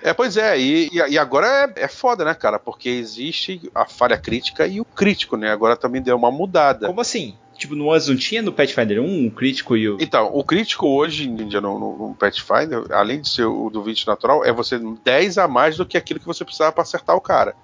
É, 0.00 0.12
pois 0.12 0.36
é, 0.36 0.56
e, 0.56 0.88
e- 0.92 1.18
agora 1.18 1.72
é, 1.76 1.84
é 1.84 1.88
foda, 1.88 2.24
né, 2.24 2.32
cara? 2.32 2.60
Porque 2.60 2.88
existe 2.88 3.60
a 3.74 3.84
falha 3.84 4.16
crítica 4.16 4.68
e 4.68 4.80
o 4.80 4.84
crítico, 4.84 5.36
né? 5.36 5.50
Agora 5.50 5.76
também 5.76 6.00
deu 6.00 6.16
uma 6.16 6.30
mudada. 6.30 6.86
Como 6.86 7.00
assim? 7.00 7.36
Tipo, 7.56 7.74
no 7.76 7.92
não 7.92 8.16
tinha 8.16 8.42
no 8.42 8.52
Pathfinder 8.52 9.00
1 9.00 9.26
o 9.26 9.30
crítico 9.30 9.76
e 9.76 9.88
o. 9.88 9.96
Então, 10.00 10.30
o 10.32 10.42
crítico 10.42 10.86
hoje 10.88 11.28
em 11.28 11.48
dia 11.48 11.60
no, 11.60 11.78
no, 11.78 12.08
no 12.08 12.14
Pathfinder, 12.14 12.84
além 12.90 13.20
de 13.20 13.28
ser 13.28 13.44
o 13.44 13.70
do 13.70 13.82
20 13.82 14.06
natural, 14.06 14.44
é 14.44 14.52
você 14.52 14.80
10 15.04 15.38
a 15.38 15.46
mais 15.46 15.76
do 15.76 15.86
que 15.86 15.96
aquilo 15.96 16.18
que 16.18 16.26
você 16.26 16.44
precisava 16.44 16.72
para 16.72 16.82
acertar 16.82 17.14
o 17.14 17.20
cara. 17.20 17.54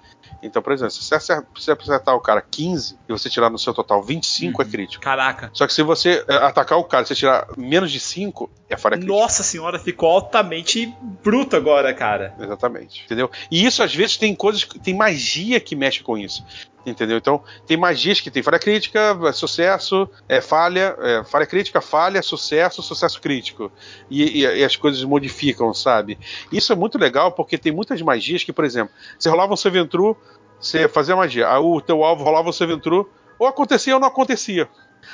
Então, 0.41 0.61
por 0.61 0.73
exemplo, 0.73 0.91
se 0.91 1.01
você 1.01 1.71
acertar 1.71 2.15
o 2.15 2.21
cara 2.21 2.41
15 2.41 2.97
e 3.07 3.11
você 3.11 3.29
tirar 3.29 3.49
no 3.49 3.57
seu 3.57 3.73
total 3.73 4.01
25 4.01 4.61
é 4.61 4.65
crítico. 4.65 5.03
Caraca. 5.03 5.49
Só 5.53 5.67
que 5.67 5.73
se 5.73 5.83
você 5.83 6.23
é, 6.27 6.35
atacar 6.35 6.77
o 6.77 6.83
cara 6.83 7.03
e 7.03 7.07
você 7.07 7.15
tirar 7.15 7.47
menos 7.57 7.91
de 7.91 7.99
5, 7.99 8.49
é 8.69 8.77
falha 8.77 8.97
crítica. 8.97 9.13
Nossa 9.13 9.43
senhora, 9.43 9.79
ficou 9.79 10.09
altamente 10.09 10.93
bruto 11.23 11.55
agora, 11.55 11.93
cara. 11.93 12.33
Exatamente. 12.39 13.03
Entendeu? 13.05 13.29
E 13.51 13.65
isso 13.65 13.83
às 13.83 13.93
vezes 13.93 14.17
tem 14.17 14.33
coisas, 14.35 14.63
tem 14.83 14.93
magia 14.93 15.59
que 15.59 15.75
mexe 15.75 16.01
com 16.01 16.17
isso. 16.17 16.43
Entendeu? 16.85 17.17
Então, 17.17 17.43
tem 17.67 17.75
magias 17.75 18.21
que 18.21 18.31
tem 18.31 18.41
falha 18.41 18.57
crítica, 18.57 19.17
é, 19.27 19.31
sucesso, 19.33 20.09
é, 20.27 20.39
falha, 20.41 20.95
é, 20.99 21.23
falha 21.25 21.45
crítica, 21.45 21.81
falha, 21.81 22.21
sucesso, 22.21 22.81
sucesso 22.81 23.21
crítico. 23.21 23.71
E, 24.09 24.43
e- 24.43 24.59
e 24.59 24.63
as 24.63 24.75
coisas 24.75 25.03
modificam, 25.03 25.73
sabe? 25.73 26.17
Isso 26.51 26.71
é 26.71 26.75
muito 26.75 26.97
legal 26.97 27.33
porque 27.33 27.57
tem 27.57 27.71
muitas 27.71 28.01
magias 28.01 28.43
que, 28.43 28.53
por 28.53 28.63
exemplo, 28.63 28.93
você 29.17 29.29
rolava 29.29 29.53
um 29.53 29.57
Seventru, 29.57 30.15
você 30.59 30.87
fazia 30.87 31.15
magia, 31.15 31.59
o 31.59 31.81
teu 31.81 32.03
alvo 32.03 32.23
rolava 32.23 32.49
um 32.49 32.53
Seventru, 32.53 33.09
ou 33.37 33.45
acontecia 33.47 33.93
ou 33.93 33.99
não 33.99 34.07
acontecia. 34.07 34.67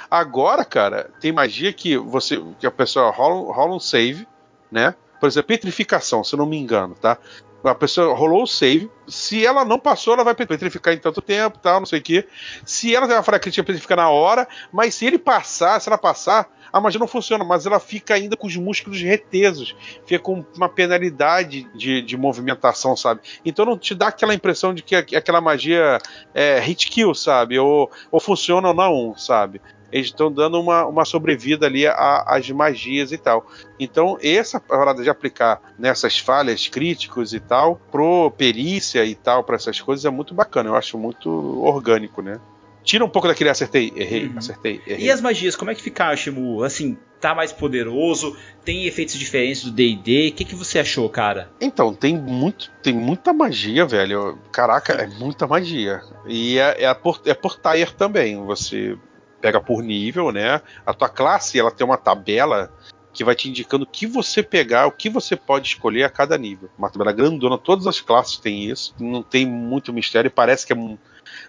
Agora, 0.10 0.64
cara, 0.64 1.10
tem 1.20 1.32
magia 1.32 1.72
que 1.74 1.98
você 1.98 2.42
que 2.60 2.66
a 2.68 2.72
pessoa 2.72 3.10
rola, 3.12 3.54
rola 3.54 3.76
um 3.76 3.80
save, 3.80 4.28
né? 4.72 4.94
Por 5.20 5.28
exemplo, 5.28 5.48
petrificação, 5.48 6.24
se 6.24 6.36
não 6.36 6.46
me 6.46 6.58
engano, 6.58 6.96
tá? 6.96 7.18
A 7.66 7.76
pessoa 7.76 8.16
rolou 8.16 8.44
o 8.44 8.48
save. 8.48 8.90
Se 9.08 9.46
ela 9.46 9.66
não 9.66 9.80
passou, 9.80 10.14
ela 10.14 10.24
vai 10.24 10.36
petrificar 10.36 10.94
em 10.94 10.98
tanto 10.98 11.22
tempo, 11.22 11.58
tal, 11.60 11.80
não 11.80 11.86
sei 11.86 12.00
o 12.00 12.02
quê. 12.02 12.28
Se 12.66 12.96
ela 12.96 13.08
tem 13.08 13.16
uma 13.18 13.40
crítica, 13.40 13.64
petrifica 13.64 13.96
na 13.96 14.10
hora. 14.10 14.48
Mas 14.72 14.96
se 14.96 15.06
ele 15.06 15.18
passar, 15.18 15.80
se 15.82 15.90
ela 15.90 15.98
passar, 15.98 16.50
a 16.72 16.80
magia 16.82 17.00
não 17.00 17.08
funciona, 17.08 17.44
mas 17.44 17.66
ela 17.66 17.80
fica 17.80 18.14
ainda 18.14 18.36
com 18.36 18.48
os 18.48 18.56
músculos 18.58 19.02
retesos. 19.02 19.76
Fica 20.06 20.20
com 20.22 20.44
uma 20.56 20.68
penalidade 20.70 21.68
de, 21.74 22.02
de 22.02 22.18
movimentação, 22.18 22.96
sabe? 22.98 23.22
Então 23.46 23.66
não 23.66 23.78
te 23.78 23.96
dá 23.96 24.08
aquela 24.08 24.34
impressão 24.34 24.74
de 24.74 24.82
que 24.82 24.96
aqu- 24.96 25.16
aquela 25.16 25.40
magia 25.42 26.00
é 26.34 26.60
hit 26.60 26.88
kill, 26.90 27.14
sabe? 27.16 27.58
Ou, 27.58 27.90
ou 28.12 28.20
funciona 28.20 28.68
ou 28.70 28.74
não, 28.74 29.16
sabe? 29.18 29.62
Eles 29.96 30.08
estão 30.08 30.30
dando 30.30 30.60
uma, 30.60 30.86
uma 30.86 31.06
sobrevida 31.06 31.66
ali 31.68 31.88
às 31.88 32.50
magias 32.50 33.14
e 33.14 33.18
tal. 33.18 33.48
Então, 33.80 34.18
essa 34.22 34.60
parada 34.60 35.02
de 35.02 35.10
aplicar 35.10 35.62
nessas 35.80 36.20
falhas 36.20 36.68
críticos 36.68 37.34
e 37.34 37.40
tal, 37.40 37.78
pro 37.90 38.30
perícia 38.32 39.06
e 39.06 39.16
tal, 39.16 39.42
para 39.42 39.56
essas 39.56 39.80
coisas, 39.80 40.04
é 40.04 40.10
muito 40.10 40.34
bacana. 40.34 40.70
Eu 40.70 40.76
acho 40.76 40.98
muito 40.98 41.30
orgânico, 41.64 42.22
né? 42.22 42.42
Tira 42.84 43.06
um 43.06 43.10
pouco 43.10 43.30
daquele 43.30 43.50
acertei, 43.50 43.94
errei, 43.96 44.28
Uhum. 44.28 44.38
acertei, 44.38 44.82
errei. 44.86 45.06
E 45.06 45.10
as 45.10 45.22
magias, 45.22 45.56
como 45.56 45.72
é 45.72 45.76
que 45.76 45.82
ficaram, 45.82 46.16
Shimu? 46.18 46.62
Assim, 46.62 46.98
tá 47.22 47.34
mais 47.34 47.54
poderoso? 47.54 48.36
Tem 48.66 48.86
efeitos 48.86 49.16
diferentes 49.16 49.64
do 49.64 49.72
D&D? 49.72 50.28
O 50.28 50.34
que, 50.34 50.44
que 50.44 50.56
você 50.56 50.78
achou, 50.78 51.10
cara? 51.10 51.50
Então, 51.62 51.94
tem 51.94 52.18
muito, 52.18 52.70
tem 52.84 52.94
muita 52.94 53.32
magia, 53.32 53.86
velho. 53.86 54.38
Caraca, 54.52 54.92
é 54.94 55.08
muita 55.08 55.48
magia. 55.48 56.02
E 56.28 56.60
é, 56.60 56.84
é, 56.84 56.94
por, 56.94 57.22
é 57.26 57.34
por 57.34 57.58
tier 57.58 57.92
também. 57.94 58.36
Você 58.46 58.98
pega 59.46 59.62
por 59.62 59.84
nível, 59.84 60.32
né? 60.32 60.60
A 60.84 60.92
tua 60.92 61.08
classe, 61.08 61.60
ela 61.60 61.70
tem 61.70 61.86
uma 61.86 61.98
tabela 61.98 62.74
que 63.14 63.24
vai 63.24 63.36
te 63.36 63.48
indicando 63.48 63.84
o 63.84 63.88
que 63.88 64.08
você 64.08 64.42
pegar, 64.42 64.88
o 64.88 64.92
que 64.92 65.08
você 65.08 65.36
pode 65.36 65.68
escolher 65.68 66.04
a 66.04 66.10
cada 66.10 66.36
nível. 66.36 66.68
Uma 66.76 66.90
tabela 66.90 67.12
grandona, 67.12 67.56
todas 67.56 67.86
as 67.86 68.02
classes 68.02 68.40
têm 68.40 68.72
isso. 68.72 68.96
Não 69.00 69.22
tem 69.22 69.46
muito 69.46 69.94
mistério, 69.94 70.32
parece 70.32 70.66
que 70.66 70.74
é 70.74 70.76
um 70.76 70.98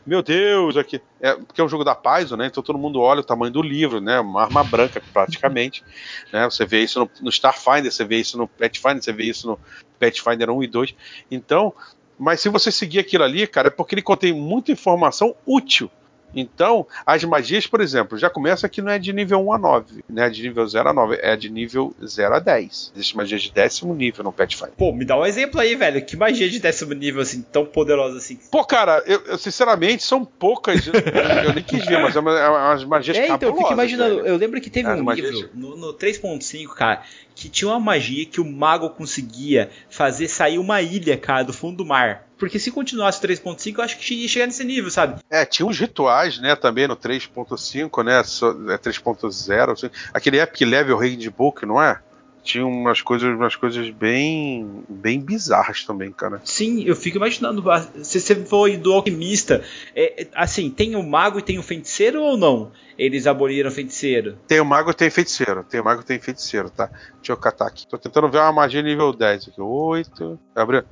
meu 0.05 0.23
Deus, 0.23 0.77
aqui. 0.77 1.01
É, 1.23 1.35
porque 1.37 1.59
é 1.59 1.65
um 1.65 1.69
jogo 1.71 1.85
da 1.85 1.95
Paizo, 1.95 2.37
né? 2.37 2.49
Então 2.49 2.63
todo 2.63 2.79
mundo 2.79 3.01
olha 3.01 3.21
o 3.21 3.25
tamanho 3.25 3.51
do 3.51 3.63
livro, 3.63 3.99
né? 3.99 4.21
Uma 4.21 4.43
arma 4.43 4.63
branca, 4.63 5.03
praticamente. 5.11 5.83
né? 6.31 6.45
Você 6.45 6.67
vê 6.67 6.83
isso 6.83 7.01
no, 7.01 7.11
no 7.23 7.31
Starfinder, 7.31 7.91
você 7.91 8.05
vê 8.05 8.19
isso 8.19 8.37
no 8.37 8.47
Pathfinder, 8.47 9.03
você 9.03 9.13
vê 9.15 9.25
isso 9.25 9.47
no 9.47 9.59
Pathfinder 9.99 10.51
1 10.51 10.63
e 10.65 10.67
2. 10.67 10.95
Então, 11.31 11.73
mas 12.19 12.43
se 12.43 12.51
você 12.51 12.71
seguir 12.71 12.99
aquilo 12.99 13.25
ali, 13.25 13.47
cara, 13.47 13.69
é 13.69 13.71
porque 13.71 13.95
ele 13.95 14.03
contém 14.03 14.35
muita 14.35 14.71
informação 14.71 15.35
útil. 15.47 15.91
Então, 16.37 16.87
as 17.07 17.25
magias, 17.25 17.67
por 17.67 17.81
exemplo, 17.81 18.19
já 18.19 18.29
começa 18.29 18.69
que 18.69 18.83
não 18.83 18.93
é 18.93 18.99
de 18.99 19.13
nível 19.13 19.41
1 19.47 19.53
a 19.55 19.59
9, 19.59 20.05
né? 20.09 20.29
De 20.29 20.43
nível 20.43 20.67
0 20.69 20.91
a 20.91 20.93
9, 20.93 21.19
é 21.23 21.35
de 21.35 21.49
nível 21.51 21.95
0 22.05 22.35
a 22.35 22.39
10. 22.39 22.93
Existe 22.95 23.17
magia 23.17 23.39
de 23.39 23.51
décimo 23.51 23.95
nível 23.95 24.23
no 24.23 24.31
Pathfinder. 24.33 24.75
Pô, 24.77 24.93
me 24.93 25.05
dá 25.05 25.19
um 25.19 25.25
exemplo 25.25 25.61
aí, 25.61 25.75
velho. 25.75 26.05
Que 26.05 26.17
magia 26.17 26.49
de 26.49 26.59
décimo 26.59 26.93
nível, 26.93 27.23
assim, 27.23 27.41
tão 27.41 27.65
poderosa 27.65 28.19
assim? 28.19 28.39
Pô, 28.51 28.65
cara, 28.65 29.03
eu, 29.07 29.21
eu, 29.27 29.39
sinceramente 29.39 30.03
são 30.03 30.25
poucas. 30.25 30.87
Eu, 30.87 30.93
eu 30.95 31.55
nem 31.55 31.65
quis 31.65 31.85
ver, 31.87 31.99
mas 32.01 32.15
é, 32.15 32.21
uma, 32.21 32.39
é 32.39 32.49
umas 32.49 32.85
magias 32.85 33.17
É, 33.17 33.29
então, 33.29 33.49
eu 33.49 33.57
fico 33.57 33.73
imaginando. 33.73 34.17
velho. 34.17 34.27
Eu 34.27 34.37
lembro 34.37 34.61
que 34.61 34.69
teve 34.69 34.89
As 34.89 35.01
um 35.01 35.05
magias- 35.05 35.31
livro 35.35 35.51
no, 35.55 35.77
no 35.77 35.95
3.5, 35.95 36.67
cara, 36.75 37.03
que 37.35 37.49
tinha 37.49 37.71
uma 37.71 37.81
magia 37.81 38.27
que 38.27 38.41
o 38.41 38.45
mago 38.45 38.91
conseguia 38.91 39.71
fazer 39.89 40.29
sair 40.29 40.59
uma 40.59 40.83
ilha, 40.83 41.17
cara, 41.17 41.45
do 41.45 41.53
fundo 41.53 41.79
do 41.79 41.85
mar. 41.87 42.26
Porque 42.39 42.59
se 42.59 42.71
continuasse 42.71 43.19
o 43.19 43.23
3.5, 43.23 43.79
eu 43.79 43.85
acho 43.85 43.99
que 43.99 44.15
ia 44.15 44.29
chegar 44.29 44.47
nesse 44.47 44.63
nível, 44.65 44.91
sabe? 44.91 45.21
É, 45.31 45.45
tinha 45.45 45.65
uns 45.67 45.79
rituais, 45.79 46.39
né, 46.39 46.55
também 46.55 46.87
no 46.87 46.95
3.5, 46.97 48.03
né, 48.05 48.23
so- 48.23 48.71
é 48.71 48.77
3.0, 48.79 49.73
assim, 49.73 49.91
aquele 50.13 50.39
Epic 50.41 50.61
Level 50.63 50.99
Handbook, 50.99 51.65
não 51.65 51.83
é? 51.83 51.99
Tinha 52.47 52.65
umas 52.65 53.03
coisas, 53.03 53.29
umas 53.35 53.57
coisas 53.57 53.91
bem, 53.91 54.85
bem 54.89 55.21
bizarras 55.21 55.85
também, 55.85 56.13
cara. 56.13 56.41
Sim, 56.45 56.85
eu 56.85 56.95
fico 56.95 57.17
imaginando. 57.17 57.63
Se 58.03 58.21
você 58.21 58.37
foi 58.37 58.77
do 58.77 58.93
alquimista, 58.93 59.63
é, 59.95 60.29
assim, 60.33 60.71
tem 60.71 60.95
o 60.95 61.03
mago 61.03 61.41
e 61.41 61.43
tem 61.43 61.59
o 61.59 61.63
feiticeiro 61.63 62.23
ou 62.23 62.37
não? 62.37 62.71
Eles 62.97 63.27
aboliram 63.27 63.69
o 63.69 63.73
feiticeiro? 63.73 64.39
Tem 64.47 64.61
o 64.61 64.65
mago 64.65 64.93
e 64.93 64.95
tem 64.95 65.09
o 65.09 65.11
feiticeiro. 65.11 65.65
Tem 65.65 65.81
o 65.81 65.85
mago 65.85 66.01
e 66.01 66.05
tem 66.05 66.17
o 66.17 66.23
feiticeiro, 66.23 66.71
tá? 66.71 66.87
Deixa 67.17 67.33
eu 67.33 67.37
catar 67.37 67.67
aqui. 67.67 67.87
Tô 67.87 67.99
tentando 67.99 68.31
ver 68.31 68.39
uma 68.39 68.53
magia 68.53 68.81
nível 68.81 69.13
10 69.13 69.49
aqui. 69.49 69.61
8. 69.61 70.39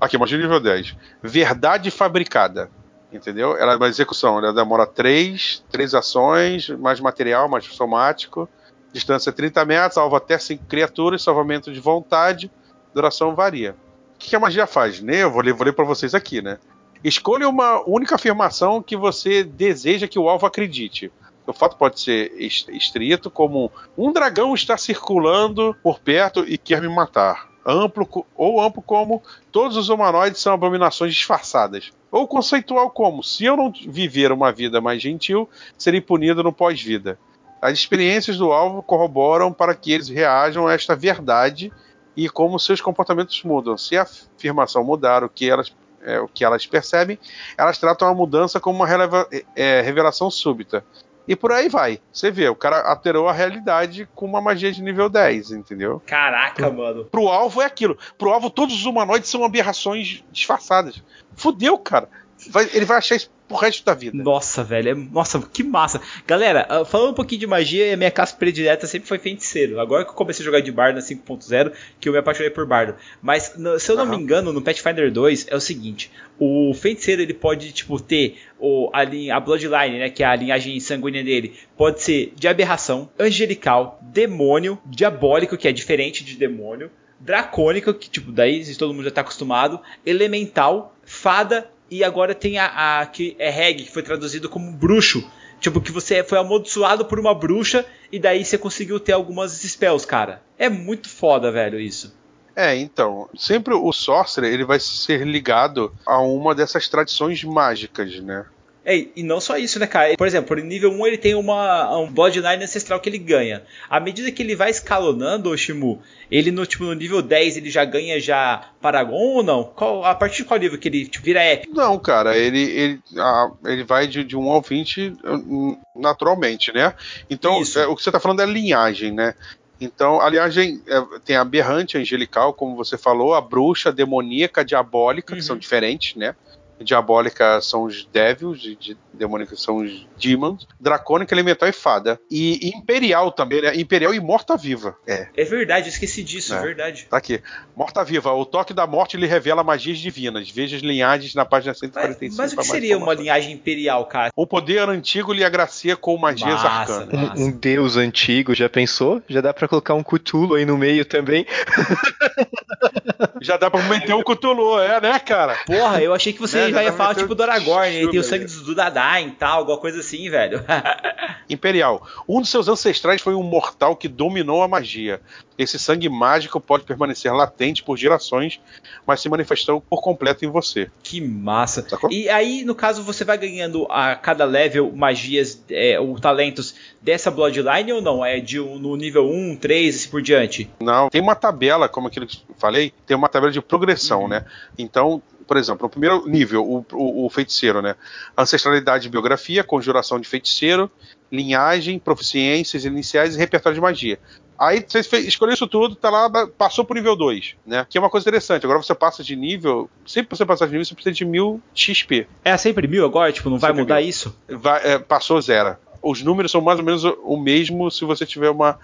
Aqui, 0.00 0.18
magia 0.18 0.36
nível 0.36 0.60
10. 0.60 0.96
Verdade 1.22 1.90
fabricada 1.90 2.68
entendeu? 3.12 3.56
Ela 3.56 3.74
é 3.74 3.76
uma 3.76 3.86
execução, 3.86 4.38
ela 4.38 4.52
demora 4.52 4.84
3, 4.88 5.64
3 5.70 5.94
ações, 5.94 6.68
mais 6.70 6.98
material, 6.98 7.48
mais 7.48 7.64
somático, 7.66 8.48
distância 8.94 9.32
30 9.32 9.64
metros, 9.64 9.98
alvo 9.98 10.14
até 10.14 10.38
5 10.38 10.64
criaturas, 10.66 11.20
salvamento 11.20 11.72
de 11.72 11.80
vontade, 11.80 12.50
duração 12.94 13.34
varia. 13.34 13.76
O 14.14 14.18
que 14.18 14.36
a 14.36 14.40
magia 14.40 14.66
faz? 14.66 15.00
Né? 15.00 15.24
Eu 15.24 15.32
vou 15.32 15.42
ler, 15.42 15.52
vou 15.52 15.66
ler 15.66 15.72
para 15.72 15.84
vocês 15.84 16.14
aqui, 16.14 16.40
né? 16.40 16.58
Escolha 17.02 17.48
uma 17.48 17.82
única 17.86 18.14
afirmação 18.14 18.80
que 18.80 18.96
você 18.96 19.42
deseja 19.42 20.08
que 20.08 20.18
o 20.18 20.28
alvo 20.28 20.46
acredite. 20.46 21.12
O 21.46 21.52
fato 21.52 21.76
pode 21.76 22.00
ser 22.00 22.32
estrito, 22.38 23.30
como 23.30 23.70
um 23.98 24.12
dragão 24.12 24.54
está 24.54 24.78
circulando 24.78 25.76
por 25.82 25.98
perto 25.98 26.44
e 26.48 26.56
quer 26.56 26.80
me 26.80 26.88
matar. 26.88 27.50
Amplo 27.66 28.24
ou 28.34 28.60
amplo 28.60 28.80
como 28.80 29.22
todos 29.50 29.76
os 29.76 29.88
humanoides 29.88 30.40
são 30.40 30.54
abominações 30.54 31.14
disfarçadas. 31.14 31.92
Ou 32.10 32.26
conceitual 32.26 32.90
como 32.90 33.22
se 33.22 33.44
eu 33.44 33.56
não 33.56 33.70
viver 33.70 34.32
uma 34.32 34.52
vida 34.52 34.80
mais 34.80 35.02
gentil, 35.02 35.48
serei 35.76 36.00
punido 36.00 36.42
no 36.42 36.52
pós-vida. 36.52 37.18
As 37.64 37.72
experiências 37.72 38.36
do 38.36 38.52
alvo 38.52 38.82
corroboram 38.82 39.50
para 39.50 39.74
que 39.74 39.90
eles 39.90 40.10
reajam 40.10 40.66
a 40.66 40.74
esta 40.74 40.94
verdade 40.94 41.72
e 42.14 42.28
como 42.28 42.58
seus 42.58 42.78
comportamentos 42.78 43.42
mudam. 43.42 43.78
Se 43.78 43.96
a 43.96 44.02
afirmação 44.02 44.84
mudar 44.84 45.24
o 45.24 45.30
que 45.30 45.48
elas, 45.48 45.74
é, 46.02 46.20
o 46.20 46.28
que 46.28 46.44
elas 46.44 46.66
percebem, 46.66 47.18
elas 47.56 47.78
tratam 47.78 48.06
a 48.06 48.12
mudança 48.12 48.60
como 48.60 48.76
uma 48.76 48.86
releva, 48.86 49.26
é, 49.56 49.80
revelação 49.80 50.30
súbita. 50.30 50.84
E 51.26 51.34
por 51.34 51.52
aí 51.52 51.70
vai. 51.70 52.02
Você 52.12 52.30
vê, 52.30 52.46
o 52.50 52.54
cara 52.54 52.82
alterou 52.82 53.30
a 53.30 53.32
realidade 53.32 54.06
com 54.14 54.26
uma 54.26 54.42
magia 54.42 54.70
de 54.70 54.82
nível 54.82 55.08
10, 55.08 55.52
entendeu? 55.52 56.02
Caraca, 56.04 56.70
mano. 56.70 57.06
Pro 57.06 57.28
alvo 57.28 57.62
é 57.62 57.64
aquilo. 57.64 57.96
Pro 58.18 58.28
alvo, 58.28 58.50
todos 58.50 58.74
os 58.74 58.84
humanoides 58.84 59.30
são 59.30 59.42
aberrações 59.42 60.22
disfarçadas. 60.30 61.02
Fudeu, 61.34 61.78
cara. 61.78 62.10
Vai, 62.48 62.68
ele 62.72 62.84
vai 62.84 62.98
achar 62.98 63.16
isso 63.16 63.30
pro 63.48 63.56
resto 63.56 63.84
da 63.84 63.94
vida. 63.94 64.16
Nossa, 64.22 64.64
velho. 64.64 64.90
É, 64.90 64.94
nossa, 64.94 65.40
que 65.40 65.62
massa. 65.62 66.00
Galera, 66.26 66.66
ah, 66.68 66.84
falando 66.84 67.10
um 67.10 67.14
pouquinho 67.14 67.40
de 67.40 67.46
magia, 67.46 67.92
a 67.92 67.96
minha 67.96 68.10
classe 68.10 68.36
predileta 68.36 68.86
sempre 68.86 69.08
foi 69.08 69.18
feiticeiro. 69.18 69.80
Agora 69.80 70.04
que 70.04 70.10
eu 70.10 70.14
comecei 70.14 70.42
a 70.42 70.46
jogar 70.46 70.60
de 70.60 70.72
bardo 70.72 70.96
na 70.96 71.02
5.0, 71.02 71.72
que 72.00 72.08
eu 72.08 72.12
me 72.12 72.18
apaixonei 72.18 72.50
por 72.50 72.66
bardo. 72.66 72.96
Mas, 73.22 73.54
se 73.78 73.90
eu 73.90 73.96
não 73.96 74.04
uhum. 74.04 74.10
me 74.10 74.16
engano, 74.16 74.52
no 74.52 74.62
Pathfinder 74.62 75.12
2 75.12 75.46
é 75.48 75.56
o 75.56 75.60
seguinte: 75.60 76.10
o 76.38 76.72
feiticeiro 76.74 77.22
ele 77.22 77.34
pode, 77.34 77.72
tipo, 77.72 78.00
ter 78.00 78.38
o, 78.58 78.90
a, 78.92 79.04
linha, 79.04 79.36
a 79.36 79.40
Bloodline, 79.40 79.98
né? 79.98 80.10
Que 80.10 80.22
é 80.22 80.26
a 80.26 80.36
linhagem 80.36 80.78
sanguínea 80.80 81.22
dele. 81.22 81.54
Pode 81.76 82.02
ser 82.02 82.32
de 82.36 82.48
aberração, 82.48 83.08
angelical, 83.18 83.98
demônio, 84.02 84.78
diabólico, 84.86 85.56
que 85.56 85.68
é 85.68 85.72
diferente 85.72 86.24
de 86.24 86.36
demônio 86.36 86.90
dracônico, 87.20 87.94
que 87.94 88.10
tipo, 88.10 88.30
daí 88.30 88.62
todo 88.76 88.92
mundo 88.92 89.04
já 89.04 89.08
está 89.08 89.22
acostumado, 89.22 89.80
elemental, 90.04 90.94
fada 91.04 91.70
e 91.90 92.02
agora 92.02 92.34
tem 92.34 92.58
a, 92.58 93.00
a 93.00 93.06
que 93.06 93.36
é 93.38 93.50
Reg, 93.50 93.84
que 93.84 93.92
foi 93.92 94.02
traduzido 94.02 94.48
como 94.48 94.72
bruxo. 94.72 95.28
Tipo, 95.60 95.80
que 95.80 95.92
você 95.92 96.22
foi 96.22 96.38
amaldiçoado 96.38 97.06
por 97.06 97.18
uma 97.18 97.34
bruxa 97.34 97.86
e 98.12 98.18
daí 98.18 98.44
você 98.44 98.58
conseguiu 98.58 99.00
ter 99.00 99.12
algumas 99.12 99.52
spells, 99.52 100.06
cara. 100.06 100.42
É 100.58 100.68
muito 100.68 101.08
foda, 101.08 101.50
velho, 101.50 101.80
isso. 101.80 102.14
É, 102.54 102.76
então, 102.76 103.28
sempre 103.36 103.74
o 103.74 103.92
Sorcerer 103.92 104.52
ele 104.52 104.64
vai 104.64 104.78
ser 104.78 105.26
ligado 105.26 105.92
a 106.06 106.20
uma 106.20 106.54
dessas 106.54 106.88
tradições 106.88 107.42
mágicas, 107.42 108.20
né? 108.20 108.44
É, 108.84 109.06
e 109.16 109.22
não 109.22 109.40
só 109.40 109.56
isso, 109.56 109.78
né, 109.78 109.86
cara? 109.86 110.14
Por 110.16 110.26
exemplo, 110.26 110.56
no 110.56 110.62
nível 110.62 110.90
1 110.90 111.06
ele 111.06 111.18
tem 111.18 111.34
uma, 111.34 111.96
um 111.96 112.12
Bloodline 112.12 112.62
ancestral 112.62 113.00
que 113.00 113.08
ele 113.08 113.18
ganha. 113.18 113.62
À 113.88 113.98
medida 113.98 114.30
que 114.30 114.42
ele 114.42 114.54
vai 114.54 114.70
escalonando, 114.70 115.50
o 115.50 115.56
Shimu, 115.56 116.02
ele 116.30 116.50
no, 116.50 116.66
tipo, 116.66 116.84
no 116.84 116.92
nível 116.92 117.22
10 117.22 117.56
ele 117.56 117.70
já 117.70 117.84
ganha 117.84 118.20
já 118.20 118.68
Paragon 118.82 119.36
ou 119.36 119.42
não? 119.42 119.64
Qual, 119.64 120.04
a 120.04 120.14
partir 120.14 120.38
de 120.38 120.44
qual 120.44 120.60
nível 120.60 120.78
que 120.78 120.88
ele 120.88 121.06
tipo, 121.06 121.24
vira 121.24 121.42
épico? 121.42 121.74
Não, 121.74 121.98
cara, 121.98 122.36
ele, 122.36 122.60
ele, 122.60 123.00
a, 123.16 123.50
ele 123.64 123.84
vai 123.84 124.06
de, 124.06 124.22
de 124.22 124.36
1 124.36 124.50
ao 124.50 124.60
20 124.60 125.16
hum, 125.24 125.78
naturalmente, 125.96 126.70
né? 126.72 126.94
Então, 127.30 127.62
é, 127.76 127.86
o 127.86 127.96
que 127.96 128.02
você 128.02 128.12
tá 128.12 128.20
falando 128.20 128.42
é 128.42 128.46
linhagem, 128.46 129.12
né? 129.12 129.34
Então, 129.80 130.20
a 130.20 130.28
linhagem 130.28 130.82
é, 130.86 131.02
tem 131.24 131.36
a 131.36 131.40
aberrante, 131.40 131.96
a 131.96 132.00
angelical, 132.00 132.52
como 132.52 132.76
você 132.76 132.96
falou, 132.96 133.34
a 133.34 133.40
bruxa, 133.40 133.88
a 133.88 133.92
demoníaca, 133.92 134.60
a 134.60 134.64
diabólica, 134.64 135.32
uhum. 135.32 135.38
que 135.38 135.44
são 135.44 135.56
diferentes, 135.56 136.16
né? 136.16 136.34
Diabólica 136.80 137.60
são 137.60 137.84
os 137.84 138.04
Devils, 138.06 138.60
de, 138.60 138.76
de 138.76 138.96
Demônica 139.14 139.54
são 139.56 139.76
os 139.76 140.06
Demons, 140.20 140.66
Dracônica, 140.78 141.34
Elemental 141.34 141.68
e 141.68 141.72
Fada. 141.72 142.20
E 142.30 142.68
Imperial 142.76 143.30
também, 143.30 143.62
né? 143.62 143.76
Imperial 143.76 144.12
e 144.12 144.20
Morta-Viva. 144.20 144.96
É. 145.06 145.28
É 145.36 145.44
verdade, 145.44 145.88
esqueci 145.88 146.22
disso, 146.22 146.54
é, 146.54 146.58
é 146.58 146.60
verdade. 146.60 147.06
Tá 147.08 147.16
aqui. 147.16 147.40
Morta-Viva, 147.76 148.32
o 148.32 148.44
toque 148.44 148.74
da 148.74 148.86
morte 148.86 149.16
lhe 149.16 149.26
revela 149.26 149.62
magias 149.62 149.98
divinas. 149.98 150.50
Veja 150.50 150.76
as 150.76 150.82
linhagens 150.82 151.34
na 151.34 151.44
página 151.44 151.74
145. 151.74 152.36
Mas, 152.36 152.36
mas 152.36 152.52
o 152.52 152.56
que 152.56 152.64
seria 152.64 152.98
uma 152.98 153.14
linhagem 153.14 153.52
imperial, 153.52 154.04
cara? 154.06 154.30
O 154.34 154.46
poder 154.46 154.88
antigo 154.88 155.32
lhe 155.32 155.44
agracia 155.44 155.96
com 155.96 156.16
magias 156.16 156.62
massa, 156.62 157.02
arcanas. 157.02 157.38
Um, 157.38 157.44
um, 157.44 157.50
deus 157.52 157.96
antigo, 157.96 158.54
já 158.54 158.68
pensou? 158.68 159.22
Já 159.28 159.40
dá 159.40 159.54
pra 159.54 159.68
colocar 159.68 159.94
um 159.94 160.02
Cthulhu 160.02 160.54
aí 160.54 160.64
no 160.64 160.76
meio 160.76 161.04
também. 161.04 161.46
já 163.40 163.56
dá 163.56 163.70
pra 163.70 163.82
meter 163.82 164.14
um 164.14 164.22
Cthulhu, 164.22 164.80
é, 164.80 165.00
né, 165.00 165.18
cara? 165.18 165.56
Porra, 165.66 166.02
eu 166.02 166.12
achei 166.12 166.32
que 166.32 166.40
você 166.40 166.63
é, 166.68 166.72
já, 166.72 166.84
ia 166.84 166.92
falar 166.92 167.14
tipo 167.14 167.34
do 167.34 167.42
Aragorn, 167.42 167.94
ele 167.94 168.10
tem 168.10 168.20
o 168.20 168.24
sangue 168.24 168.46
do 168.46 168.74
Dadain 168.74 169.28
e 169.28 169.32
tal, 169.32 169.60
alguma 169.60 169.78
coisa 169.78 170.00
assim, 170.00 170.28
velho. 170.30 170.64
Imperial. 171.48 172.06
Um 172.28 172.40
dos 172.40 172.50
seus 172.50 172.68
ancestrais 172.68 173.20
foi 173.20 173.34
um 173.34 173.42
mortal 173.42 173.96
que 173.96 174.08
dominou 174.08 174.62
a 174.62 174.68
magia. 174.68 175.20
Esse 175.56 175.78
sangue 175.78 176.08
mágico 176.08 176.60
pode 176.60 176.84
permanecer 176.84 177.32
latente 177.32 177.82
por 177.82 177.96
gerações, 177.96 178.60
mas 179.06 179.20
se 179.20 179.28
manifestou 179.28 179.80
por 179.80 180.02
completo 180.02 180.44
em 180.44 180.48
você. 180.48 180.90
Que 181.02 181.20
massa. 181.20 181.86
Sacou? 181.88 182.10
E 182.10 182.28
aí, 182.28 182.64
no 182.64 182.74
caso, 182.74 183.02
você 183.02 183.24
vai 183.24 183.38
ganhando 183.38 183.86
a 183.88 184.16
cada 184.16 184.44
level 184.44 184.90
magias 184.92 185.62
é, 185.70 186.00
ou 186.00 186.18
talentos 186.18 186.74
dessa 187.00 187.30
Bloodline 187.30 187.92
ou 187.92 188.02
não? 188.02 188.24
É 188.24 188.40
de 188.40 188.58
no 188.58 188.96
nível 188.96 189.28
1, 189.28 189.56
3 189.56 189.94
e 189.94 189.98
assim 189.98 190.10
por 190.10 190.22
diante? 190.22 190.70
Não, 190.80 191.08
tem 191.08 191.20
uma 191.20 191.36
tabela, 191.36 191.88
como 191.88 192.08
aquilo 192.08 192.26
que 192.26 192.42
eu 192.48 192.54
falei, 192.56 192.92
tem 193.06 193.16
uma 193.16 193.28
tabela 193.28 193.52
de 193.52 193.60
progressão, 193.60 194.22
uhum. 194.22 194.28
né? 194.28 194.44
Então, 194.76 195.22
por 195.46 195.56
exemplo, 195.56 195.84
no 195.84 195.90
primeiro 195.90 196.26
nível, 196.26 196.64
o, 196.64 196.84
o, 196.92 197.26
o, 197.26 197.30
feiticeiro, 197.30 197.80
né? 197.82 197.94
Ancestralidade 198.36 199.06
e 199.06 199.10
biografia, 199.10 199.64
conjuração 199.64 200.18
de 200.18 200.28
feiticeiro, 200.28 200.90
linhagem, 201.30 201.98
proficiências 201.98 202.84
iniciais 202.84 203.34
e 203.34 203.38
repertório 203.38 203.74
de 203.74 203.80
magia. 203.80 204.18
Aí 204.58 204.84
você 204.86 205.00
escolheu 205.18 205.54
isso 205.54 205.66
tudo, 205.66 205.96
tá 205.96 206.08
lá, 206.08 206.30
passou 206.46 206.84
pro 206.84 206.94
nível 206.94 207.16
2, 207.16 207.56
né? 207.66 207.86
Que 207.88 207.98
é 207.98 208.00
uma 208.00 208.10
coisa 208.10 208.24
interessante. 208.24 208.64
Agora 208.64 208.80
você 208.80 208.94
passa 208.94 209.22
de 209.22 209.34
nível. 209.34 209.90
Sempre 210.06 210.30
que 210.30 210.36
você 210.36 210.46
passar 210.46 210.66
de 210.66 210.72
nível, 210.72 210.84
você 210.84 210.94
precisa 210.94 211.14
de 211.14 211.24
mil 211.24 211.60
XP. 211.74 212.26
É 212.44 212.56
sempre 212.56 212.86
mil 212.86 213.04
agora? 213.04 213.32
Tipo, 213.32 213.50
não 213.50 213.58
vai 213.58 213.70
sempre 213.70 213.82
mudar 213.82 213.96
mil. 213.96 214.08
isso? 214.08 214.36
Vai, 214.48 214.80
é, 214.84 214.98
passou 214.98 215.40
zero. 215.40 215.76
Os 216.04 216.22
números 216.22 216.52
são 216.52 216.60
mais 216.60 216.78
ou 216.78 216.84
menos 216.84 217.02
o 217.04 217.36
mesmo 217.36 217.90
se 217.90 218.04
você 218.04 218.24
tiver 218.26 218.50
uma. 218.50 218.78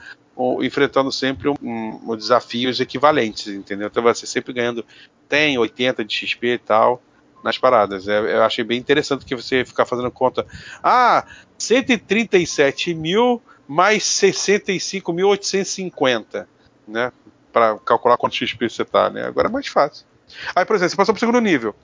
enfrentando 0.63 1.13
sempre 1.13 1.51
um, 1.51 1.55
um, 1.63 2.17
desafios 2.17 2.81
equivalentes, 2.81 3.49
entendeu? 3.49 3.89
Então 3.89 4.03
você 4.03 4.27
sempre 4.27 4.55
ganhando 4.55 4.85
tem 5.29 5.59
80 5.59 6.05
de 6.05 6.15
XP 6.15 6.55
e 6.55 6.59
tal 6.59 7.03
nas 7.45 7.59
paradas. 7.59 8.09
É, 8.09 8.37
eu 8.37 8.43
achei 8.43 8.65
bem 8.65 8.79
interessante 8.79 9.25
que 9.25 9.37
você 9.37 9.65
ficar 9.65 9.85
fazendo 9.85 10.11
conta. 10.11 10.45
Ah, 10.83 11.25
137 11.59 12.95
mil 12.95 13.41
mais 13.69 14.03
65.850, 14.03 16.47
né? 16.89 17.13
Para 17.53 17.79
calcular 17.79 18.17
quanto 18.17 18.35
XP 18.35 18.69
você 18.69 18.85
tá, 18.85 19.09
né? 19.11 19.27
Agora 19.27 19.47
é 19.49 19.51
mais 19.51 19.67
fácil. 19.67 20.07
Aí, 20.55 20.65
por 20.65 20.77
exemplo, 20.77 20.91
você 20.91 20.97
passou 20.97 21.15
pro 21.15 21.21
segundo 21.21 21.41
nível. 21.41 21.75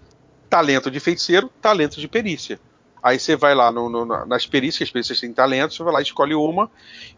Talento 0.48 0.88
de 0.90 1.00
feiticeiro, 1.00 1.50
talento 1.60 2.00
de 2.00 2.08
perícia. 2.08 2.58
Aí 3.06 3.20
você 3.20 3.36
vai 3.36 3.54
lá 3.54 3.70
no, 3.70 3.88
no, 3.88 4.26
nas 4.26 4.46
perícias, 4.48 4.88
as 4.88 4.92
perícias 4.92 5.20
têm 5.20 5.32
talentos, 5.32 5.76
você 5.76 5.84
vai 5.84 5.92
lá 5.92 6.02
escolhe 6.02 6.34
uma, 6.34 6.68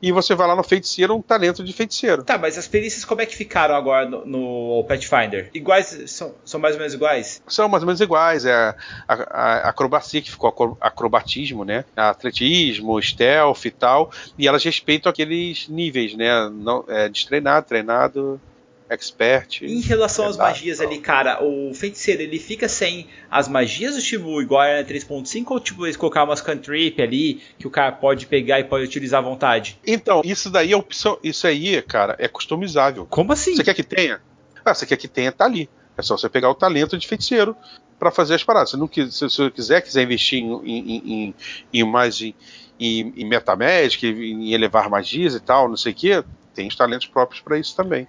e 0.02 0.12
você 0.12 0.34
vai 0.34 0.46
lá 0.46 0.54
no 0.54 0.62
feiticeiro, 0.62 1.16
um 1.16 1.22
talento 1.22 1.64
de 1.64 1.72
feiticeiro. 1.72 2.24
Tá, 2.24 2.36
mas 2.36 2.58
as 2.58 2.68
perícias 2.68 3.06
como 3.06 3.22
é 3.22 3.26
que 3.26 3.34
ficaram 3.34 3.74
agora 3.74 4.06
no, 4.06 4.26
no 4.26 4.84
Pathfinder? 4.84 5.48
Iguais, 5.54 6.02
são, 6.08 6.34
são 6.44 6.60
mais 6.60 6.74
ou 6.74 6.80
menos 6.80 6.92
iguais? 6.92 7.42
São 7.48 7.70
mais 7.70 7.82
ou 7.82 7.86
menos 7.86 8.02
iguais, 8.02 8.44
é 8.44 8.52
a, 8.52 8.74
a, 9.08 9.14
a 9.14 9.68
acrobacia 9.70 10.20
que 10.20 10.30
ficou 10.30 10.76
acrobatismo, 10.78 11.64
né? 11.64 11.86
Atletismo, 11.96 13.00
stealth 13.00 13.64
e 13.64 13.70
tal, 13.70 14.10
e 14.36 14.46
elas 14.46 14.62
respeitam 14.62 15.08
aqueles 15.08 15.70
níveis, 15.70 16.14
né? 16.14 16.50
Não, 16.50 16.84
é, 16.86 17.08
destreinado, 17.08 17.66
treinado 17.66 18.38
expert. 18.88 19.62
Em 19.62 19.80
relação 19.80 20.26
às 20.26 20.36
Verdade, 20.36 20.58
magias 20.58 20.80
ali, 20.80 20.98
cara, 20.98 21.42
o 21.44 21.72
feiticeiro 21.74 22.22
ele 22.22 22.38
fica 22.38 22.68
sem 22.68 23.06
as 23.30 23.48
magias 23.48 23.94
do 23.96 24.02
tipo 24.02 24.40
igual 24.40 24.62
era 24.62 24.84
3.5 24.86 25.44
ou 25.50 25.60
tipo 25.60 25.86
eles 25.86 25.96
colocar 25.96 26.24
umas 26.24 26.40
cantrip 26.40 27.00
ali 27.02 27.40
que 27.58 27.66
o 27.66 27.70
cara 27.70 27.92
pode 27.92 28.26
pegar 28.26 28.60
e 28.60 28.64
pode 28.64 28.84
utilizar 28.84 29.20
à 29.20 29.22
vontade? 29.22 29.78
Então, 29.86 30.22
isso 30.24 30.50
daí 30.50 30.72
é 30.72 30.76
opção. 30.76 31.18
Isso 31.22 31.46
aí, 31.46 31.80
cara, 31.82 32.16
é 32.18 32.28
customizável. 32.28 33.06
Como 33.06 33.32
assim? 33.32 33.54
Você 33.54 33.64
quer 33.64 33.74
que 33.74 33.82
tenha? 33.84 34.20
Ah, 34.64 34.74
você 34.74 34.86
quer 34.86 34.96
que 34.96 35.08
tenha, 35.08 35.30
tá 35.32 35.44
ali. 35.44 35.68
É 35.96 36.02
só 36.02 36.16
você 36.16 36.28
pegar 36.28 36.48
o 36.50 36.54
talento 36.54 36.96
de 36.96 37.06
feiticeiro 37.08 37.56
pra 37.98 38.10
fazer 38.10 38.34
as 38.34 38.44
paradas. 38.44 38.70
Se, 38.70 38.76
não, 38.76 38.86
quis- 38.86 39.14
se 39.14 39.24
você 39.24 39.50
quiser, 39.50 39.82
quiser 39.82 40.02
investir 40.02 40.38
em, 40.40 40.52
em, 40.64 40.96
em, 41.24 41.34
em 41.72 41.84
mais 41.84 42.20
em, 42.20 42.34
em, 42.78 43.12
em 43.16 43.24
Metamagic, 43.28 44.06
em 44.06 44.52
elevar 44.52 44.88
magias 44.88 45.34
e 45.34 45.40
tal, 45.40 45.68
não 45.68 45.76
sei 45.76 45.92
o 45.92 45.94
que, 45.94 46.24
tem 46.54 46.68
os 46.68 46.76
talentos 46.76 47.06
próprios 47.08 47.40
pra 47.42 47.58
isso 47.58 47.74
também. 47.74 48.06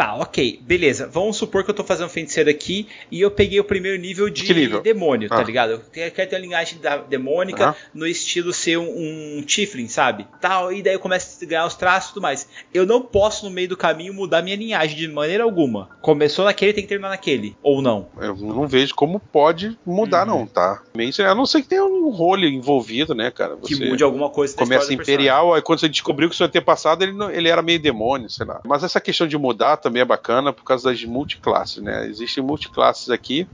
Tá, 0.00 0.14
ok, 0.14 0.60
beleza. 0.62 1.06
Vamos 1.12 1.36
supor 1.36 1.62
que 1.62 1.68
eu 1.70 1.74
tô 1.74 1.84
fazendo 1.84 2.08
feiticeiro 2.08 2.48
aqui 2.48 2.88
e 3.10 3.20
eu 3.20 3.30
peguei 3.30 3.60
o 3.60 3.64
primeiro 3.64 4.00
nível 4.00 4.30
de 4.30 4.44
Que 4.44 4.54
nível? 4.54 4.80
demônio, 4.80 5.28
tá 5.28 5.40
Ah. 5.40 5.42
ligado? 5.42 5.72
Eu 5.72 6.10
quero 6.10 6.30
ter 6.30 6.36
uma 6.36 6.40
linhagem 6.40 6.78
da- 6.80 6.96
demônica 6.96 7.62
Aham. 7.66 7.74
no 7.92 8.06
estilo 8.06 8.50
ser 8.50 8.78
um, 8.78 9.36
um 9.38 9.42
Tiflin, 9.42 9.88
sabe? 9.88 10.26
Tal, 10.40 10.72
e 10.72 10.82
daí 10.82 10.94
eu 10.94 10.98
começo 11.00 11.44
a 11.44 11.46
ganhar 11.46 11.66
os 11.66 11.74
traços 11.74 12.08
e 12.08 12.14
tudo 12.14 12.22
mais. 12.22 12.48
Eu 12.72 12.86
não 12.86 13.02
posso, 13.02 13.44
no 13.44 13.50
meio 13.50 13.68
do 13.68 13.76
caminho, 13.76 14.14
mudar 14.14 14.40
minha 14.40 14.56
linhagem 14.56 14.96
de 14.96 15.06
maneira 15.06 15.44
alguma. 15.44 15.90
Começou 16.00 16.46
naquele, 16.46 16.72
tem 16.72 16.82
que 16.82 16.88
terminar 16.88 17.10
naquele. 17.10 17.54
Ou 17.62 17.82
não. 17.82 18.08
Eu 18.18 18.34
não 18.36 18.66
vejo 18.66 18.94
como 18.94 19.20
pode 19.20 19.78
mudar, 19.84 20.26
Uhum. 20.26 20.38
não, 20.38 20.46
tá? 20.46 20.80
A 21.28 21.34
não 21.34 21.44
ser 21.44 21.60
que 21.60 21.68
tenha 21.68 21.84
um 21.84 22.08
role 22.08 22.48
envolvido, 22.48 23.14
né, 23.14 23.30
cara? 23.30 23.54
Que 23.62 23.74
Você- 23.76 23.84
mude 23.84 24.02
alguma 24.02 24.30
coisa 24.30 24.56
começa 24.56 24.94
imperial, 24.94 25.52
aí 25.52 25.60
quando 25.60 25.80
você 25.80 25.90
descobriu 25.90 26.30
que 26.30 26.34
seu 26.36 26.46
antepassado 26.46 27.04
ele, 27.04 27.12
não- 27.12 27.30
ele 27.30 27.50
era 27.50 27.60
meio 27.60 27.78
demônio, 27.78 28.30
sei 28.30 28.46
lá. 28.46 28.62
Mas 28.64 28.82
essa 28.82 28.98
questão 28.98 29.26
de 29.28 29.36
mudar 29.36 29.76
também 29.76 29.89
é 29.98 30.04
bacana 30.04 30.52
por 30.52 30.64
causa 30.64 30.90
das 30.90 31.04
multiclasses, 31.04 31.82
né? 31.82 32.06
Existem 32.06 32.42
multiclasses 32.42 33.10
aqui, 33.10 33.48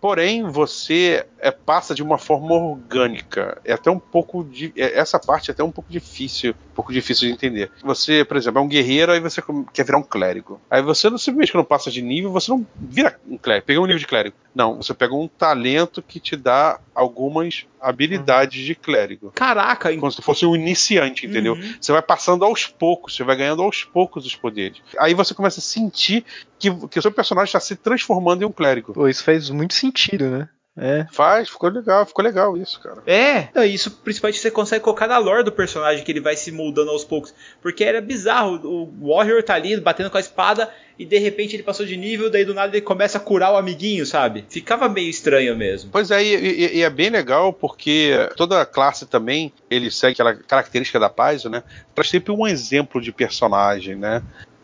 porém 0.00 0.42
você 0.44 1.26
é, 1.38 1.50
passa 1.50 1.94
de 1.94 2.02
uma 2.02 2.18
forma 2.18 2.52
orgânica. 2.54 3.60
É 3.64 3.72
até 3.72 3.90
um 3.90 3.98
pouco 3.98 4.42
de, 4.44 4.72
é- 4.76 4.98
essa 4.98 5.18
parte 5.18 5.50
é 5.50 5.52
até 5.52 5.62
um 5.62 5.70
pouco 5.70 5.90
difícil, 5.90 6.52
um 6.70 6.74
pouco 6.74 6.92
difícil 6.92 7.28
de 7.28 7.34
entender. 7.34 7.70
Você, 7.82 8.24
por 8.24 8.36
exemplo, 8.36 8.60
é 8.60 8.62
um 8.62 8.68
guerreiro, 8.68 9.12
aí 9.12 9.20
você 9.20 9.42
quer 9.72 9.84
virar 9.84 9.98
um 9.98 10.02
clérigo. 10.02 10.60
Aí 10.70 10.82
você 10.82 11.10
não 11.10 11.18
simplesmente 11.18 11.52
quando 11.52 11.64
passa 11.64 11.90
de 11.90 12.00
nível, 12.00 12.32
você 12.32 12.50
não 12.50 12.66
vira 12.76 13.18
um 13.28 13.36
clérigo, 13.36 13.66
pega 13.66 13.80
um 13.80 13.86
nível 13.86 13.98
de 13.98 14.06
clérigo. 14.06 14.36
Não, 14.54 14.76
você 14.76 14.94
pega 14.94 15.14
um 15.14 15.28
talento 15.28 16.02
que 16.02 16.18
te 16.18 16.36
dá 16.36 16.80
algumas 16.94 17.66
habilidades 17.80 18.64
de 18.64 18.74
clérigo 18.74 19.30
Caraca, 19.34 19.94
como 19.96 20.10
se 20.12 20.20
fosse 20.20 20.44
um 20.44 20.54
iniciante, 20.54 21.26
entendeu? 21.26 21.54
Uhum. 21.54 21.74
Você 21.80 21.92
vai 21.92 22.02
passando 22.02 22.44
aos 22.44 22.66
poucos, 22.66 23.14
você 23.16 23.24
vai 23.24 23.36
ganhando 23.36 23.62
aos 23.62 23.84
poucos 23.84 24.26
os 24.26 24.34
poderes. 24.34 24.78
Aí 24.98 25.14
você 25.14 25.34
começa 25.34 25.60
a 25.60 25.62
sentir 25.62 26.24
que, 26.60 26.88
que 26.88 26.98
o 26.98 27.02
seu 27.02 27.10
personagem 27.10 27.48
está 27.48 27.60
se 27.60 27.74
transformando 27.76 28.42
em 28.42 28.46
um 28.46 28.52
clérigo. 28.52 28.92
Pô, 28.92 29.08
isso 29.08 29.24
faz 29.24 29.50
muito 29.50 29.74
sentido, 29.74 30.26
né? 30.26 30.48
É. 30.78 31.04
Faz, 31.12 31.48
ficou 31.50 31.68
legal, 31.68 32.06
ficou 32.06 32.24
legal 32.24 32.56
isso, 32.56 32.80
cara. 32.80 33.02
É, 33.06 33.48
não, 33.54 33.64
isso 33.64 33.90
principalmente 33.90 34.38
você 34.38 34.50
consegue 34.50 34.82
colocar 34.82 35.08
na 35.08 35.18
lore 35.18 35.42
do 35.42 35.50
personagem, 35.52 36.02
que 36.04 36.12
ele 36.12 36.20
vai 36.20 36.36
se 36.36 36.52
moldando 36.52 36.90
aos 36.90 37.04
poucos. 37.04 37.34
Porque 37.60 37.82
era 37.84 38.00
bizarro, 38.00 38.54
o 38.64 39.08
Warrior 39.12 39.42
tá 39.42 39.54
ali 39.54 39.78
batendo 39.78 40.08
com 40.10 40.16
a 40.16 40.20
espada 40.20 40.72
e 40.98 41.04
de 41.04 41.18
repente 41.18 41.56
ele 41.56 41.64
passou 41.64 41.84
de 41.84 41.96
nível, 41.96 42.30
daí 42.30 42.44
do 42.44 42.54
nada 42.54 42.74
ele 42.74 42.84
começa 42.84 43.18
a 43.18 43.20
curar 43.20 43.52
o 43.52 43.56
amiguinho, 43.56 44.06
sabe? 44.06 44.44
Ficava 44.48 44.88
meio 44.88 45.10
estranho 45.10 45.56
mesmo. 45.56 45.90
Pois 45.90 46.10
é, 46.10 46.22
e, 46.22 46.34
e- 46.36 46.76
e 46.78 46.82
é 46.82 46.88
bem 46.88 47.10
legal 47.10 47.52
porque 47.52 48.12
toda 48.36 48.64
classe 48.64 49.06
também, 49.06 49.52
ele 49.68 49.90
segue 49.90 50.12
aquela 50.12 50.34
característica 50.34 51.00
da 51.00 51.10
paz, 51.10 51.44
né? 51.44 51.62
Traz 51.94 52.08
sempre 52.08 52.32
um 52.32 52.46
exemplo 52.46 53.00
de 53.02 53.12
personagem, 53.12 53.96
né? 53.96 54.22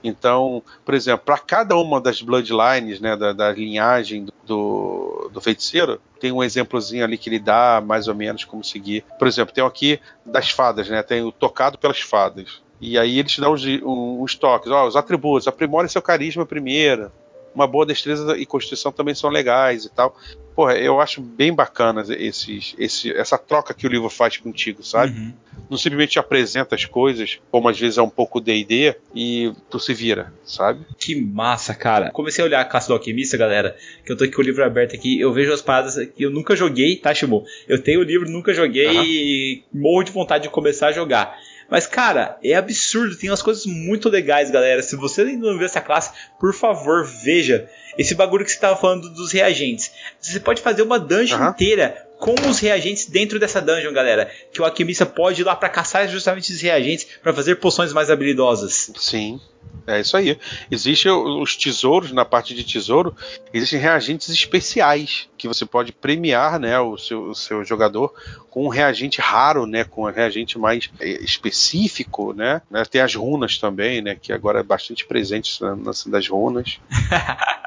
Então, 0.09 0.63
por 0.85 0.95
exemplo, 0.95 1.25
para 1.25 1.39
cada 1.39 1.77
uma 1.77 2.01
das 2.01 2.23
bloodlines, 2.23 3.01
né, 3.01 3.17
da, 3.17 3.33
da 3.33 3.53
linhagem 3.53 4.27
do, 4.47 5.31
do 5.33 5.41
feiticeiro, 5.41 6.01
tem 6.21 6.33
um 6.33 6.43
exemplozinho 6.43 7.05
ali 7.05 7.19
que 7.19 7.29
ele 7.29 7.39
dá 7.39 7.83
mais 7.85 8.09
ou 8.09 8.15
menos 8.15 8.45
como 8.45 8.65
seguir. 8.65 9.05
Por 9.19 9.27
exemplo, 9.27 9.55
tem 9.55 9.65
aqui 9.65 10.01
das 10.25 10.51
fadas, 10.51 10.89
né? 10.89 11.03
Tem 11.03 11.23
o 11.23 11.33
tocado 11.33 11.77
pelas 11.77 12.01
fadas. 12.01 12.63
E 12.81 12.99
aí 12.99 13.19
eles 13.19 13.33
te 13.33 13.41
dão 13.41 13.55
uns, 13.55 13.65
uns 13.83 14.35
toques, 14.35 14.71
ó, 14.71 14.87
os 14.87 14.97
atributos, 14.97 15.49
aprimore 15.49 15.89
seu 15.89 16.03
carisma 16.03 16.45
primeiro. 16.45 17.11
Uma 17.57 17.67
boa 17.67 17.87
destreza 17.87 18.37
e 18.37 18.45
constituição 18.45 18.93
também 18.93 19.15
são 19.15 19.31
legais 19.31 19.87
e 19.87 19.91
tal. 19.91 20.15
Porra, 20.55 20.75
eu 20.75 21.01
acho 21.01 21.23
bem 21.23 21.55
bacana 21.55 22.05
esses, 22.19 22.75
esse, 22.79 23.11
essa 23.13 23.39
troca 23.39 23.73
que 23.73 23.87
o 23.87 23.91
livro 23.91 24.11
faz 24.11 24.37
contigo, 24.37 24.83
sabe? 24.83 25.19
Uhum. 25.19 25.33
Não 25.71 25.79
simplesmente 25.79 26.13
te 26.13 26.19
apresenta 26.19 26.75
as 26.75 26.85
coisas, 26.85 27.39
como 27.51 27.69
às 27.69 27.79
vezes 27.79 27.97
é 27.97 28.03
um 28.03 28.11
pouco 28.11 28.41
D&D, 28.41 28.95
e 29.15 29.53
tu 29.71 29.81
se 29.81 29.95
vira, 29.95 30.33
sabe? 30.45 30.85
Que 30.99 31.19
massa, 31.19 31.75
cara. 31.75 32.11
Comecei 32.11 32.45
a 32.45 32.47
olhar 32.47 32.61
a 32.61 32.65
classe 32.65 32.89
do 32.89 32.95
alquimista, 32.95 33.39
galera, 33.39 33.75
que 34.05 34.13
eu 34.13 34.17
tô 34.17 34.25
aqui 34.25 34.35
com 34.35 34.43
o 34.43 34.45
livro 34.45 34.63
aberto 34.63 34.95
aqui, 34.95 35.19
eu 35.19 35.33
vejo 35.33 35.53
as 35.53 35.63
paradas 35.63 35.97
que 36.15 36.23
eu 36.23 36.31
nunca 36.31 36.55
joguei, 36.55 36.97
tá, 36.97 37.15
Shimu? 37.15 37.43
Eu 37.67 37.83
tenho 37.83 38.01
o 38.01 38.05
livro, 38.05 38.31
nunca 38.31 38.53
joguei 38.53 38.87
Aham. 38.87 39.05
e 39.07 39.63
morro 39.73 40.05
de 40.05 40.13
vontade 40.13 40.45
de 40.45 40.51
começar 40.51 40.89
a 40.89 40.93
jogar. 40.93 41.39
Mas, 41.69 41.87
cara, 41.87 42.39
é 42.43 42.55
absurdo, 42.55 43.17
tem 43.17 43.31
umas 43.31 43.43
coisas 43.43 43.67
muito 43.67 44.09
legais, 44.09 44.51
galera. 44.51 44.83
Se 44.83 44.95
você 44.97 45.23
ainda 45.23 45.49
não 45.51 45.59
viu 45.59 45.67
essa 45.67 45.81
classe, 45.81 46.13
por 46.39 46.55
favor, 46.55 47.05
veja. 47.05 47.69
Esse 47.99 48.15
bagulho 48.15 48.45
que 48.45 48.53
você 48.53 48.59
tava 48.59 48.77
falando 48.79 49.09
dos 49.09 49.33
reagentes. 49.33 49.91
Você 50.21 50.39
pode 50.39 50.61
fazer 50.61 50.83
uma 50.83 50.99
dungeon 50.99 51.39
Aham. 51.39 51.51
inteira 51.51 52.07
com 52.19 52.35
os 52.49 52.59
reagentes 52.59 53.07
dentro 53.07 53.39
dessa 53.39 53.61
dungeon, 53.61 53.93
galera. 53.93 54.31
Que 54.53 54.61
o 54.61 54.65
alquimista 54.65 55.05
pode 55.05 55.41
ir 55.41 55.45
lá 55.45 55.57
pra 55.57 55.69
caçar 55.69 56.09
justamente 56.09 56.51
esses 56.53 56.63
reagentes 56.63 57.07
pra 57.23 57.33
fazer 57.33 57.57
poções 57.57 57.93
mais 57.93 58.11
habilidosas. 58.11 58.91
Sim, 58.97 59.41
é 59.87 60.01
isso 60.01 60.17
aí. 60.17 60.37
Existem 60.71 61.13
os 61.13 61.57
tesouros, 61.57 62.13
na 62.13 62.25
parte 62.25 62.55
de 62.55 62.65
tesouro, 62.65 63.15
existem 63.53 63.79
reagentes 63.79 64.29
especiais 64.29 65.29
que 65.39 65.47
você 65.47 65.65
pode 65.65 65.93
premiar 65.93 66.59
né, 66.59 66.79
o, 66.81 66.97
seu, 66.97 67.23
o 67.31 67.35
seu 67.35 67.65
jogador 67.65 68.13
com 68.51 68.65
um 68.65 68.69
reagente 68.69 69.21
raro, 69.21 69.67
né, 69.67 69.85
com 69.85 70.03
um 70.03 70.11
reagente 70.11 70.59
mais 70.59 70.91
eh, 70.99 71.23
específico. 71.23 72.33
Né, 72.33 72.61
né. 72.71 72.85
Tem 72.85 73.01
as 73.01 73.15
runas 73.15 73.59
também, 73.59 74.03
né, 74.03 74.17
que 74.21 74.33
agora 74.33 74.61
é 74.61 74.65
bastante 74.65 75.07
presente 75.07 75.63
na, 75.63 75.77
na 75.77 75.93
das 76.07 76.29
runas. 76.29 76.81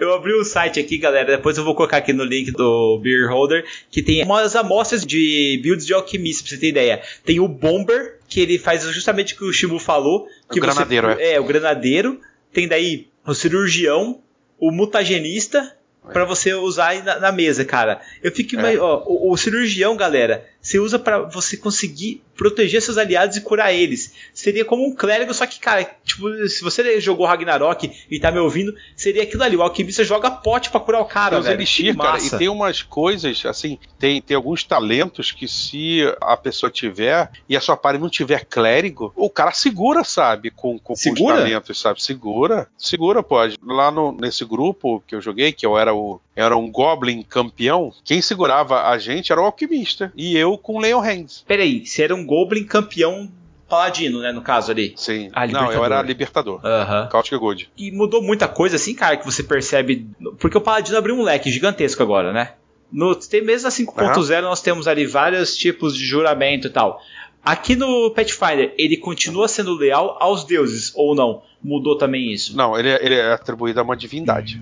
Eu 0.00 0.14
abri 0.14 0.32
o 0.32 0.44
site 0.44 0.78
aqui, 0.78 0.98
galera. 0.98 1.36
Depois 1.36 1.56
eu 1.56 1.64
vou 1.64 1.74
colocar 1.74 1.96
aqui 1.96 2.12
no 2.12 2.24
link 2.24 2.52
do 2.52 2.98
Beer 3.02 3.28
Holder. 3.28 3.64
Que 3.90 4.02
tem 4.02 4.22
umas 4.22 4.54
amostras 4.54 5.04
de 5.04 5.58
builds 5.62 5.86
de 5.86 5.94
alquimista, 5.94 6.42
pra 6.42 6.50
você 6.50 6.58
ter 6.58 6.68
ideia. 6.68 7.02
Tem 7.24 7.40
o 7.40 7.48
Bomber, 7.48 8.15
que 8.36 8.40
ele 8.42 8.58
faz 8.58 8.82
justamente 8.82 9.32
o 9.32 9.38
que 9.38 9.44
o 9.44 9.52
Shimu 9.52 9.78
falou. 9.78 10.28
Que 10.52 10.58
O 10.58 10.62
granadeiro, 10.62 11.08
você, 11.08 11.22
é. 11.22 11.40
o 11.40 11.44
granadeiro. 11.44 12.20
Tem 12.52 12.68
daí 12.68 13.08
o 13.26 13.32
cirurgião, 13.32 14.20
o 14.58 14.70
mutagenista. 14.70 15.74
Pra 16.12 16.26
você 16.26 16.52
usar 16.52 16.88
aí 16.88 17.02
na, 17.02 17.18
na 17.18 17.32
mesa, 17.32 17.64
cara. 17.64 17.98
Eu 18.22 18.30
fico 18.30 18.54
É. 18.60 18.78
ó, 18.78 19.02
o, 19.06 19.32
o 19.32 19.36
cirurgião, 19.38 19.96
galera, 19.96 20.46
você 20.66 20.80
usa 20.80 20.98
pra 20.98 21.20
você 21.20 21.56
conseguir 21.56 22.22
proteger 22.36 22.82
seus 22.82 22.98
aliados 22.98 23.36
e 23.36 23.40
curar 23.40 23.72
eles. 23.72 24.12
Seria 24.34 24.64
como 24.64 24.84
um 24.84 24.94
clérigo, 24.94 25.32
só 25.32 25.46
que, 25.46 25.60
cara, 25.60 25.84
tipo, 26.04 26.28
se 26.48 26.62
você 26.62 27.00
jogou 27.00 27.24
Ragnarok 27.24 27.90
e 28.10 28.18
tá 28.18 28.32
me 28.32 28.40
ouvindo, 28.40 28.74
seria 28.96 29.22
aquilo 29.22 29.44
ali. 29.44 29.56
O 29.56 29.62
alquimista 29.62 30.02
joga 30.02 30.28
pote 30.30 30.68
pra 30.70 30.80
curar 30.80 31.00
o 31.00 31.04
cara, 31.04 31.36
Tem 31.36 31.42
velho. 31.44 31.54
elixir, 31.56 31.96
cara, 31.96 32.18
e 32.20 32.30
tem 32.30 32.48
umas 32.48 32.82
coisas, 32.82 33.46
assim, 33.46 33.78
tem, 33.96 34.20
tem 34.20 34.36
alguns 34.36 34.64
talentos 34.64 35.30
que 35.30 35.46
se 35.46 36.00
a 36.20 36.36
pessoa 36.36 36.68
tiver 36.68 37.30
e 37.48 37.56
a 37.56 37.60
sua 37.60 37.76
party 37.76 38.00
não 38.00 38.10
tiver 38.10 38.44
clérigo, 38.44 39.12
o 39.14 39.30
cara 39.30 39.52
segura, 39.52 40.02
sabe, 40.02 40.50
com, 40.50 40.78
com, 40.78 40.78
com 40.78 40.92
os 40.94 41.00
Segura? 41.00 41.36
talentos, 41.36 41.80
sabe? 41.80 42.02
Segura, 42.02 42.68
segura, 42.76 43.22
pode. 43.22 43.56
Lá 43.64 43.90
no, 43.92 44.10
nesse 44.12 44.44
grupo 44.44 45.02
que 45.06 45.14
eu 45.14 45.20
joguei, 45.20 45.52
que 45.52 45.64
eu 45.64 45.78
era 45.78 45.94
o 45.94 46.20
era 46.36 46.56
um 46.56 46.70
Goblin 46.70 47.22
campeão, 47.22 47.92
quem 48.04 48.20
segurava 48.22 48.88
a 48.88 48.98
gente 48.98 49.32
era 49.32 49.40
o 49.40 49.44
alquimista. 49.44 50.12
E 50.14 50.36
eu 50.36 50.56
com 50.58 50.78
Leon 50.78 51.00
Hands. 51.00 51.42
Peraí, 51.48 51.84
você 51.86 52.02
era 52.02 52.14
um 52.14 52.24
Goblin 52.26 52.64
campeão 52.64 53.28
paladino, 53.68 54.20
né, 54.20 54.30
no 54.30 54.42
caso 54.42 54.70
ali. 54.70 54.92
Sim. 54.96 55.28
Ah, 55.32 55.44
não, 55.46 55.72
eu 55.72 55.84
era 55.84 56.00
Libertador. 56.02 56.60
libertador. 56.60 56.60
Aham. 56.64 57.08
Caustic 57.08 57.38
Good. 57.38 57.70
E 57.76 57.90
mudou 57.90 58.22
muita 58.22 58.46
coisa 58.46 58.76
assim, 58.76 58.94
cara, 58.94 59.16
que 59.16 59.24
você 59.24 59.42
percebe. 59.42 60.06
Porque 60.38 60.56
o 60.56 60.60
Paladino 60.60 60.96
abriu 60.96 61.16
um 61.16 61.22
leque 61.22 61.50
gigantesco 61.50 62.00
agora, 62.02 62.32
né? 62.32 62.52
No 62.92 63.16
tem 63.16 63.42
mesmo 63.42 63.66
a 63.66 63.70
5.0 63.72 64.42
nós 64.42 64.62
temos 64.62 64.86
ali 64.86 65.04
vários 65.06 65.56
tipos 65.56 65.96
de 65.96 66.04
juramento 66.04 66.68
e 66.68 66.70
tal. 66.70 67.00
Aqui 67.44 67.74
no 67.74 68.10
Pathfinder, 68.12 68.72
ele 68.78 68.96
continua 68.96 69.48
sendo 69.48 69.74
leal 69.74 70.16
aos 70.20 70.44
deuses, 70.44 70.92
ou 70.94 71.14
não? 71.16 71.42
Mudou 71.62 71.96
também 71.98 72.32
isso? 72.32 72.56
Não, 72.56 72.78
ele, 72.78 72.88
é- 72.90 73.04
ele 73.04 73.14
é 73.16 73.32
atribuído 73.32 73.80
a 73.80 73.82
uma 73.82 73.96
divindade. 73.96 74.60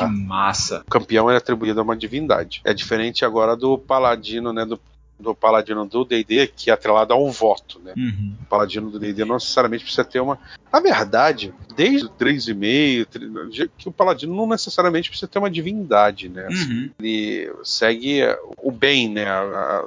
Que 0.00 0.06
Tá. 0.06 0.08
massa. 0.08 0.82
O 0.86 0.90
campeão 0.90 1.30
é 1.30 1.36
atribuído 1.36 1.80
a 1.80 1.82
uma 1.82 1.96
divindade. 1.96 2.60
É 2.64 2.72
diferente 2.74 3.24
agora 3.24 3.56
do 3.56 3.76
paladino, 3.78 4.52
né? 4.52 4.64
Do, 4.64 4.78
do 5.18 5.34
paladino 5.34 5.86
do 5.86 6.04
D&D, 6.04 6.48
que 6.48 6.70
é 6.70 6.74
atrelado 6.74 7.12
a 7.12 7.16
um 7.16 7.30
voto, 7.30 7.80
né? 7.82 7.94
Uhum. 7.96 8.34
O 8.42 8.46
paladino 8.46 8.90
do 8.90 8.98
D&D 8.98 9.24
não 9.24 9.36
necessariamente 9.36 9.84
precisa 9.84 10.04
ter 10.04 10.20
uma... 10.20 10.38
Na 10.72 10.80
verdade, 10.80 11.54
desde 11.74 12.06
o 12.06 12.10
3,5, 12.10 13.70
que 13.76 13.88
o 13.88 13.92
paladino 13.92 14.34
não 14.34 14.46
necessariamente 14.46 15.08
precisa 15.08 15.28
ter 15.28 15.38
uma 15.38 15.50
divindade, 15.50 16.28
né? 16.28 16.48
Uhum. 16.50 16.90
Ele 16.98 17.50
segue 17.62 18.22
o 18.58 18.70
bem, 18.70 19.10
né? 19.10 19.26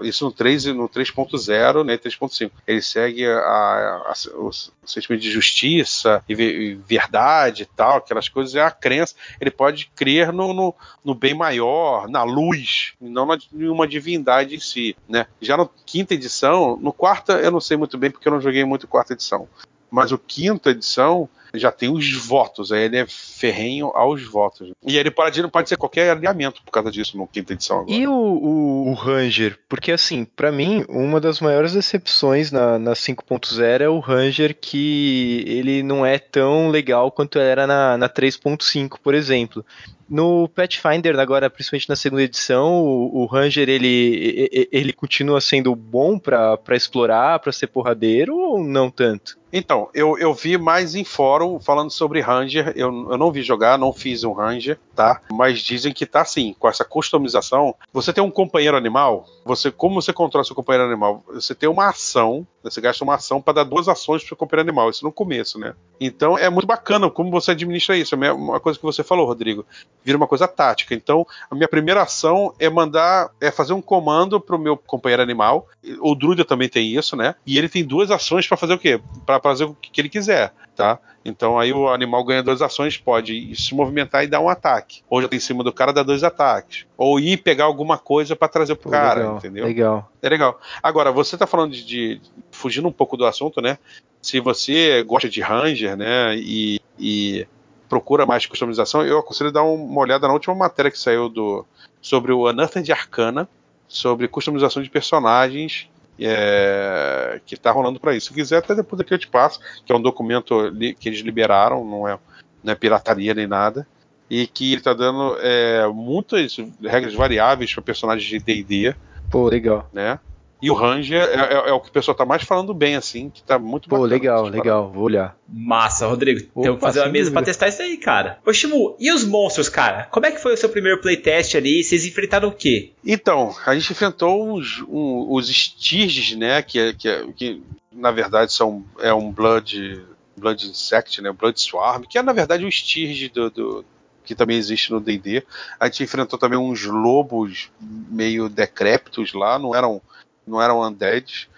Isso 0.04 0.26
no 0.26 0.32
3 0.32 0.66
no 0.66 0.88
3.0, 0.88 1.84
né? 1.84 1.98
3.5. 1.98 2.52
Ele 2.68 2.82
segue 2.82 3.26
a, 3.26 3.34
a, 3.38 4.14
o 4.36 4.52
sentimento 4.86 5.22
de 5.22 5.32
justiça 5.32 6.24
e 6.30 6.76
verdade 6.76 7.64
e 7.64 7.66
tal, 7.66 7.98
aquelas 7.98 8.30
coisas, 8.30 8.56
é 8.56 8.62
a 8.62 8.72
crença. 8.72 9.16
Ele 9.42 9.52
pode 9.52 9.92
crer 9.96 10.32
no, 10.32 10.54
no, 10.54 10.76
no 11.04 11.16
bem 11.16 11.34
maior, 11.34 12.08
na 12.08 12.24
luz, 12.24 12.94
não 13.02 13.26
na, 13.26 13.38
em 13.54 13.68
uma 13.68 13.88
divindade 13.88 14.56
em 14.56 14.60
si, 14.60 14.96
né? 15.08 15.19
Já 15.42 15.58
na 15.58 15.68
quinta 15.86 16.14
edição, 16.14 16.78
no 16.82 16.94
quarta 16.94 17.34
eu 17.34 17.52
não 17.52 17.60
sei 17.60 17.78
muito 17.78 17.98
bem 17.98 18.12
porque 18.12 18.28
eu 18.28 18.32
não 18.32 18.42
joguei 18.42 18.64
muito 18.66 18.88
quarta 18.88 19.14
edição, 19.14 19.48
mas 19.90 20.12
o 20.12 20.18
quinta 20.18 20.72
edição 20.72 21.30
já 21.54 21.72
tem 21.72 21.90
os 21.90 22.14
votos, 22.14 22.72
aí 22.72 22.84
ele 22.84 22.98
é 22.98 23.06
ferrenho 23.08 23.88
aos 23.88 24.24
votos. 24.24 24.72
E 24.86 24.98
ele 24.98 25.12
pode, 25.12 25.42
não 25.42 25.50
pode 25.50 25.70
ser 25.70 25.78
qualquer 25.78 26.10
alinhamento 26.10 26.64
por 26.64 26.72
causa 26.72 26.92
disso 26.92 27.18
no 27.18 27.28
quinta 27.28 27.54
edição 27.54 27.82
agora. 27.82 27.92
E 27.92 28.08
o, 28.08 28.12
o, 28.12 28.90
o 28.90 28.94
Ranger? 28.94 29.58
Porque 29.68 29.92
assim, 29.92 30.26
para 30.26 30.52
mim, 30.52 30.86
uma 30.88 31.20
das 31.20 31.40
maiores 31.40 31.74
decepções 31.74 32.52
na, 32.52 32.78
na 32.78 32.94
5.0 32.94 33.82
é 33.82 33.90
o 33.90 34.00
Ranger 34.00 34.56
que 34.60 35.44
ele 35.48 35.84
não 35.84 36.06
é 36.06 36.18
tão 36.20 36.70
legal 36.70 37.12
quanto 37.12 37.40
era 37.40 37.66
na, 37.66 37.98
na 37.98 38.10
3.5, 38.10 38.98
por 39.02 39.14
exemplo. 39.14 39.66
No 40.10 40.50
Pathfinder, 40.50 41.20
agora, 41.20 41.52
principalmente 41.52 41.88
na 41.88 41.96
segunda 41.96 42.24
edição, 42.24 42.82
o, 42.82 43.22
o 43.22 43.26
Ranger 43.28 43.70
ele, 43.70 44.50
ele 44.72 44.92
continua 44.92 45.40
sendo 45.40 45.76
bom 45.76 46.18
para 46.18 46.58
explorar, 46.72 47.40
para 47.40 47.52
ser 47.52 47.68
porradeiro 47.68 48.36
ou 48.36 48.64
não 48.64 48.90
tanto? 48.90 49.38
Então, 49.54 49.90
eu, 49.94 50.18
eu 50.18 50.34
vi 50.34 50.58
mais 50.58 50.96
em 50.96 51.04
fórum 51.04 51.39
falando 51.60 51.92
sobre 51.92 52.22
Ranger. 52.22 52.74
Eu, 52.76 53.12
eu 53.12 53.18
não 53.18 53.32
vi 53.32 53.42
jogar, 53.42 53.78
não 53.78 53.94
fiz 53.94 54.24
um 54.24 54.34
Ranger, 54.34 54.80
tá? 54.96 55.22
Mas 55.32 55.60
dizem 55.60 55.94
que 55.94 56.06
tá 56.06 56.22
assim, 56.22 56.56
com 56.58 56.68
essa 56.68 56.84
customização. 56.84 57.76
Você 57.94 58.12
tem 58.12 58.24
um 58.24 58.32
companheiro 58.32 58.76
animal, 58.76 59.26
você 59.46 59.72
como 59.72 60.02
você 60.02 60.12
controla 60.12 60.44
seu 60.44 60.56
companheiro 60.56 60.88
animal? 60.88 61.24
Você 61.34 61.56
tem 61.56 61.70
uma 61.70 61.90
ação, 61.90 62.46
você 62.62 62.82
gasta 62.82 63.04
uma 63.04 63.16
ação 63.16 63.42
para 63.42 63.54
dar 63.54 63.64
duas 63.64 63.88
ações 63.88 64.22
pro 64.22 64.30
seu 64.30 64.38
companheiro 64.38 64.70
animal, 64.70 64.90
isso 64.90 65.06
no 65.06 65.12
começo, 65.12 65.58
né? 65.58 65.74
Então 66.00 66.38
é 66.38 66.50
muito 66.50 66.68
bacana 66.68 67.10
como 67.10 67.32
você 67.32 67.52
administra 67.52 67.96
isso. 67.96 68.16
É 68.16 68.32
uma 68.32 68.60
coisa 68.60 68.78
que 68.78 68.86
você 68.86 69.04
falou, 69.04 69.26
Rodrigo. 69.26 69.66
Vira 70.04 70.18
uma 70.18 70.28
coisa 70.28 70.48
tática. 70.48 70.94
Então, 70.94 71.26
a 71.50 71.56
minha 71.56 71.68
primeira 71.68 72.02
ação 72.02 72.54
é 72.60 72.70
mandar, 72.70 73.30
é 73.40 73.52
fazer 73.52 73.74
um 73.74 73.82
comando 73.82 74.40
pro 74.40 74.60
meu 74.60 74.76
companheiro 74.78 75.24
animal. 75.24 75.68
O 76.00 76.16
Druida 76.16 76.44
também 76.44 76.70
tem 76.70 76.94
isso, 76.94 77.16
né? 77.16 77.36
E 77.46 77.58
ele 77.58 77.70
tem 77.70 77.84
duas 77.84 78.12
ações 78.12 78.48
para 78.48 78.58
fazer 78.58 78.74
o 78.74 78.80
quê? 78.80 79.00
Para 79.26 79.40
fazer 79.40 79.66
o 79.66 79.74
que 79.74 80.00
ele 80.00 80.10
quiser, 80.10 80.54
tá? 80.76 81.00
Então 81.30 81.58
aí 81.60 81.72
o 81.72 81.88
animal 81.88 82.24
ganha 82.24 82.44
duas 82.44 82.62
ações, 82.62 82.98
pode 82.98 83.56
se 83.56 83.74
movimentar 83.74 84.24
e 84.24 84.28
dar 84.28 84.40
um 84.40 84.50
ataque. 84.50 85.02
Ou 85.10 85.22
já 85.22 85.28
tem 85.28 85.38
em 85.38 85.42
cima 85.42 85.64
do 85.64 85.72
cara, 85.72 85.94
dá 85.94 86.04
dois 86.04 86.24
ataques. 86.24 86.86
Ou 86.98 87.20
ir 87.20 87.38
pegar 87.38 87.66
alguma 87.66 87.98
coisa 87.98 88.36
para 88.36 88.48
trazer 88.48 88.76
pro 88.76 88.86
Pô, 88.86 88.90
cara, 88.90 89.20
legal, 89.20 89.38
entendeu? 89.38 89.66
Legal. 89.66 90.12
É 90.22 90.30
legal. 90.30 90.60
Agora, 90.82 91.12
você 91.12 91.38
tá 91.38 91.48
falando 91.48 91.72
de, 91.72 91.86
de, 91.86 92.22
Fugindo 92.52 92.88
um 92.88 92.92
pouco 92.92 93.16
do 93.16 93.26
assunto, 93.26 93.62
né? 93.62 93.78
Se 94.22 94.40
você 94.40 95.04
gosta 95.04 95.30
de 95.30 95.40
Ranger, 95.40 95.96
né? 95.96 96.36
E, 96.36 96.82
e 97.00 97.48
procura 97.88 98.26
mais 98.26 98.46
customização, 98.46 99.06
eu 99.06 99.20
aconselho 99.20 99.52
dar 99.52 99.64
uma 99.64 100.02
olhada 100.02 100.28
na 100.28 100.34
última 100.34 100.54
matéria 100.54 100.92
que 100.92 101.00
saiu 101.00 101.30
do 101.30 101.66
sobre 102.02 102.32
o 102.32 102.48
Unearthed 102.48 102.92
Arcana, 102.92 103.48
sobre 103.88 104.28
customização 104.28 104.84
de 104.84 104.90
personagens 104.90 105.90
é, 106.22 107.40
que 107.46 107.56
está 107.56 107.72
rolando 107.72 108.00
para 108.00 108.16
isso. 108.16 108.28
Se 108.28 108.34
quiser, 108.34 108.58
até 108.58 108.76
depois 108.76 109.00
aqui 109.00 109.14
eu 109.14 109.18
te 109.18 109.28
passo, 109.28 109.60
que 109.86 109.92
é 109.92 109.96
um 109.96 110.02
documento 110.02 110.72
que 111.00 111.10
eles 111.10 111.20
liberaram, 111.20 111.84
não 111.86 112.08
é, 112.08 112.18
não 112.64 112.74
é 112.74 112.76
pirataria 112.76 113.34
nem 113.34 113.48
nada, 113.48 113.88
e 114.30 114.46
que 114.46 114.72
ele 114.72 114.82
está 114.82 114.94
dando 114.94 115.38
é, 115.40 115.88
muitas 115.88 116.58
regras 116.82 117.14
variáveis 117.14 117.74
para 117.74 117.84
personagens 117.84 118.28
de 118.28 118.40
D&D. 118.40 118.96
Pô, 119.32 119.48
legal. 119.48 119.90
Né? 119.94 120.20
E 120.62 120.70
o 120.70 120.74
Ranger 120.74 121.22
é, 121.22 121.36
é, 121.36 121.70
é, 121.70 121.74
o 121.74 121.80
que 121.80 121.90
o 121.90 121.92
pessoal 121.92 122.16
tá 122.16 122.26
mais 122.26 122.44
falando 122.44 122.74
bem, 122.74 122.96
assim, 122.96 123.30
que 123.30 123.42
tá 123.42 123.58
muito 123.58 123.88
Pô, 123.88 123.96
bacana. 123.96 124.14
Legal, 124.14 124.46
legal, 124.48 124.92
vou 124.92 125.04
olhar. 125.04 125.38
Massa, 125.48 126.06
Rodrigo. 126.06 126.50
Opa, 126.54 126.68
Tem 126.68 126.76
que 126.76 126.82
fazer 126.82 127.00
uma 127.00 127.10
mesa 127.10 127.32
pra 127.32 127.42
testar 127.42 127.70
isso 127.70 127.82
aí, 127.82 127.96
cara. 127.96 128.40
Ô, 128.46 128.52
Shimu, 128.52 128.96
e 129.00 129.12
os 129.12 129.24
monstros, 129.24 129.70
cara? 129.70 130.04
Como 130.12 130.26
é 130.26 130.32
que 130.32 130.42
foi 130.42 130.54
o 130.54 130.58
seu 130.58 130.68
primeiro 130.68 131.00
playtest 131.00 131.56
ali? 131.56 131.82
Vocês 131.82 132.06
enfrentaram 132.06 132.50
o 132.50 132.54
quê? 132.54 132.92
Então, 133.06 133.56
a 133.66 133.74
gente 133.74 133.92
enfrentou 133.92 134.54
os, 134.54 134.82
um, 134.82 135.32
os 135.32 135.48
Stirges, 135.48 136.36
né? 136.36 136.62
Que, 136.62 136.94
que, 136.94 137.34
que 137.34 137.64
na 137.92 138.12
verdade 138.12 138.52
são 138.52 138.84
é 139.00 139.14
um 139.14 139.32
Blood. 139.32 140.06
Blood 140.36 140.70
Insect, 140.70 141.22
né? 141.22 141.34
Blood 141.34 141.60
Swarm, 141.60 142.04
que 142.04 142.18
é 142.18 142.24
na 142.24 142.32
verdade 142.32 142.64
o 142.64 142.72
Stirge 142.72 143.28
do, 143.28 143.50
do 143.50 143.86
que 144.24 144.34
também 144.34 144.58
existe 144.58 144.92
no 144.92 145.02
D&D. 145.02 145.44
A 145.80 145.88
gente 145.88 146.04
enfrentou 146.04 146.40
também 146.40 146.58
uns 146.58 146.86
lobos 146.86 147.70
meio 147.82 148.48
decrépitos 148.48 149.34
lá, 149.34 149.60
não 149.60 149.76
eram 149.76 150.02
não 150.50 150.62
eram 150.62 150.82
undead. 150.82 151.50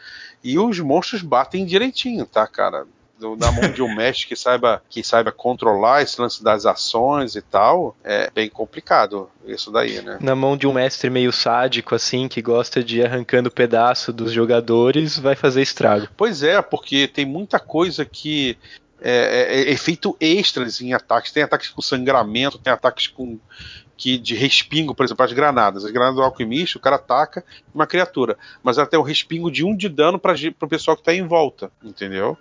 E 0.44 0.60
os 0.60 0.80
monstros 0.80 1.22
batem 1.22 1.66
direitinho, 1.66 2.26
tá, 2.26 2.46
cara? 2.48 2.86
na 3.38 3.52
mão 3.52 3.72
de 3.72 3.82
um 3.82 3.94
mestre 3.94 4.28
que 4.28 4.36
saiba, 4.36 4.82
que 4.90 5.04
saiba 5.04 5.32
controlar 5.32 6.02
esse 6.02 6.20
lance 6.20 6.44
das 6.44 6.66
ações 6.66 7.36
e 7.36 7.42
tal, 7.42 7.96
é 8.04 8.30
bem 8.32 8.50
complicado 8.50 9.30
isso 9.46 9.72
daí, 9.72 10.02
né? 10.02 10.18
Na 10.20 10.36
mão 10.36 10.58
de 10.58 10.68
um 10.68 10.74
mestre 10.74 11.10
meio 11.10 11.32
sádico, 11.32 11.94
assim, 11.94 12.28
que 12.28 12.42
gosta 12.42 12.84
de 12.84 13.00
ir 13.00 13.06
arrancando 13.06 13.52
pedaço 13.52 14.12
dos 14.12 14.32
jogadores, 14.32 15.18
vai 15.18 15.36
fazer 15.36 15.62
estrago. 15.62 16.08
Pois 16.18 16.44
é, 16.44 16.62
porque 16.62 17.08
tem 17.08 17.26
muita 17.26 17.60
coisa 17.60 18.06
que 18.06 18.58
é, 19.02 19.12
é, 19.12 19.62
é 19.62 19.72
efeito 19.72 20.16
extras 20.20 20.82
em 20.82 20.94
ataques. 20.94 21.32
Tem 21.32 21.44
ataques 21.44 21.70
com 21.70 21.82
sangramento, 21.82 22.58
tem 22.58 22.72
ataques 22.72 23.08
com 23.08 23.40
que 24.02 24.18
de 24.18 24.34
respingo, 24.34 24.96
por 24.96 25.06
exemplo, 25.06 25.24
as 25.24 25.32
granadas. 25.32 25.86
As 25.86 25.92
granadas 25.92 26.16
do 26.16 26.24
alquimista, 26.24 26.80
o 26.80 26.82
cara 26.82 26.96
ataca 26.96 27.46
uma 27.72 27.86
criatura, 27.86 28.36
mas 28.64 28.80
ela 28.80 28.88
tem 28.88 29.00
um 29.00 29.04
respingo 29.04 29.52
de 29.52 29.64
um 29.64 29.78
de 29.78 29.88
dano 29.88 30.18
para 30.18 30.34
o 30.60 30.68
pessoal 30.68 30.98
que 30.98 31.04
está 31.04 31.14
em 31.14 31.28
volta, 31.28 31.72
entendeu? 31.84 32.36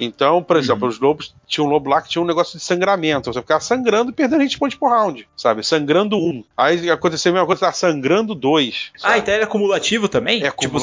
Então, 0.00 0.42
por 0.42 0.56
exemplo, 0.56 0.84
uhum. 0.84 0.88
os 0.88 0.98
lobos, 0.98 1.34
tinha 1.46 1.62
um 1.62 1.68
lobo 1.68 1.90
lá 1.90 2.00
que 2.00 2.08
tinha 2.08 2.22
um 2.22 2.26
negócio 2.26 2.58
de 2.58 2.64
sangramento, 2.64 3.30
você 3.30 3.42
ficava 3.42 3.60
sangrando 3.60 4.10
e 4.10 4.14
perdendo 4.14 4.40
hit 4.40 4.58
point 4.58 4.74
por 4.78 4.88
round, 4.88 5.28
sabe? 5.36 5.62
Sangrando 5.62 6.16
um. 6.16 6.42
Aí 6.56 6.88
aconteceu 6.90 7.30
a 7.30 7.34
mesma 7.34 7.46
coisa, 7.46 7.66
tá 7.66 7.72
sangrando 7.72 8.34
dois. 8.34 8.90
Sabe? 8.96 9.14
Ah, 9.14 9.18
então 9.18 9.34
ele 9.34 9.42
é 9.42 9.46
cumulativo 9.46 10.08
também? 10.08 10.42
É 10.42 10.50
tipo, 10.50 10.80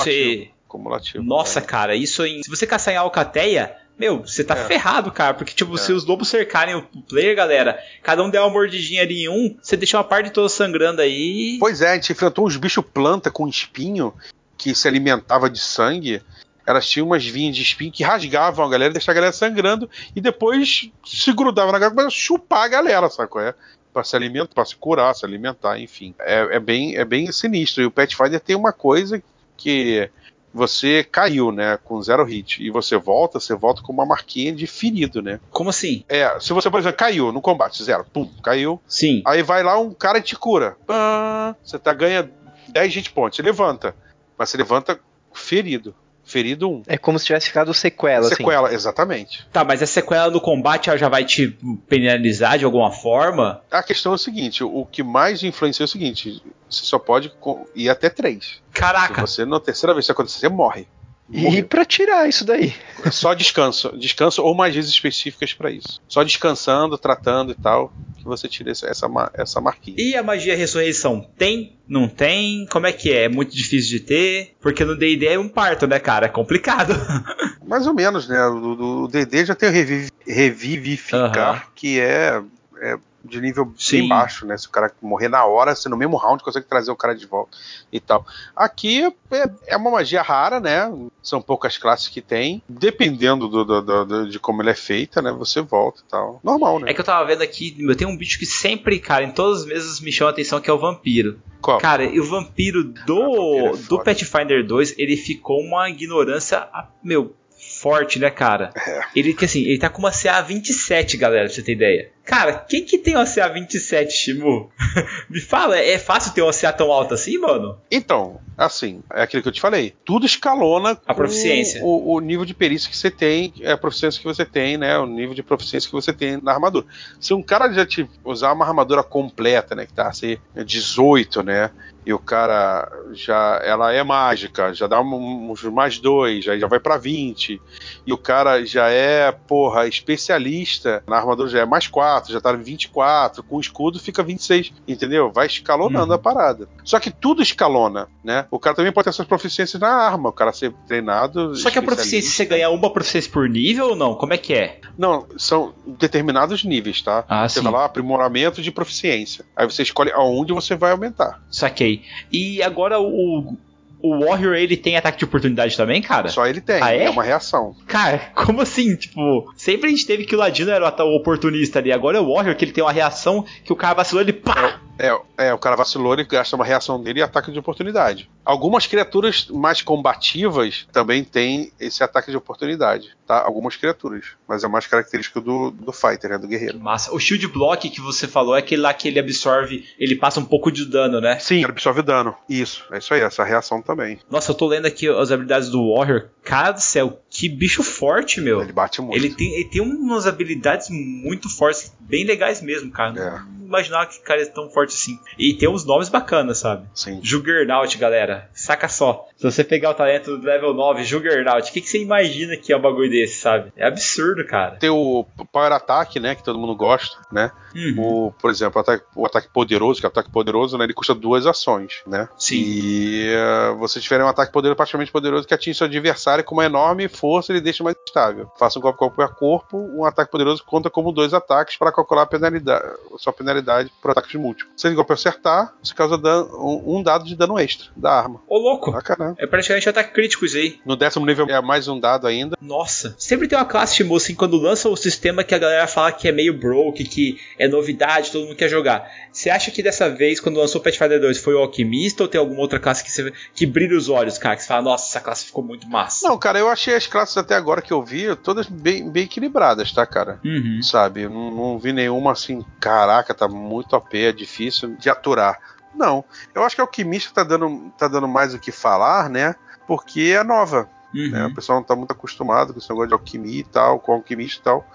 cumulativo. 0.68 1.02
Tipo, 1.02 1.24
você... 1.24 1.28
Nossa, 1.28 1.60
cara, 1.60 1.96
isso 1.96 2.24
em... 2.24 2.44
Se 2.44 2.50
você 2.52 2.68
caçar 2.68 2.94
em 2.94 2.98
Alcateia, 2.98 3.76
meu, 4.00 4.26
você 4.26 4.44
tá 4.44 4.56
é. 4.58 4.66
ferrado, 4.66 5.12
cara. 5.12 5.34
Porque, 5.34 5.54
tipo, 5.54 5.76
é. 5.76 5.78
se 5.78 5.92
os 5.92 6.06
lobos 6.06 6.30
cercarem 6.30 6.76
o 6.76 6.82
player, 6.82 7.36
galera, 7.36 7.78
cada 8.02 8.24
um 8.24 8.30
der 8.30 8.40
uma 8.40 8.50
mordidinha 8.50 9.02
ali 9.02 9.26
em 9.26 9.30
um, 9.30 9.58
você 9.62 9.76
deixa 9.76 9.98
uma 9.98 10.04
parte 10.04 10.30
toda 10.30 10.48
sangrando 10.48 11.02
aí. 11.02 11.58
Pois 11.60 11.82
é, 11.82 11.92
a 11.92 11.96
gente 11.96 12.14
enfrentou 12.14 12.48
uns 12.48 12.56
bichos 12.56 12.86
planta 12.94 13.30
com 13.30 13.48
espinho 13.48 14.14
que 14.58 14.74
se 14.74 14.88
alimentava 14.88 15.50
de 15.50 15.60
sangue. 15.60 16.22
Elas 16.66 16.88
tinham 16.88 17.08
umas 17.08 17.26
vinhas 17.26 17.56
de 17.56 17.62
espinho 17.62 17.92
que 17.92 18.04
rasgavam 18.04 18.66
a 18.66 18.70
galera, 18.70 18.94
deixavam 18.94 19.14
a 19.14 19.22
galera 19.22 19.34
sangrando 19.34 19.90
e 20.16 20.22
depois 20.22 20.90
se 21.04 21.34
grudavam 21.34 21.74
na 21.74 21.80
galera 21.80 21.96
para 21.96 22.10
chupar 22.10 22.64
a 22.64 22.68
galera, 22.68 23.10
sacou? 23.10 23.42
É? 23.42 23.54
Pra 23.92 24.04
se 24.04 24.16
alimentar, 24.16 24.54
pra 24.54 24.64
se 24.64 24.76
curar, 24.76 25.14
se 25.16 25.26
alimentar, 25.26 25.80
enfim. 25.80 26.14
É, 26.20 26.56
é, 26.56 26.60
bem, 26.60 26.96
é 26.96 27.04
bem 27.04 27.30
sinistro. 27.32 27.84
E 27.84 27.86
o 27.86 27.92
Pathfinder 27.92 28.40
tem 28.40 28.56
uma 28.56 28.72
coisa 28.72 29.22
que 29.58 30.10
você 30.54 31.04
caiu, 31.04 31.52
né, 31.52 31.78
com 31.84 32.02
zero 32.02 32.24
hit, 32.24 32.64
e 32.64 32.70
você 32.70 32.98
volta, 32.98 33.40
você 33.40 33.56
volta 33.56 33.82
com 33.82 33.94
uma 33.94 34.06
marquinha 34.06 34.54
de 34.54 34.66
ferido, 34.68 35.22
né? 35.22 35.40
Como 35.52 35.70
assim? 35.70 36.04
É, 36.10 36.40
se 36.40 36.54
você, 36.54 36.70
por 36.70 36.80
exemplo, 36.80 36.98
caiu 36.98 37.32
no 37.32 37.42
combate, 37.42 37.84
zero, 37.84 38.06
pum, 38.06 38.30
caiu. 38.44 38.82
Sim. 38.88 39.22
Aí 39.26 39.44
vai 39.44 39.64
lá 39.64 39.78
um 39.80 39.94
cara 39.94 40.18
e 40.18 40.24
te 40.24 40.36
cura. 40.36 40.76
Pã, 40.86 41.56
você 41.64 41.78
tá, 41.78 41.94
ganha 41.94 42.30
10 42.70 42.96
hit 42.96 43.12
points, 43.12 43.36
você 43.36 43.42
levanta. 43.42 43.96
Mas 44.38 44.50
você 44.50 44.58
levanta 44.58 45.00
ferido 45.34 45.94
ferido 46.30 46.70
1. 46.70 46.84
É 46.88 46.98
como 46.98 47.18
se 47.18 47.26
tivesse 47.26 47.48
ficado 47.48 47.74
sequela. 47.74 48.28
Assim. 48.28 48.36
Sequela, 48.36 48.68
assim. 48.68 48.76
exatamente. 48.76 49.48
Tá, 49.52 49.64
mas 49.64 49.82
a 49.82 49.88
sequela 49.88 50.30
do 50.30 50.40
combate 50.40 50.90
ela 50.90 50.98
já 50.98 51.10
vai 51.10 51.26
te 51.26 51.58
penalizar 51.88 52.58
de 52.58 52.66
alguma 52.66 52.92
forma? 52.92 53.62
A 53.72 53.82
questão 53.82 54.12
é 54.12 54.16
o 54.16 54.18
seguinte: 54.18 54.64
o 54.64 54.86
que 54.86 55.02
mais 55.02 55.44
influencia 55.44 55.84
é 55.84 55.86
o 55.86 55.88
seguinte: 55.88 56.42
você 56.70 56.86
só 56.86 57.00
pode 57.00 57.32
ir 57.76 57.90
até 57.90 58.10
3. 58.10 58.62
Caraca! 58.74 59.26
Se 59.26 59.36
você 59.36 59.46
na 59.46 59.60
terceira 59.60 59.94
vez 59.94 60.06
que 60.06 60.12
acontecer, 60.12 60.40
você 60.40 60.50
morre. 60.50 60.88
E 61.32 61.62
para 61.62 61.86
tirar 61.86 62.28
isso 62.28 62.44
daí? 62.44 62.74
Só 63.12 63.34
descanso. 63.36 63.96
Descanso 63.96 64.42
ou 64.42 64.56
magias 64.56 64.88
específicas 64.88 65.54
para 65.54 65.70
isso. 65.70 66.02
Só 66.08 66.24
descansando, 66.24 66.98
tratando 66.98 67.52
e 67.52 67.56
tal, 67.56 67.94
que 68.18 68.26
você 68.26 68.48
tira 68.48 68.72
essa, 68.72 68.88
essa 69.36 69.62
marquinha. 69.62 69.96
E 70.00 70.16
a 70.16 70.24
magia 70.24 70.56
ressurreição? 70.56 71.28
Tem? 71.38 71.78
Não 71.88 72.08
tem? 72.08 72.66
Como 72.66 72.88
é 72.88 72.92
que 72.92 73.12
é? 73.12 73.26
É 73.26 73.30
muito 73.30 73.56
difícil 73.56 74.00
de 74.00 74.04
ter? 74.04 74.56
Porque 74.60 74.84
no 74.84 74.98
DD 74.98 75.28
é 75.28 75.40
um 75.40 75.48
parto, 75.48 75.86
né, 75.86 76.00
cara? 76.00 76.26
É 76.26 76.30
complicado. 76.30 76.94
Mais 77.66 77.86
ou 77.86 77.94
menos, 77.94 78.28
né? 78.28 78.44
O 78.48 79.08
DD 79.08 79.46
já 79.46 79.56
tem 79.56 79.70
o 79.70 79.72
reviv 79.72 80.10
revivificar, 80.26 81.56
uhum. 81.56 81.72
que 81.76 82.00
é, 82.00 82.42
é 82.82 82.98
de 83.24 83.42
nível 83.42 83.74
Sim. 83.78 84.00
bem 84.00 84.08
baixo, 84.10 84.46
né? 84.46 84.58
Se 84.58 84.68
o 84.68 84.70
cara 84.72 84.92
morrer 85.02 85.28
na 85.28 85.46
hora, 85.46 85.76
você 85.76 85.90
no 85.90 85.98
mesmo 85.98 86.16
round 86.18 86.44
consegue 86.44 86.66
trazer 86.68 86.92
o 86.92 86.96
cara 86.96 87.14
de 87.16 87.26
volta 87.26 87.58
e 87.92 88.00
tal. 88.00 88.26
Aqui 88.56 89.04
é, 89.32 89.50
é 89.68 89.78
uma 89.78 89.92
magia 89.92 90.22
rara, 90.22 90.60
né? 90.60 90.92
São 91.22 91.42
poucas 91.42 91.78
classes 91.78 92.08
que 92.08 92.22
tem. 92.22 92.62
Dependendo 92.70 93.48
do, 93.48 93.64
do- 93.66 94.06
do- 94.06 94.30
de 94.30 94.40
como 94.40 94.62
ele 94.62 94.70
é 94.70 94.76
feita, 94.76 95.22
né? 95.22 95.32
Você 95.34 95.62
volta 95.62 96.02
e 96.06 96.10
tal. 96.10 96.40
Normal, 96.44 96.80
né? 96.80 96.92
É 96.92 96.94
que 96.94 97.02
eu 97.02 97.06
tava 97.06 97.26
vendo 97.28 97.42
aqui, 97.42 97.76
meu, 97.78 97.96
tem 97.96 98.08
um 98.08 98.16
bicho 98.18 98.40
que 98.40 98.46
sempre, 98.46 99.00
cara, 99.00 99.24
em 99.24 99.32
todas 99.32 99.62
as 99.62 99.66
mesas 99.68 100.00
me 100.00 100.12
chama 100.12 100.30
a 100.30 100.34
atenção, 100.34 100.60
que 100.62 100.70
é 100.70 100.74
o 100.74 100.80
vampiro. 100.80 101.40
Qual? 101.62 101.78
Cara, 101.80 102.04
e 102.06 102.20
o 102.20 102.26
vampiro 102.26 102.84
do, 102.84 103.22
Ah, 103.22 103.26
vampiro 103.72 103.76
é 103.76 103.88
do. 103.90 104.04
Pathfinder 104.04 104.66
2, 104.66 104.96
ele 104.98 105.18
ficou 105.18 105.60
uma 105.62 105.90
ignorância, 105.90 106.68
meu, 107.04 107.36
forte, 107.82 108.18
né, 108.20 108.30
cara? 108.30 108.72
É. 108.78 109.02
Ele 109.16 109.34
que 109.34 109.44
assim, 109.46 109.62
ele 109.64 109.78
tá 109.78 109.90
com 109.90 110.00
uma 110.00 110.12
CA 110.12 110.42
27, 110.42 111.18
galera, 111.18 111.46
pra 111.46 111.54
você 111.54 111.62
ter 111.62 111.74
ideia. 111.74 112.12
Cara, 112.30 112.54
quem 112.70 112.86
que 112.86 113.00
tem 113.00 113.16
uma 113.16 113.26
CA 113.26 113.48
27, 113.48 114.14
Shimu? 114.14 114.70
Me 115.30 115.42
fala, 115.42 115.78
é 115.80 115.98
fácil 115.98 116.32
ter 116.32 116.44
uma 116.44 116.54
CA 116.54 116.72
tão 116.72 116.92
alta 116.92 117.16
assim, 117.16 117.40
mano? 117.40 117.76
Então, 117.90 118.40
assim, 118.56 119.02
é 119.12 119.24
aquilo 119.24 119.42
que 119.42 119.50
eu 119.50 119.54
te 119.54 119.60
falei. 119.60 119.96
Tudo 120.06 120.28
escalona 120.28 120.96
A 121.08 121.14
proficiência. 121.16 121.84
O, 121.84 122.14
o 122.14 122.20
nível 122.20 122.46
de 122.46 122.54
perícia 122.54 122.88
que 122.88 122.96
você 122.96 123.10
tem, 123.10 123.52
é 123.62 123.72
a 123.72 123.78
proficiência 123.78 124.22
que 124.22 124.28
você 124.28 124.46
tem, 124.46 124.78
né? 124.78 124.96
O 125.00 125.08
nível 125.08 125.34
de 125.34 125.42
proficiência 125.42 125.88
que 125.90 125.96
você 125.96 126.14
tem 126.14 126.40
na 126.42 126.52
armadura. 126.54 126.86
Se 127.20 127.34
um 127.34 127.42
cara 127.42 127.74
já 127.74 127.84
te 127.86 128.08
usar 128.24 128.54
uma 128.54 128.66
armadura 128.66 129.02
completa, 129.02 129.74
né? 129.74 129.88
Que 129.88 129.94
tá 129.94 130.08
assim, 130.08 130.38
18, 130.56 131.42
né? 131.42 131.72
E 132.06 132.14
o 132.14 132.18
cara 132.20 132.90
já. 133.12 133.60
Ela 133.64 133.92
é 133.94 134.02
mágica, 134.04 134.74
já 134.74 134.88
dá 134.88 135.02
um- 135.02 135.52
uns 135.52 135.64
mais 135.64 136.00
dois, 136.00 136.48
aí 136.48 136.60
já 136.60 136.66
vai 136.68 136.80
pra 136.80 136.98
20. 136.98 137.62
E 138.06 138.14
o 138.14 138.18
cara 138.18 138.66
já 138.66 138.90
é, 138.90 139.32
porra, 139.32 139.86
especialista 139.88 141.04
na 141.08 141.18
armadura, 141.18 141.50
já 141.50 141.60
é 141.60 141.66
mais 141.66 141.88
4, 141.88 142.19
já 142.28 142.42
tá 142.42 142.52
em 142.54 142.58
24. 142.62 143.42
Com 143.44 143.56
o 143.58 143.60
escudo 143.62 144.00
fica 144.00 144.22
26, 144.24 144.74
entendeu? 144.88 145.32
Vai 145.32 145.48
escalonando 145.48 146.08
Uhum. 146.10 146.14
a 146.14 146.18
parada. 146.20 146.68
Só 146.84 147.00
que 147.00 147.10
tudo 147.12 147.42
escalona, 147.42 148.08
né? 148.24 148.46
O 148.52 148.60
cara 148.60 148.76
também 148.76 148.92
pode 148.92 149.06
ter 149.06 149.12
suas 149.14 149.28
proficiências 149.28 149.80
na 149.82 149.90
arma, 149.90 150.30
o 150.30 150.34
cara 150.34 150.52
ser 150.52 150.74
treinado. 150.88 151.56
Só 151.56 151.70
que 151.70 151.80
a 151.80 151.82
proficiência, 151.82 152.30
você 152.32 152.46
ganha 152.46 152.70
uma 152.70 152.92
proficiência 152.92 153.32
por 153.32 153.48
nível 153.48 153.90
ou 153.90 153.96
não? 153.96 154.16
Como 154.16 154.34
é 154.34 154.38
que 154.38 154.54
é? 154.54 154.80
Não, 154.98 155.26
são 155.38 155.74
determinados 155.86 156.64
níveis, 156.64 157.02
tá? 157.02 157.24
Ah, 157.28 157.48
você 157.48 157.60
sim. 157.60 157.64
vai 157.64 157.72
lá, 157.74 157.86
aprimoramento 157.86 158.62
de 158.62 158.72
proficiência. 158.72 159.46
Aí 159.56 159.66
você 159.66 159.84
escolhe 159.84 160.12
aonde 160.12 160.52
você 160.54 160.76
vai 160.76 160.92
aumentar. 160.92 161.42
Saquei. 161.50 162.04
E 162.32 162.62
agora 162.64 163.00
o, 163.00 163.56
o 164.02 164.26
Warrior, 164.26 164.56
ele 164.56 164.78
tem 164.78 164.96
ataque 164.98 165.18
de 165.20 165.26
oportunidade 165.26 165.76
também, 165.76 166.02
cara? 166.02 166.30
Só 166.30 166.46
ele 166.48 166.62
tem, 166.62 166.82
Ah, 166.82 166.94
é? 166.94 167.04
é 167.06 167.10
uma 167.10 167.24
reação. 167.24 167.76
Cara, 167.88 168.18
como 168.36 168.62
assim? 168.62 168.96
Tipo, 168.96 169.52
sempre 169.56 169.88
a 169.88 169.90
gente 169.90 170.06
teve 170.06 170.26
que 170.26 170.36
o 170.36 170.40
Ladino 170.40 170.72
era 170.72 170.86
o 171.04 171.16
oportunista 171.16 171.80
ali. 171.80 171.92
Agora 171.92 172.18
é 172.18 172.22
o 172.22 172.34
Warrior 172.34 172.56
que 172.56 172.66
ele 172.66 172.72
tem 172.72 172.84
uma 172.84 172.92
reação 172.92 173.46
que 173.64 173.74
o 173.74 173.76
cara 173.76 173.96
vacilou, 173.96 174.22
ele 174.22 174.34
pá! 174.34 174.80
É, 174.98 175.48
é, 175.48 175.54
o 175.54 175.58
cara 175.58 175.78
vacilou, 175.78 176.14
ele 176.14 176.26
gasta 176.26 176.56
uma 176.58 176.66
reação 176.66 177.02
dele 177.02 177.20
e 177.20 177.24
ataque 177.24 177.52
de 177.54 177.60
oportunidade. 177.60 178.30
Algumas 178.44 178.88
criaturas 178.88 179.48
mais 179.50 179.82
combativas 179.82 180.88
também 180.92 181.24
têm 181.24 181.72
esse 181.80 182.04
ataque 182.04 182.32
de 182.32 182.38
oportunidade, 182.38 183.16
tá? 183.28 183.44
Algumas 183.44 183.76
criaturas. 183.76 184.26
Mas 184.48 184.64
é 184.64 184.68
mais 184.68 184.88
característico 184.88 185.40
do, 185.40 185.72
do 185.72 185.92
fighter, 185.92 186.32
né? 186.32 186.38
Do 186.38 186.48
guerreiro. 186.48 186.80
Massa. 186.80 187.14
O 187.14 187.20
Shield 187.20 187.48
Block 187.48 187.90
que 187.90 188.02
você 188.02 188.28
falou 188.28 188.56
é 188.56 188.60
aquele 188.60 188.82
lá 188.82 188.94
que 188.94 189.08
ele 189.08 189.20
absorve, 189.20 189.86
ele 190.00 190.16
passa 190.16 190.40
um 190.40 190.46
pouco 190.46 190.72
de 190.72 190.86
dano, 190.86 191.22
né? 191.22 191.38
Sim, 191.40 191.58
ele 191.58 191.66
absorve 191.66 192.02
dano. 192.02 192.36
Isso, 192.50 192.86
é 192.92 192.98
isso 192.98 193.14
aí, 193.14 193.22
essa 193.22 193.44
reação 193.44 193.82
também. 193.82 194.20
Nossa, 194.30 194.52
eu 194.52 194.56
tô 194.56 194.68
lendo 194.68 194.86
aqui 194.86 195.08
as 195.08 195.32
habilidades 195.32 195.70
do 195.70 195.94
Warrior. 195.94 196.30
Cara 196.44 196.72
do 196.72 196.82
céu, 196.82 197.22
que 197.30 197.48
bicho 197.48 197.84
forte, 197.84 198.42
meu. 198.42 198.62
Ele 198.62 198.74
bate 198.74 199.02
muito. 199.02 199.16
Ele 199.16 199.30
tem, 199.34 199.54
ele 199.54 199.70
tem 199.70 199.82
umas 199.82 200.26
habilidades 200.26 200.88
muito 200.90 201.50
fortes, 201.50 201.94
bem 202.00 202.26
legais 202.26 202.62
mesmo, 202.62 202.92
cara. 202.92 203.20
É. 203.20 203.60
Não 203.60 203.68
imaginava 203.68 204.08
que 204.08 204.18
o 204.18 204.24
cara 204.24 204.42
é 204.42 204.46
tão 204.46 204.70
forte 204.70 204.96
assim. 204.96 205.20
E 205.38 205.54
tem 205.54 205.70
uns 205.70 205.86
nomes 205.86 206.10
bacanas, 206.10 206.58
sabe? 206.58 206.88
Sim. 206.94 207.20
Juggernaut, 207.22 207.96
galera. 207.98 208.29
Saca 208.54 208.88
só. 208.88 209.28
Se 209.38 209.44
você 209.44 209.64
pegar 209.64 209.92
o 209.92 209.94
talento 209.94 210.38
do 210.38 210.46
level 210.46 210.74
9, 210.74 211.04
Juggernaut, 211.04 211.70
o 211.70 211.74
que, 211.74 211.82
que 211.82 211.90
você 211.90 212.02
imagina 212.02 212.56
que 212.58 212.72
é 212.74 212.78
um 212.78 212.82
bagulho 212.82 213.10
desse, 213.10 213.40
sabe? 213.42 213.72
É 213.76 213.88
absurdo, 213.88 214.46
cara. 214.46 214.76
Tem 214.78 214.90
o 214.90 215.26
Power 215.52 215.72
Attack, 215.72 216.20
né? 216.20 216.36
Que 216.36 216.44
todo 216.44 216.60
mundo 216.60 216.76
gosta, 216.76 217.18
né? 217.32 217.52
Uhum. 217.76 218.28
O, 218.28 218.32
por 218.34 218.50
exemplo, 218.52 218.78
o 218.80 218.82
ataque, 218.82 219.06
o 219.16 219.26
ataque 219.26 219.48
poderoso, 219.54 220.00
que 220.00 220.06
é 220.06 220.10
o 220.10 220.12
ataque 220.12 220.32
poderoso, 220.32 220.78
né? 220.78 220.84
Ele 220.86 220.94
custa 220.94 221.14
duas 221.16 221.46
ações, 221.46 222.02
né? 222.06 222.28
Sim. 222.38 222.56
E 222.58 223.28
eh, 223.30 223.76
você 223.78 224.00
tiver 224.00 224.24
um 224.24 224.28
ataque 224.28 224.52
poderoso, 224.52 224.76
praticamente 224.76 225.12
poderoso 225.12 225.48
que 225.48 225.54
atinge 225.54 225.78
seu 225.78 225.86
adversário 225.88 226.44
com 226.44 226.56
uma 226.56 226.66
enorme 226.66 227.08
força, 227.08 227.52
ele 227.52 227.62
deixa 227.62 227.84
mais 227.84 227.96
estável. 228.06 228.52
Faça 228.58 228.80
um 228.80 228.82
golpe 228.82 229.00
corpo 229.00 229.22
a 229.22 229.28
corpo, 229.30 229.78
um 229.78 230.04
ataque 230.04 230.32
poderoso 230.32 230.64
conta 230.66 230.90
como 230.90 231.12
dois 231.12 231.34
ataques 231.34 231.78
para 231.78 231.92
calcular 231.92 232.24
a 232.24 232.26
penalidade, 232.26 232.86
sua 233.18 233.32
penalidade 233.32 233.92
por 234.02 234.12
ataques 234.12 234.36
múltiplos. 234.36 234.74
Se 234.76 234.88
o 234.88 234.96
golpe 234.96 235.14
acertar, 235.14 235.74
você 235.82 235.94
causa 235.94 236.18
dano- 236.18 236.50
um, 236.58 236.98
um 236.98 237.04
dado 237.04 237.24
de 237.24 237.36
dano 237.36 237.58
extra 237.60 237.90
da 237.96 238.19
arma. 238.20 238.42
Ô, 238.48 238.58
louco. 238.58 238.92
Bacana. 238.92 239.36
É 239.38 239.48
praticamente 239.48 239.88
um 239.88 239.92
ataque 239.92 240.14
crítico 240.14 240.46
isso 240.46 240.58
aí. 240.58 240.80
No 240.86 240.96
décimo 240.96 241.26
nível 241.26 241.48
é 241.50 241.62
mais 241.62 241.88
um 241.88 242.00
dado 242.00 242.28
ainda. 242.28 242.58
Nossa. 242.62 243.16
Sempre 243.18 243.48
tem 243.48 243.58
uma 243.58 243.66
classe 243.66 243.96
Shimu, 243.96 244.16
assim, 244.16 244.36
quando 244.36 244.58
lança 244.58 244.90
o 244.90 244.96
sistema 244.96 245.44
que 245.44 245.56
a 245.56 245.58
galera 245.58 245.88
fala 245.88 246.12
que 246.12 246.28
é 246.28 246.32
meio 246.32 246.54
broke, 246.54 247.04
que 247.04 247.40
é 247.58 247.68
novidade, 247.68 248.32
todo 248.32 248.46
mundo 248.46 248.56
quer 248.56 248.70
jogar. 248.70 249.10
Você 249.32 249.50
acha 249.50 249.72
que 249.72 249.82
dessa 249.82 250.10
vez, 250.10 250.40
quando 250.40 250.60
lançou 250.60 250.80
o 250.80 250.84
Pathfinder 250.84 251.20
2, 251.20 251.38
foi 251.38 251.54
o 251.54 251.60
Alquimista 251.60 252.24
ou 252.24 252.30
tem 252.30 252.40
alguma 252.40 252.62
outra 252.62 252.80
classe 252.80 253.04
que, 253.04 253.12
você, 253.12 253.32
que 253.54 253.66
brilha 253.66 253.98
os 253.98 254.10
olhos, 254.10 254.38
cara? 254.38 254.56
Que 254.56 254.64
você 254.64 254.68
fala, 254.68 254.82
nossa, 254.82 255.06
essa 255.10 255.20
classe 255.20 255.46
ficou 255.46 255.64
muito 255.64 255.88
massa. 255.88 256.28
Não, 256.28 256.38
cara, 256.38 256.60
eu 256.60 256.70
achei 256.70 256.96
as 256.96 257.08
classes 257.08 257.38
até 257.38 257.56
agora 257.56 257.82
que 257.82 257.94
eu 257.94 258.04
vi 258.04 258.36
todas 258.38 258.68
bem, 258.68 259.10
bem 259.10 259.24
equilibradas, 259.24 259.92
tá, 259.92 260.06
cara? 260.06 260.40
Uhum. 260.44 260.82
sabe? 260.82 261.28
Não, 261.28 261.52
não 261.52 261.80
vi 261.80 261.94
nenhuma 261.94 262.32
assim, 262.32 262.64
caraca, 262.80 263.34
tá 263.34 263.48
muito 263.48 263.96
OP, 263.96 264.18
é 264.18 264.32
difícil 264.32 264.96
de 264.98 265.10
aturar. 265.10 265.60
Não, 265.94 266.24
eu 266.54 266.64
acho 266.64 266.76
que 266.76 266.82
a 266.82 266.84
Alquimista 266.84 267.34
tá 267.34 267.44
dando, 267.44 267.92
tá 267.98 268.08
dando 268.08 268.28
mais 268.28 268.54
o 268.54 268.60
que 268.60 268.72
falar, 268.72 269.30
né? 269.30 269.56
Porque 269.88 270.36
é 270.38 270.44
nova, 270.44 270.90
Uhum. 271.14 271.32
né? 271.32 271.46
O 271.48 271.56
pessoal 271.56 271.80
não 271.80 271.84
tá 271.84 271.96
muito 271.96 272.12
acostumado 272.12 272.72
com 272.72 272.80
esse 272.80 272.88
negócio 272.88 273.08
de 273.08 273.14
alquimia 273.14 273.62
e 273.62 273.64
tal, 273.64 274.00
com 274.00 274.14
alquimista 274.14 274.60
e 274.60 274.64
tal. 274.64 274.88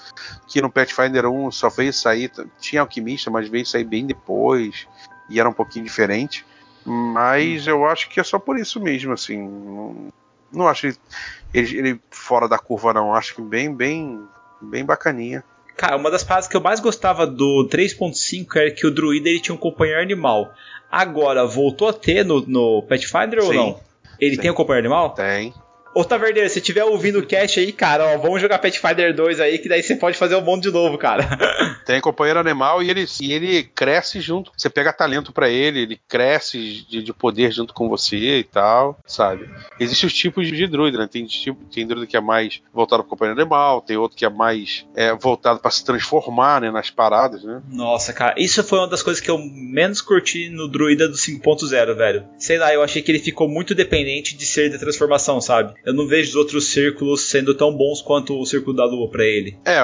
Que 0.47 0.63
no 0.63 0.71
Pathfinder 0.71 1.27
1 1.27 1.51
só 1.51 1.69
veio 1.69 1.93
sair, 1.93 2.31
tinha 2.61 2.81
alquimista, 2.83 3.31
mas 3.33 3.49
veio 3.49 3.67
sair 3.67 3.83
bem 3.85 4.07
depois 4.07 4.87
e 5.29 5.41
era 5.41 5.49
um 5.49 5.53
pouquinho 5.53 5.85
diferente. 5.85 6.47
Mas 6.85 7.67
eu 7.67 7.85
acho 7.87 8.09
que 8.09 8.21
é 8.21 8.23
só 8.23 8.39
por 8.39 8.59
isso 8.59 8.81
mesmo, 8.81 9.13
assim. 9.13 9.39
Não, 9.39 10.13
não 10.53 10.69
acho 10.69 10.87
ele, 10.87 10.97
ele, 11.53 11.79
ele 11.79 12.01
fora 12.11 12.47
da 12.49 12.59
curva, 12.59 12.93
não. 12.93 13.13
Acho 13.13 13.35
que 13.35 13.43
bem, 13.43 13.75
bem, 13.75 14.23
bem 14.61 14.85
bacaninha. 14.85 15.43
Cara, 15.77 15.97
uma 15.97 16.11
das 16.11 16.23
paradas 16.23 16.49
que 16.49 16.57
eu 16.57 16.61
mais 16.61 16.81
gostava 16.81 17.27
do 17.27 17.69
3.5 17.71 18.57
era 18.57 18.71
que 18.71 18.87
o 18.87 18.91
druida 18.91 19.29
ele 19.29 19.41
tinha 19.41 19.55
um 19.55 19.59
companheiro 19.59 20.01
animal. 20.01 20.55
Agora, 20.91 21.45
voltou 21.45 21.89
a 21.89 21.93
ter 21.93 22.25
no, 22.25 22.41
no 22.47 22.83
Pathfinder 22.83 23.41
ou 23.41 23.51
Sim. 23.51 23.57
não? 23.57 23.81
Ele 24.21 24.37
Sim. 24.37 24.43
tem 24.43 24.51
um 24.51 24.55
companheiro 24.55 24.87
animal? 24.87 25.11
Tem. 25.11 25.53
Ô 25.95 26.05
Taverneiro, 26.05 26.51
se 26.51 26.61
tiver 26.61 26.85
ouvindo 26.85 27.21
o 27.21 27.27
cast 27.27 27.61
aí, 27.61 27.73
cara, 27.73 28.05
ó, 28.15 28.19
vamos 28.19 28.41
jogar 28.41 28.59
Pathfinder 28.59 29.15
2 29.15 29.39
aí, 29.39 29.59
que 29.59 29.69
daí 29.69 29.83
você 29.83 29.95
pode 29.95 30.19
fazer 30.19 30.35
o 30.35 30.41
mundo 30.41 30.63
de 30.63 30.71
novo, 30.73 30.99
cara. 30.99 31.25
Tem 31.87 32.01
companheiro 32.01 32.41
animal 32.41 32.83
e 32.83 32.91
ele, 32.91 33.07
e 33.21 33.33
ele 33.33 33.63
cresce 33.63 34.21
junto. 34.21 34.51
Você 34.57 34.69
pega 34.69 34.93
talento 34.93 35.33
pra 35.33 35.49
ele, 35.49 35.81
ele 35.81 36.01
cresce 36.09 36.85
de, 36.89 37.03
de 37.03 37.13
poder 37.13 37.53
junto 37.53 37.73
com 37.73 37.89
você 37.89 38.39
e 38.39 38.45
tal, 38.45 38.99
sabe? 39.07 39.49
Existem 39.79 40.07
os 40.07 40.15
tipos 40.15 40.49
de 40.49 40.67
druida, 40.67 40.99
né? 40.99 41.09
Tem, 41.11 41.25
tipo, 41.27 41.65
tem 41.67 41.87
druida 41.87 42.07
que 42.07 42.17
é 42.17 42.21
mais 42.21 42.61
voltado 42.73 43.03
pro 43.03 43.11
companheiro 43.11 43.41
animal, 43.41 43.81
tem 43.81 43.97
outro 43.97 44.17
que 44.17 44.25
é 44.25 44.31
mais 44.31 44.85
é, 44.97 45.15
voltado 45.15 45.61
pra 45.61 45.71
se 45.71 45.85
transformar 45.85 46.61
né, 46.61 46.71
nas 46.71 46.91
paradas, 46.91 47.45
né? 47.45 47.63
Nossa, 47.71 48.13
cara, 48.13 48.35
isso 48.37 48.65
foi 48.65 48.79
uma 48.79 48.89
das 48.89 49.03
coisas 49.03 49.23
que 49.23 49.31
eu 49.31 49.39
menos 49.39 50.01
curti 50.01 50.49
no 50.49 50.67
druida 50.67 51.07
do 51.07 51.15
5.0, 51.15 51.95
velho. 51.95 52.27
Sei 52.37 52.59
lá, 52.59 52.73
eu 52.75 52.83
achei 52.83 53.01
que 53.01 53.13
ele 53.13 53.21
ficou 53.21 53.49
muito 53.49 53.75
dependente 53.75 54.37
de 54.37 54.45
ser 54.45 54.71
da 54.71 54.79
transformação, 54.79 55.41
sabe? 55.41 55.75
Eu 55.85 55.93
não 55.93 56.07
vejo 56.07 56.31
os 56.31 56.35
outros 56.37 56.69
círculos 56.69 57.29
sendo 57.29 57.55
tão 57.55 57.71
bons 57.77 58.01
quanto 58.01 58.39
o 58.41 58.47
círculo 58.47 58.75
da 58.75 58.85
lua 58.87 59.09
pra 59.09 59.25
ele. 59.25 59.59
É, 59.65 59.81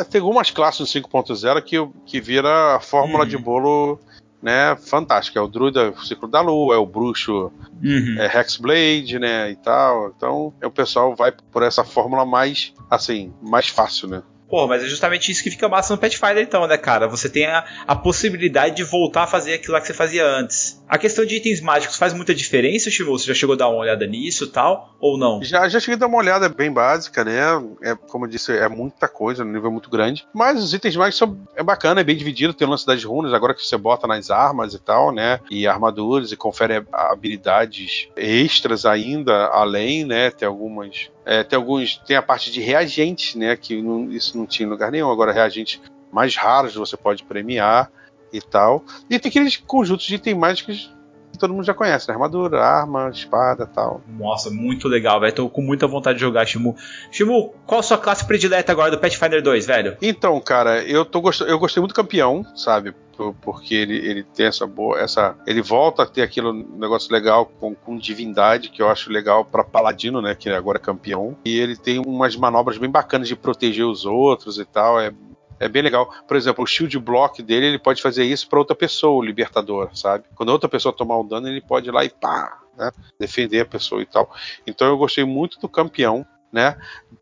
é, 0.00 0.04
tem 0.04 0.20
algumas 0.20 0.50
classes 0.50 0.80
no 0.80 0.86
5.0 0.86 1.62
que, 1.62 1.76
que 2.04 2.20
vira 2.20 2.76
a 2.76 2.80
fórmula 2.80 3.24
Uhum. 3.24 3.30
de 3.30 3.38
bolo 3.38 3.98
né, 4.42 4.76
fantástica. 4.76 5.38
É 5.38 5.42
o 5.42 5.46
druida, 5.48 5.90
o 5.90 6.04
ciclo 6.04 6.28
da 6.28 6.40
lua, 6.40 6.74
é 6.74 6.78
o 6.78 6.84
bruxo 6.84 7.50
Uhum. 7.82 8.16
é, 8.18 8.26
Hexblade, 8.40 9.18
né, 9.18 9.50
e 9.52 9.56
tal. 9.56 10.12
Então, 10.16 10.52
é, 10.60 10.66
o 10.66 10.70
pessoal 10.70 11.14
vai 11.16 11.32
por 11.32 11.62
essa 11.62 11.82
fórmula 11.84 12.24
mais, 12.26 12.72
assim, 12.90 13.32
mais 13.40 13.68
fácil, 13.68 14.08
né? 14.08 14.22
Pô, 14.52 14.68
mas 14.68 14.84
é 14.84 14.86
justamente 14.86 15.32
isso 15.32 15.42
que 15.42 15.50
fica 15.50 15.66
massa 15.66 15.94
no 15.94 15.98
Pathfinder 15.98 16.42
então, 16.42 16.66
né, 16.66 16.76
cara? 16.76 17.08
Você 17.08 17.26
tem 17.26 17.46
a, 17.46 17.64
a 17.86 17.96
possibilidade 17.96 18.76
de 18.76 18.84
voltar 18.84 19.22
a 19.22 19.26
fazer 19.26 19.54
aquilo 19.54 19.72
lá 19.72 19.80
que 19.80 19.86
você 19.86 19.94
fazia 19.94 20.26
antes. 20.26 20.78
A 20.86 20.98
questão 20.98 21.24
de 21.24 21.36
itens 21.36 21.62
mágicos 21.62 21.96
faz 21.96 22.12
muita 22.12 22.34
diferença, 22.34 22.90
Chivo? 22.90 23.18
Você 23.18 23.28
já 23.28 23.32
chegou 23.32 23.54
a 23.54 23.56
dar 23.56 23.70
uma 23.70 23.78
olhada 23.78 24.06
nisso 24.06 24.46
tal? 24.46 24.94
Ou 25.00 25.16
não? 25.16 25.42
Já, 25.42 25.66
já 25.70 25.80
cheguei 25.80 25.94
a 25.94 26.00
dar 26.00 26.06
uma 26.06 26.18
olhada 26.18 26.50
bem 26.50 26.70
básica, 26.70 27.24
né? 27.24 27.40
É, 27.82 27.94
como 27.94 28.26
eu 28.26 28.28
disse, 28.28 28.52
é 28.52 28.68
muita 28.68 29.08
coisa, 29.08 29.42
no 29.42 29.50
nível 29.50 29.72
muito 29.72 29.88
grande. 29.88 30.26
Mas 30.34 30.62
os 30.62 30.74
itens 30.74 30.96
mágicos 30.96 31.16
são 31.16 31.48
é 31.56 31.62
bacana, 31.62 32.02
é 32.02 32.04
bem 32.04 32.14
dividido. 32.14 32.52
Tem 32.52 32.68
o 32.68 32.70
lance 32.70 32.86
das 32.86 33.02
runas, 33.02 33.32
agora 33.32 33.54
que 33.54 33.64
você 33.64 33.78
bota 33.78 34.06
nas 34.06 34.30
armas 34.30 34.74
e 34.74 34.78
tal, 34.78 35.12
né? 35.12 35.40
E 35.50 35.66
armaduras 35.66 36.30
e 36.30 36.36
confere 36.36 36.84
habilidades 36.92 38.08
extras 38.14 38.84
ainda, 38.84 39.46
além, 39.46 40.04
né? 40.04 40.30
Tem 40.30 40.46
algumas. 40.46 41.10
É, 41.24 41.42
tem 41.44 41.56
alguns. 41.56 41.98
Tem 41.98 42.16
a 42.16 42.22
parte 42.22 42.50
de 42.50 42.60
reagentes, 42.60 43.34
né? 43.34 43.56
Que 43.56 43.80
não- 43.80 44.10
isso 44.10 44.36
não 44.36 44.46
tinha 44.46 44.66
em 44.66 44.70
lugar 44.70 44.90
nenhum. 44.90 45.10
Agora, 45.10 45.32
reagente 45.32 45.80
mais 46.12 46.36
raros 46.36 46.74
você 46.74 46.96
pode 46.96 47.22
premiar 47.24 47.90
e 48.32 48.40
tal. 48.40 48.84
E 49.08 49.18
tem 49.18 49.28
aqueles 49.30 49.56
conjuntos 49.56 50.06
de 50.06 50.16
itens 50.16 50.36
mágicos 50.36 50.92
todo 51.42 51.52
mundo 51.52 51.64
já 51.64 51.74
conhece, 51.74 52.06
né? 52.06 52.14
Armadura, 52.14 52.62
arma, 52.62 53.10
espada 53.10 53.66
tal. 53.66 54.00
Nossa, 54.06 54.48
muito 54.48 54.86
legal, 54.86 55.18
velho. 55.18 55.34
Tô 55.34 55.48
com 55.48 55.60
muita 55.60 55.88
vontade 55.88 56.18
de 56.18 56.20
jogar, 56.20 56.46
Shimu. 56.46 56.76
Shimu, 57.10 57.52
qual 57.66 57.80
a 57.80 57.82
sua 57.82 57.98
classe 57.98 58.24
predileta 58.24 58.70
agora 58.70 58.92
do 58.92 58.98
Pathfinder 58.98 59.42
2, 59.42 59.66
velho? 59.66 59.96
Então, 60.00 60.40
cara, 60.40 60.84
eu, 60.84 61.04
tô 61.04 61.20
gost... 61.20 61.40
eu 61.40 61.58
gostei 61.58 61.80
muito 61.80 61.92
do 61.92 61.96
campeão, 61.96 62.46
sabe? 62.54 62.94
Porque 63.40 63.74
ele, 63.74 63.96
ele 63.96 64.22
tem 64.22 64.46
essa 64.46 64.66
boa. 64.68 65.00
Essa, 65.00 65.34
ele 65.44 65.60
volta 65.60 66.04
a 66.04 66.06
ter 66.06 66.22
aquele 66.22 66.52
negócio 66.52 67.12
legal 67.12 67.46
com, 67.46 67.74
com 67.74 67.96
divindade, 67.96 68.68
que 68.68 68.80
eu 68.80 68.88
acho 68.88 69.10
legal 69.10 69.44
para 69.44 69.64
Paladino, 69.64 70.22
né? 70.22 70.36
Que 70.36 70.48
agora 70.48 70.78
é 70.78 70.80
campeão. 70.80 71.36
E 71.44 71.58
ele 71.58 71.76
tem 71.76 71.98
umas 71.98 72.36
manobras 72.36 72.78
bem 72.78 72.88
bacanas 72.88 73.26
de 73.26 73.34
proteger 73.34 73.84
os 73.84 74.04
outros 74.04 74.58
e 74.58 74.64
tal. 74.64 75.00
É 75.00 75.12
é 75.62 75.68
bem 75.68 75.82
legal. 75.82 76.12
Por 76.26 76.36
exemplo, 76.36 76.64
o 76.64 76.66
shield 76.66 76.98
block 76.98 77.42
dele, 77.42 77.66
ele 77.66 77.78
pode 77.78 78.02
fazer 78.02 78.24
isso 78.24 78.48
para 78.48 78.58
outra 78.58 78.74
pessoa, 78.74 79.14
o 79.14 79.22
libertador, 79.22 79.96
sabe? 79.96 80.24
Quando 80.34 80.48
outra 80.48 80.68
pessoa 80.68 80.92
tomar 80.92 81.18
o 81.18 81.24
dano, 81.24 81.48
ele 81.48 81.60
pode 81.60 81.88
ir 81.88 81.92
lá 81.92 82.04
e 82.04 82.10
pá, 82.10 82.58
né? 82.76 82.90
defender 83.18 83.60
a 83.60 83.66
pessoa 83.66 84.02
e 84.02 84.06
tal. 84.06 84.34
Então 84.66 84.88
eu 84.88 84.98
gostei 84.98 85.24
muito 85.24 85.60
do 85.60 85.68
campeão, 85.68 86.26
né? 86.52 86.76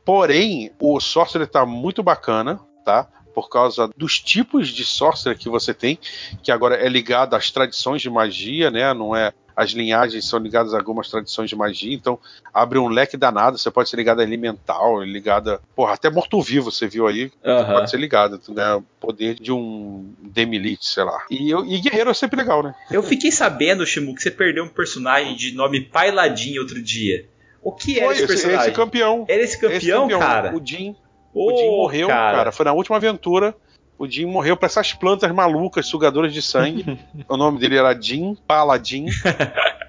Porém, 0.04 0.72
o 0.80 0.98
sorcerer 1.00 1.46
tá 1.46 1.66
muito 1.66 2.02
bacana, 2.02 2.58
tá? 2.84 3.06
por 3.34 3.48
causa 3.48 3.88
dos 3.96 4.18
tipos 4.18 4.68
de 4.68 4.84
sorcerer 4.84 5.38
que 5.38 5.48
você 5.48 5.72
tem, 5.72 5.98
que 6.42 6.50
agora 6.50 6.74
é 6.74 6.88
ligado 6.88 7.34
às 7.34 7.50
tradições 7.50 8.02
de 8.02 8.10
magia, 8.10 8.70
né? 8.70 8.92
Não 8.92 9.14
é 9.14 9.32
as 9.62 9.70
linhagens 9.72 10.26
são 10.28 10.38
ligadas 10.38 10.72
a 10.72 10.78
algumas 10.78 11.08
tradições 11.10 11.50
de 11.50 11.56
magia, 11.56 11.92
então 11.94 12.18
abre 12.52 12.78
um 12.78 12.88
leque 12.88 13.16
danado. 13.16 13.58
Você 13.58 13.70
pode 13.70 13.88
ser 13.90 13.96
ligado 13.96 14.20
a 14.20 14.22
elemental, 14.22 15.02
ligada. 15.02 15.60
Porra, 15.76 15.92
até 15.94 16.08
morto-vivo 16.08 16.70
você 16.70 16.86
viu 16.88 17.06
aí, 17.06 17.30
Aham. 17.44 17.74
pode 17.74 17.90
ser 17.90 17.98
ligado. 17.98 18.40
Né? 18.48 18.74
O 18.74 18.82
poder 18.98 19.34
de 19.34 19.52
um 19.52 20.12
Demilite, 20.22 20.86
sei 20.86 21.04
lá. 21.04 21.24
E, 21.30 21.50
eu- 21.50 21.64
e 21.66 21.78
guerreiro 21.80 22.10
é 22.10 22.14
sempre 22.14 22.36
legal, 22.38 22.62
né? 22.62 22.74
Eu 22.90 23.02
fiquei 23.02 23.30
sabendo, 23.30 23.84
Shimu, 23.84 24.14
que 24.14 24.22
você 24.22 24.30
perdeu 24.30 24.64
um 24.64 24.68
personagem 24.68 25.34
de 25.36 25.54
nome 25.54 25.80
Pailadin 25.82 26.58
outro 26.58 26.80
dia. 26.82 27.26
O 27.62 27.72
que 27.72 27.98
era 27.98 28.06
Foi 28.06 28.14
esse 28.14 28.24
esse, 28.24 28.32
personagem? 28.32 28.66
esse 28.68 28.72
campeão. 28.76 29.24
Era 29.28 29.42
esse 29.42 29.60
campeão, 29.60 30.08
Esse 30.08 30.18
cara? 30.18 30.56
O 30.56 30.66
Jim. 30.66 30.96
Ô, 31.34 31.52
o 31.52 31.56
Jim 31.56 31.66
morreu, 31.66 32.08
cara. 32.08 32.50
Foi 32.50 32.64
na 32.64 32.72
última 32.72 32.96
aventura. 32.96 33.54
O 34.00 34.08
Jim 34.08 34.24
morreu 34.24 34.56
pra 34.56 34.64
essas 34.64 34.94
plantas 34.94 35.30
malucas, 35.30 35.84
sugadoras 35.84 36.32
de 36.32 36.40
sangue. 36.40 36.98
o 37.28 37.36
nome 37.36 37.58
dele 37.58 37.76
era 37.76 37.92
Jim 38.00 38.34
Paladin, 38.48 39.04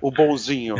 o 0.01 0.11
bonzinho. 0.11 0.75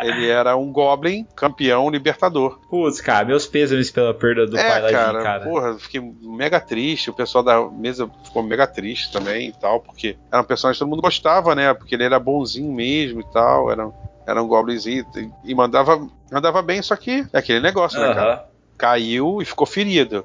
Ele 0.00 0.26
era 0.26 0.56
um 0.56 0.72
Goblin, 0.72 1.26
campeão, 1.36 1.90
libertador. 1.90 2.58
Putz, 2.70 2.98
cara, 3.02 3.26
meus 3.26 3.46
pêsames 3.46 3.90
pela 3.90 4.14
perda 4.14 4.46
do 4.46 4.56
é, 4.56 4.66
Pailadin, 4.66 4.94
cara, 4.94 5.22
cara. 5.22 5.44
porra, 5.44 5.78
fiquei 5.78 6.00
mega 6.22 6.58
triste. 6.58 7.10
O 7.10 7.12
pessoal 7.12 7.44
da 7.44 7.70
mesa 7.70 8.10
ficou 8.24 8.42
mega 8.42 8.66
triste 8.66 9.12
também 9.12 9.48
e 9.48 9.52
tal, 9.52 9.80
porque 9.80 10.16
era 10.32 10.40
um 10.40 10.46
personagem 10.46 10.78
que 10.78 10.82
todo 10.82 10.88
mundo 10.88 11.02
gostava, 11.02 11.54
né? 11.54 11.74
Porque 11.74 11.94
ele 11.94 12.04
era 12.04 12.18
bonzinho 12.18 12.72
mesmo 12.72 13.20
e 13.20 13.30
tal. 13.30 13.70
Era, 13.70 13.92
era 14.26 14.42
um 14.42 14.48
Goblinzinho 14.48 15.04
e, 15.44 15.50
e 15.50 15.54
mandava, 15.54 16.08
mandava 16.32 16.62
bem, 16.62 16.80
só 16.80 16.96
que 16.96 17.26
é 17.30 17.38
aquele 17.38 17.60
negócio, 17.60 18.00
né, 18.00 18.14
cara? 18.14 18.48
Caiu 18.78 19.42
e 19.42 19.44
ficou 19.44 19.66
ferido. 19.66 20.24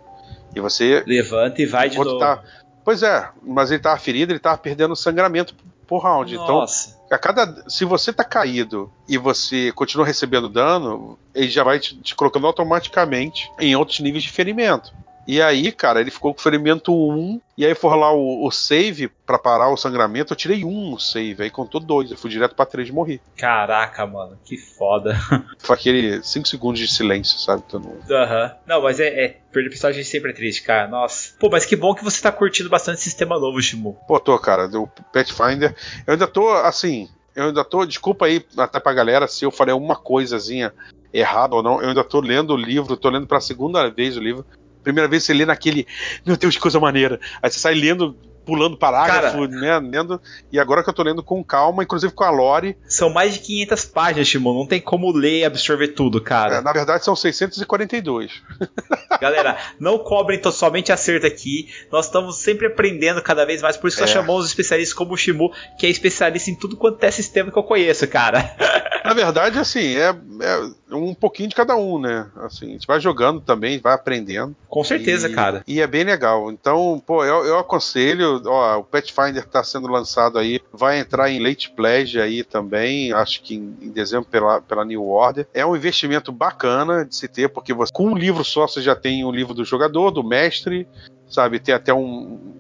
E 0.56 0.60
você 0.60 1.04
Levanta 1.06 1.62
e 1.62 1.66
vai 1.66 1.90
de 1.90 1.96
Enquanto 1.96 2.08
novo. 2.10 2.20
tá- 2.20 2.42
Pois 2.84 3.02
é, 3.02 3.28
mas 3.42 3.72
ele 3.72 3.82
tava 3.82 3.98
ferido, 3.98 4.32
ele 4.32 4.40
tava 4.40 4.58
perdendo 4.60 4.96
sangramento 4.96 5.56
por 5.88 6.00
round. 6.04 6.34
Então, 6.34 6.60
Nossa. 6.60 6.96
a 7.10 7.18
cada. 7.18 7.68
Se 7.68 7.84
você 7.84 8.14
tá 8.14 8.24
caído 8.24 8.92
e 9.10 9.18
você 9.18 9.72
continua 9.72 10.06
recebendo 10.06 10.48
dano, 10.48 11.18
ele 11.34 11.50
já 11.50 11.64
vai 11.64 11.80
te, 11.80 11.98
te 11.98 12.14
colocando 12.16 12.46
automaticamente 12.46 13.50
em 13.60 13.76
outros 13.76 14.00
níveis 14.02 14.24
de 14.24 14.30
ferimento. 14.32 14.94
E 15.28 15.42
aí, 15.42 15.72
cara, 15.72 16.00
ele 16.00 16.12
ficou 16.12 16.34
com 16.34 16.42
ferimento 16.42 16.94
1, 16.94 17.42
e 17.58 17.66
aí 17.66 17.74
for 17.74 17.96
lá 17.96 18.12
o, 18.14 18.46
o 18.46 18.52
save 18.52 19.10
pra 19.26 19.40
parar 19.40 19.70
o 19.70 19.78
sangramento, 19.78 20.34
eu 20.34 20.38
tirei 20.38 20.64
um 20.64 20.92
no 20.92 21.00
save, 21.00 21.44
aí 21.44 21.50
contou 21.50 21.82
dois, 21.82 22.12
eu 22.12 22.18
fui 22.18 22.30
direto 22.30 22.56
pra 22.56 22.66
3 22.66 22.90
e 22.90 22.92
morri. 22.92 23.22
Caraca, 23.38 24.06
mano, 24.06 24.38
que 24.46 24.58
foda. 24.58 25.16
Foi 25.60 25.76
aquele 25.76 26.22
5 26.24 26.48
segundos 26.48 26.80
de 26.80 26.88
silêncio, 26.88 27.40
sabe? 27.40 27.64
Mundo. 27.74 28.00
Aham. 28.10 28.52
Não, 28.68 28.82
mas 28.82 29.00
é, 29.00 29.08
é. 29.08 29.28
Perder 29.52 29.70
personagem 29.70 30.04
sempre 30.04 30.32
é 30.32 30.34
triste, 30.34 30.62
cara. 30.62 30.88
Nossa. 30.88 31.34
Pô, 31.40 31.50
mas 31.50 31.66
que 31.66 31.76
bom 31.76 31.96
que 31.96 32.04
você 32.04 32.22
tá 32.22 32.32
curtindo 32.32 32.70
bastante 32.70 33.02
sistema 33.02 33.40
novo, 33.40 33.62
Shimu. 33.62 33.98
Pô, 34.08 34.20
tô, 34.20 34.38
cara, 34.38 34.68
do 34.68 34.88
Pathfinder. 35.12 35.76
Eu 36.06 36.14
ainda 36.14 36.28
tô, 36.28 36.50
assim, 36.52 37.10
eu 37.36 37.46
ainda 37.48 37.64
tô, 37.64 37.86
desculpa 37.86 38.26
aí 38.26 38.46
até 38.58 38.80
pra 38.80 38.94
galera 38.94 39.28
se 39.28 39.44
eu 39.44 39.52
falei 39.52 39.74
uma 39.74 39.96
coisazinha 39.96 40.74
errada 41.12 41.56
ou 41.56 41.64
não. 41.64 41.82
Eu 41.82 41.90
ainda 41.90 42.04
tô 42.04 42.20
lendo 42.22 42.54
o 42.54 42.58
livro, 42.58 42.96
tô 42.96 43.10
lendo 43.10 43.28
pela 43.28 43.42
segunda 43.42 43.90
vez 43.90 44.16
o 44.16 44.22
livro. 44.22 44.46
Primeira 44.86 45.10
vez 45.10 45.24
você 45.24 45.34
lê 45.34 45.46
naquele, 45.46 45.86
meu 46.26 46.38
Deus, 46.38 46.56
que 46.56 46.62
coisa 46.62 46.80
maneira. 46.80 47.20
Aí 47.44 47.52
você 47.52 47.60
sai 47.60 47.74
lendo, 47.74 48.16
pulando 48.46 48.78
parágrafo, 48.78 49.46
né, 49.48 49.80
lendo. 49.80 50.22
E 50.52 50.60
agora 50.60 50.84
que 50.84 50.90
eu 50.90 50.94
tô 50.94 51.02
lendo 51.02 51.24
com 51.24 51.44
calma, 51.44 51.84
inclusive 51.84 52.14
com 52.14 52.24
a 52.24 52.30
Lore, 52.30 52.78
São 52.88 53.10
mais 53.10 53.34
de 53.34 53.40
500 53.40 53.86
páginas, 53.86 54.28
Shimu. 54.28 54.54
Não 54.54 54.68
tem 54.68 54.80
como 54.80 55.12
ler 55.12 55.40
e 55.40 55.44
absorver 55.46 55.88
tudo, 55.90 56.20
é, 56.20 56.22
cara. 56.22 56.62
na 56.62 56.72
verdade 56.72 57.04
são 57.04 57.16
642. 57.16 58.32
Galera, 59.20 59.58
não 59.80 59.98
cobrem 59.98 60.40
somente 60.52 60.92
acerto 60.92 61.26
aqui. 61.26 61.70
Nós 61.92 62.06
estamos 62.06 62.38
sempre 62.38 62.68
aprendendo 62.68 63.22
cada 63.22 63.46
vez 63.46 63.62
mais. 63.64 63.76
Por 63.78 63.88
isso 63.88 63.98
que 63.98 64.02
nós 64.04 64.12
É. 64.12 64.14
chamamos 64.14 64.44
os 64.46 64.50
especialistas 64.52 64.94
como 64.94 65.14
o 65.14 65.18
Shimu, 65.18 65.52
que 65.80 65.88
é 65.88 65.90
especialista 65.90 66.52
em 66.52 66.56
tudo 66.56 66.78
quanto 66.78 67.04
é 67.04 67.10
sistema 67.10 67.52
que 67.52 67.58
eu 67.58 67.64
conheço, 67.64 68.08
cara. 68.08 68.56
Na 69.04 69.14
verdade, 69.14 69.58
assim, 69.60 69.96
é, 69.96 70.10
é 70.10 70.70
um 70.92 71.14
pouquinho 71.14 71.50
de 71.50 71.56
cada 71.56 71.76
um, 71.76 72.00
né? 72.00 72.28
Assim, 72.38 72.68
a 72.68 72.72
gente 72.74 72.88
vai 72.88 73.00
jogando 73.00 73.42
também, 73.42 73.80
vai 73.80 73.94
aprendendo. 73.94 74.56
Com 74.70 74.84
certeza, 74.84 75.28
E- 75.28 75.34
cara. 75.34 75.64
E 75.68 75.82
é 75.82 75.88
bem 75.88 76.04
legal. 76.04 76.52
Então, 76.52 77.02
pô, 77.06 77.24
eu, 77.24 77.46
eu 77.46 77.60
aconselho, 77.60 78.42
ó, 78.46 78.78
o 78.80 78.84
Pathfinder 78.84 79.44
está 79.44 79.64
sendo 79.64 79.88
lançado 79.88 80.38
aí, 80.38 80.60
vai 80.72 81.00
entrar 81.00 81.30
em 81.30 81.42
late 81.42 81.72
pledge 81.72 82.20
aí 82.20 82.44
também, 82.44 83.12
acho 83.14 83.42
que 83.42 83.56
em, 83.56 83.76
em 83.82 83.90
dezembro 83.90 84.28
pela, 84.30 84.62
pela 84.62 84.86
New 84.86 85.04
Order. 85.06 85.48
É 85.54 85.66
um 85.66 85.76
investimento 85.76 86.32
bacana 86.32 87.06
de 87.06 87.16
se 87.16 87.28
ter, 87.28 87.50
porque 87.50 87.74
você, 87.74 87.92
com 87.92 88.08
um 88.08 88.16
livro 88.18 88.44
só 88.44 88.68
você 88.68 88.82
já 88.82 88.96
tem 88.96 89.24
o 89.26 89.32
livro 89.32 89.54
do 89.54 89.66
jogador, 89.66 90.12
do 90.12 90.24
mestre, 90.24 90.88
sabe? 91.28 91.60
Tem 91.60 91.74
até 91.74 91.94
um, 91.94 92.56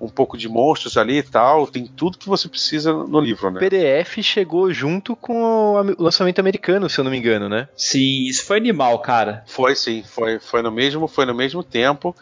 um 0.00 0.08
pouco 0.08 0.36
de 0.36 0.48
monstros 0.48 0.96
ali 0.96 1.18
e 1.18 1.22
tal, 1.22 1.66
tem 1.66 1.86
tudo 1.86 2.18
que 2.18 2.28
você 2.28 2.48
precisa 2.48 2.92
no 2.92 3.18
livro, 3.20 3.48
O 3.48 3.50
né? 3.50 3.60
PDF 3.60 4.22
chegou 4.22 4.70
junto 4.72 5.16
com 5.16 5.42
o 5.42 5.76
am- 5.78 5.94
o 5.98 6.02
lançamento 6.02 6.38
americano, 6.38 6.88
se 6.90 6.98
eu 7.00 7.04
não 7.04 7.10
me 7.10 7.16
engano, 7.18 7.48
né? 7.48 7.68
Sim, 7.76 8.24
isso 8.26 8.44
foi 8.44 8.58
animal, 8.58 8.98
cara. 8.98 9.42
Foi 9.46 9.74
sim, 9.74 10.02
foi, 10.02 10.38
foi 10.38 10.60
no 10.62 10.70
mesmo, 10.70 11.08
foi 11.08 11.24
no 11.24 11.34
mesmo 11.34 11.62
tempo. 11.62 12.14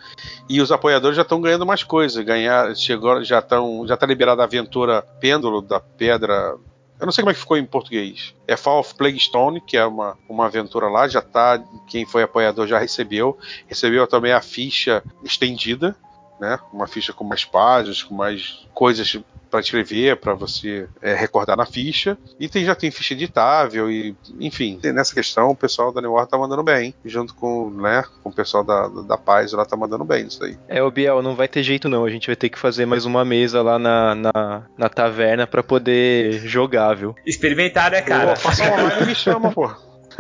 E 0.48 0.60
os 0.60 0.70
apoiadores 0.70 1.16
já 1.16 1.22
estão 1.22 1.40
ganhando 1.40 1.66
mais 1.66 1.82
coisas. 1.82 2.24
Ganhar, 2.24 2.74
chegou, 2.76 3.22
já 3.24 3.40
estão, 3.40 3.84
já 3.86 3.96
tá 3.96 4.06
liberada 4.06 4.42
a 4.42 4.44
aventura 4.44 5.02
Pêndulo 5.20 5.60
da 5.60 5.80
Pedra. 5.80 6.54
Eu 7.00 7.06
não 7.06 7.12
sei 7.12 7.22
como 7.22 7.32
é 7.32 7.34
que 7.34 7.40
ficou 7.40 7.56
em 7.56 7.66
português. 7.66 8.34
É 8.46 8.56
Fall 8.56 8.78
of 8.78 8.94
Plaguestone, 8.94 9.60
que 9.60 9.76
é 9.76 9.84
uma, 9.84 10.16
uma 10.28 10.46
aventura 10.46 10.88
lá, 10.88 11.08
já 11.08 11.20
tá, 11.20 11.60
quem 11.88 12.06
foi 12.06 12.22
apoiador 12.22 12.68
já 12.68 12.78
recebeu. 12.78 13.36
Recebeu 13.66 14.06
também 14.06 14.32
a 14.32 14.40
ficha 14.40 15.02
estendida, 15.24 15.96
né? 16.40 16.58
Uma 16.72 16.86
ficha 16.86 17.12
com 17.12 17.24
mais 17.24 17.44
páginas, 17.44 18.02
com 18.02 18.14
mais 18.14 18.66
coisas 18.74 19.18
para 19.50 19.60
escrever, 19.60 20.16
para 20.16 20.34
você 20.34 20.88
é, 21.00 21.14
recordar 21.14 21.56
na 21.56 21.64
ficha. 21.64 22.18
E 22.40 22.48
tem, 22.48 22.64
já 22.64 22.74
tem 22.74 22.90
ficha 22.90 23.14
editável 23.14 23.88
e, 23.88 24.16
enfim, 24.40 24.80
nessa 24.82 25.14
questão 25.14 25.50
o 25.50 25.54
pessoal 25.56 25.92
da 25.92 26.00
New 26.00 26.10
Order 26.10 26.26
tá 26.28 26.36
mandando 26.36 26.64
bem, 26.64 26.92
junto 27.04 27.32
com, 27.34 27.70
né, 27.70 28.02
com 28.22 28.30
o 28.30 28.32
pessoal 28.32 28.64
da, 28.64 28.88
da 28.88 29.16
Paz 29.16 29.52
lá 29.52 29.64
tá 29.64 29.76
mandando 29.76 30.04
bem 30.04 30.26
isso 30.26 30.42
aí. 30.42 30.58
É, 30.66 30.82
o 30.82 30.90
Biel, 30.90 31.22
não 31.22 31.36
vai 31.36 31.46
ter 31.46 31.62
jeito 31.62 31.88
não. 31.88 32.04
A 32.04 32.10
gente 32.10 32.26
vai 32.26 32.34
ter 32.34 32.48
que 32.48 32.58
fazer 32.58 32.84
mais 32.84 33.04
uma 33.04 33.24
mesa 33.24 33.62
lá 33.62 33.78
na, 33.78 34.14
na, 34.16 34.62
na 34.76 34.88
taverna 34.88 35.46
pra 35.46 35.62
poder 35.62 36.32
jogar, 36.48 36.94
viu? 36.94 37.14
Experimentar, 37.24 37.92
né, 37.92 38.02
cara? 38.02 38.30
Pô, 38.34 38.36
faça 38.40 38.64
online 38.64 39.02
e 39.02 39.06
me 39.06 39.14
chama, 39.14 39.52
pô. 39.52 39.70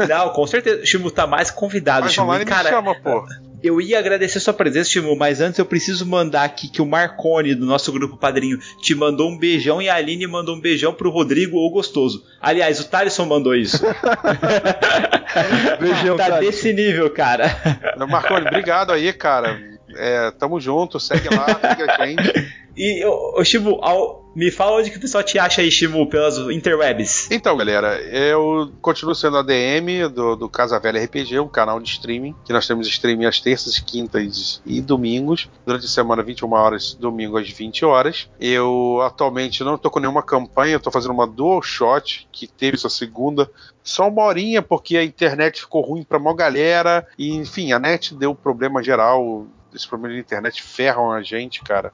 Não, 0.08 0.30
com 0.30 0.46
certeza. 0.46 0.82
O 0.82 0.86
Shimu 0.86 1.10
tá 1.10 1.26
mais 1.26 1.50
convidado, 1.50 2.02
Faz 2.02 2.12
Shimu. 2.12 2.26
online 2.26 2.42
e 2.42 2.46
me 2.46 2.52
Cara, 2.52 2.68
chama, 2.70 2.94
pô. 2.94 3.24
Eu 3.66 3.80
ia 3.80 3.98
agradecer 3.98 4.38
sua 4.40 4.52
presença, 4.52 4.90
Shimu, 4.90 5.16
mas 5.16 5.40
antes 5.40 5.58
eu 5.58 5.64
preciso 5.64 6.04
mandar 6.06 6.44
aqui 6.44 6.68
que 6.68 6.82
o 6.82 6.86
Marcone, 6.86 7.54
do 7.54 7.64
nosso 7.64 7.90
grupo 7.92 8.16
padrinho, 8.16 8.58
te 8.82 8.94
mandou 8.94 9.30
um 9.30 9.38
beijão 9.38 9.80
e 9.80 9.88
a 9.88 9.94
Aline 9.94 10.26
mandou 10.26 10.54
um 10.54 10.60
beijão 10.60 10.92
pro 10.92 11.10
Rodrigo 11.10 11.56
ou 11.56 11.70
Gostoso. 11.70 12.24
Aliás, 12.40 12.78
o 12.80 12.84
Thaleson 12.88 13.24
mandou 13.26 13.54
isso. 13.54 13.82
Beijão, 15.80 16.16
tá 16.16 16.24
Thaleson. 16.28 16.40
desse 16.50 16.72
nível, 16.72 17.10
cara. 17.10 17.46
Marconi, 18.08 18.46
obrigado 18.46 18.92
aí, 18.92 19.12
cara. 19.12 19.58
É, 19.96 20.30
tamo 20.32 20.60
junto, 20.60 20.98
segue 20.98 21.28
lá, 21.34 21.46
siga 21.70 21.92
a 21.98 22.06
gente. 22.06 22.54
E, 22.76 23.04
Shimu, 23.44 23.78
ao- 23.82 24.23
me 24.34 24.50
fala 24.50 24.78
onde 24.78 24.90
que 24.90 24.98
o 24.98 25.00
pessoal 25.00 25.22
te 25.22 25.38
acha 25.38 25.62
aí, 25.62 25.70
Shimu, 25.70 26.08
pelas 26.08 26.36
interwebs. 26.38 27.30
Então, 27.30 27.56
galera, 27.56 28.00
eu 28.02 28.72
continuo 28.80 29.14
sendo 29.14 29.38
ADM 29.38 30.08
do, 30.12 30.34
do 30.34 30.48
Casa 30.48 30.78
Velha 30.80 31.02
RPG, 31.04 31.38
um 31.38 31.48
canal 31.48 31.80
de 31.80 31.90
streaming, 31.90 32.34
que 32.44 32.52
nós 32.52 32.66
temos 32.66 32.86
streaming 32.88 33.26
às 33.26 33.40
terças, 33.40 33.78
quintas 33.78 34.60
e 34.66 34.80
domingos, 34.80 35.48
durante 35.64 35.86
a 35.86 35.88
semana 35.88 36.22
21 36.22 36.52
horas, 36.52 36.94
domingo 36.94 37.38
às 37.38 37.48
20 37.48 37.84
horas. 37.84 38.28
Eu 38.40 39.00
atualmente 39.02 39.62
não 39.62 39.78
tô 39.78 39.90
com 39.90 40.00
nenhuma 40.00 40.22
campanha, 40.22 40.80
tô 40.80 40.90
fazendo 40.90 41.12
uma 41.12 41.26
dual 41.26 41.62
shot, 41.62 42.28
que 42.32 42.46
teve 42.46 42.76
sua 42.76 42.90
segunda, 42.90 43.50
só 43.82 44.08
uma 44.08 44.24
horinha, 44.24 44.62
porque 44.62 44.96
a 44.96 45.04
internet 45.04 45.60
ficou 45.60 45.82
ruim 45.82 46.02
pra 46.02 46.18
maior 46.18 46.34
galera, 46.34 47.06
e 47.18 47.34
enfim, 47.34 47.72
a 47.72 47.78
net 47.78 48.14
deu 48.14 48.34
problema 48.34 48.82
geral, 48.82 49.46
esses 49.72 49.86
problemas 49.86 50.16
de 50.16 50.22
internet 50.22 50.62
ferram 50.62 51.12
a 51.12 51.22
gente, 51.22 51.62
cara. 51.62 51.92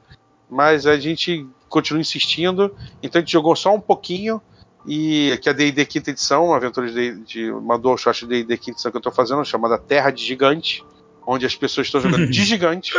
Mas 0.49 0.86
a 0.86 0.99
gente 0.99 1.47
continua 1.70 2.00
insistindo, 2.00 2.76
então 3.02 3.18
a 3.18 3.22
gente 3.22 3.32
jogou 3.32 3.56
só 3.56 3.74
um 3.74 3.80
pouquinho. 3.80 4.42
E 4.86 5.38
que 5.42 5.48
a 5.50 5.52
D&D 5.52 5.84
quinta 5.84 6.10
edição, 6.10 6.46
uma 6.46 6.56
aventura 6.56 6.90
de, 6.90 7.20
de 7.20 7.50
uma 7.52 7.78
dual 7.78 7.98
shot 7.98 8.20
de 8.20 8.26
D&D 8.26 8.56
quinta 8.56 8.70
edição 8.70 8.90
que 8.90 8.96
eu 8.96 9.02
tô 9.02 9.10
fazendo, 9.10 9.44
chamada 9.44 9.76
Terra 9.76 10.10
de 10.10 10.24
Gigante, 10.24 10.82
onde 11.26 11.44
as 11.44 11.54
pessoas 11.54 11.86
estão 11.86 12.00
jogando 12.00 12.26
de 12.28 12.42
gigante, 12.44 12.92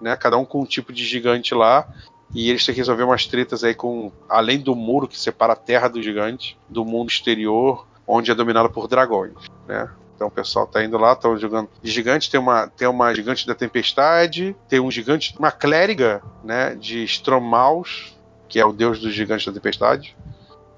né? 0.00 0.16
Cada 0.16 0.38
um 0.38 0.46
com 0.46 0.62
um 0.62 0.64
tipo 0.64 0.92
de 0.92 1.04
gigante 1.04 1.54
lá. 1.54 1.86
E 2.34 2.50
eles 2.50 2.64
têm 2.64 2.74
que 2.74 2.80
resolver 2.80 3.04
umas 3.04 3.26
tretas 3.26 3.62
aí 3.62 3.74
com. 3.74 4.10
Além 4.28 4.58
do 4.58 4.74
muro 4.74 5.06
que 5.06 5.18
separa 5.18 5.52
a 5.52 5.56
terra 5.56 5.88
do 5.88 6.02
gigante, 6.02 6.58
do 6.68 6.84
mundo 6.84 7.10
exterior, 7.10 7.86
onde 8.06 8.30
é 8.30 8.34
dominado 8.34 8.70
por 8.70 8.88
dragões, 8.88 9.34
né? 9.68 9.90
Então 10.16 10.28
o 10.28 10.30
pessoal 10.30 10.66
tá 10.66 10.82
indo 10.82 10.96
lá, 10.96 11.12
estão 11.12 11.36
jogando 11.36 11.68
de 11.82 11.90
gigante, 11.90 12.30
tem 12.30 12.40
uma, 12.40 12.66
tem 12.68 12.88
uma 12.88 13.14
gigante 13.14 13.46
da 13.46 13.54
tempestade, 13.54 14.56
tem 14.66 14.80
um 14.80 14.90
gigante, 14.90 15.34
uma 15.38 15.52
clériga, 15.52 16.22
né, 16.42 16.74
de 16.74 17.04
Stromaus, 17.04 18.15
que 18.48 18.58
é 18.58 18.64
o 18.64 18.72
deus 18.72 19.00
dos 19.00 19.12
gigantes 19.12 19.46
da 19.46 19.52
tempestade 19.52 20.16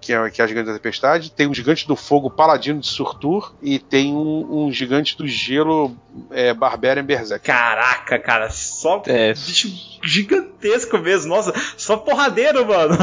que 0.01 0.13
é, 0.13 0.31
que 0.31 0.41
é 0.41 0.45
a 0.45 0.49
gigante 0.49 0.67
da 0.69 0.75
tempestade, 0.75 1.31
tem 1.31 1.47
um 1.47 1.55
gigante 1.55 1.87
do 1.87 1.97
fogo 1.97 2.31
paladino 2.31 2.81
de 2.81 2.87
Surtur 2.87 3.53
e 3.61 3.79
tem 3.79 4.15
um, 4.15 4.67
um 4.67 4.73
gigante 4.73 5.17
do 5.17 5.27
gelo 5.27 5.95
é, 6.31 6.55
Barbarian 6.55 7.05
Berserk. 7.05 7.45
Caraca, 7.45 8.19
cara, 8.19 8.51
só 8.51 9.03
é. 9.07 9.33
bicho 9.33 9.69
gigantesco 10.03 10.99
mesmo, 10.99 11.29
nossa, 11.29 11.53
só 11.77 11.97
porradeiro, 11.97 12.67
mano. 12.67 12.97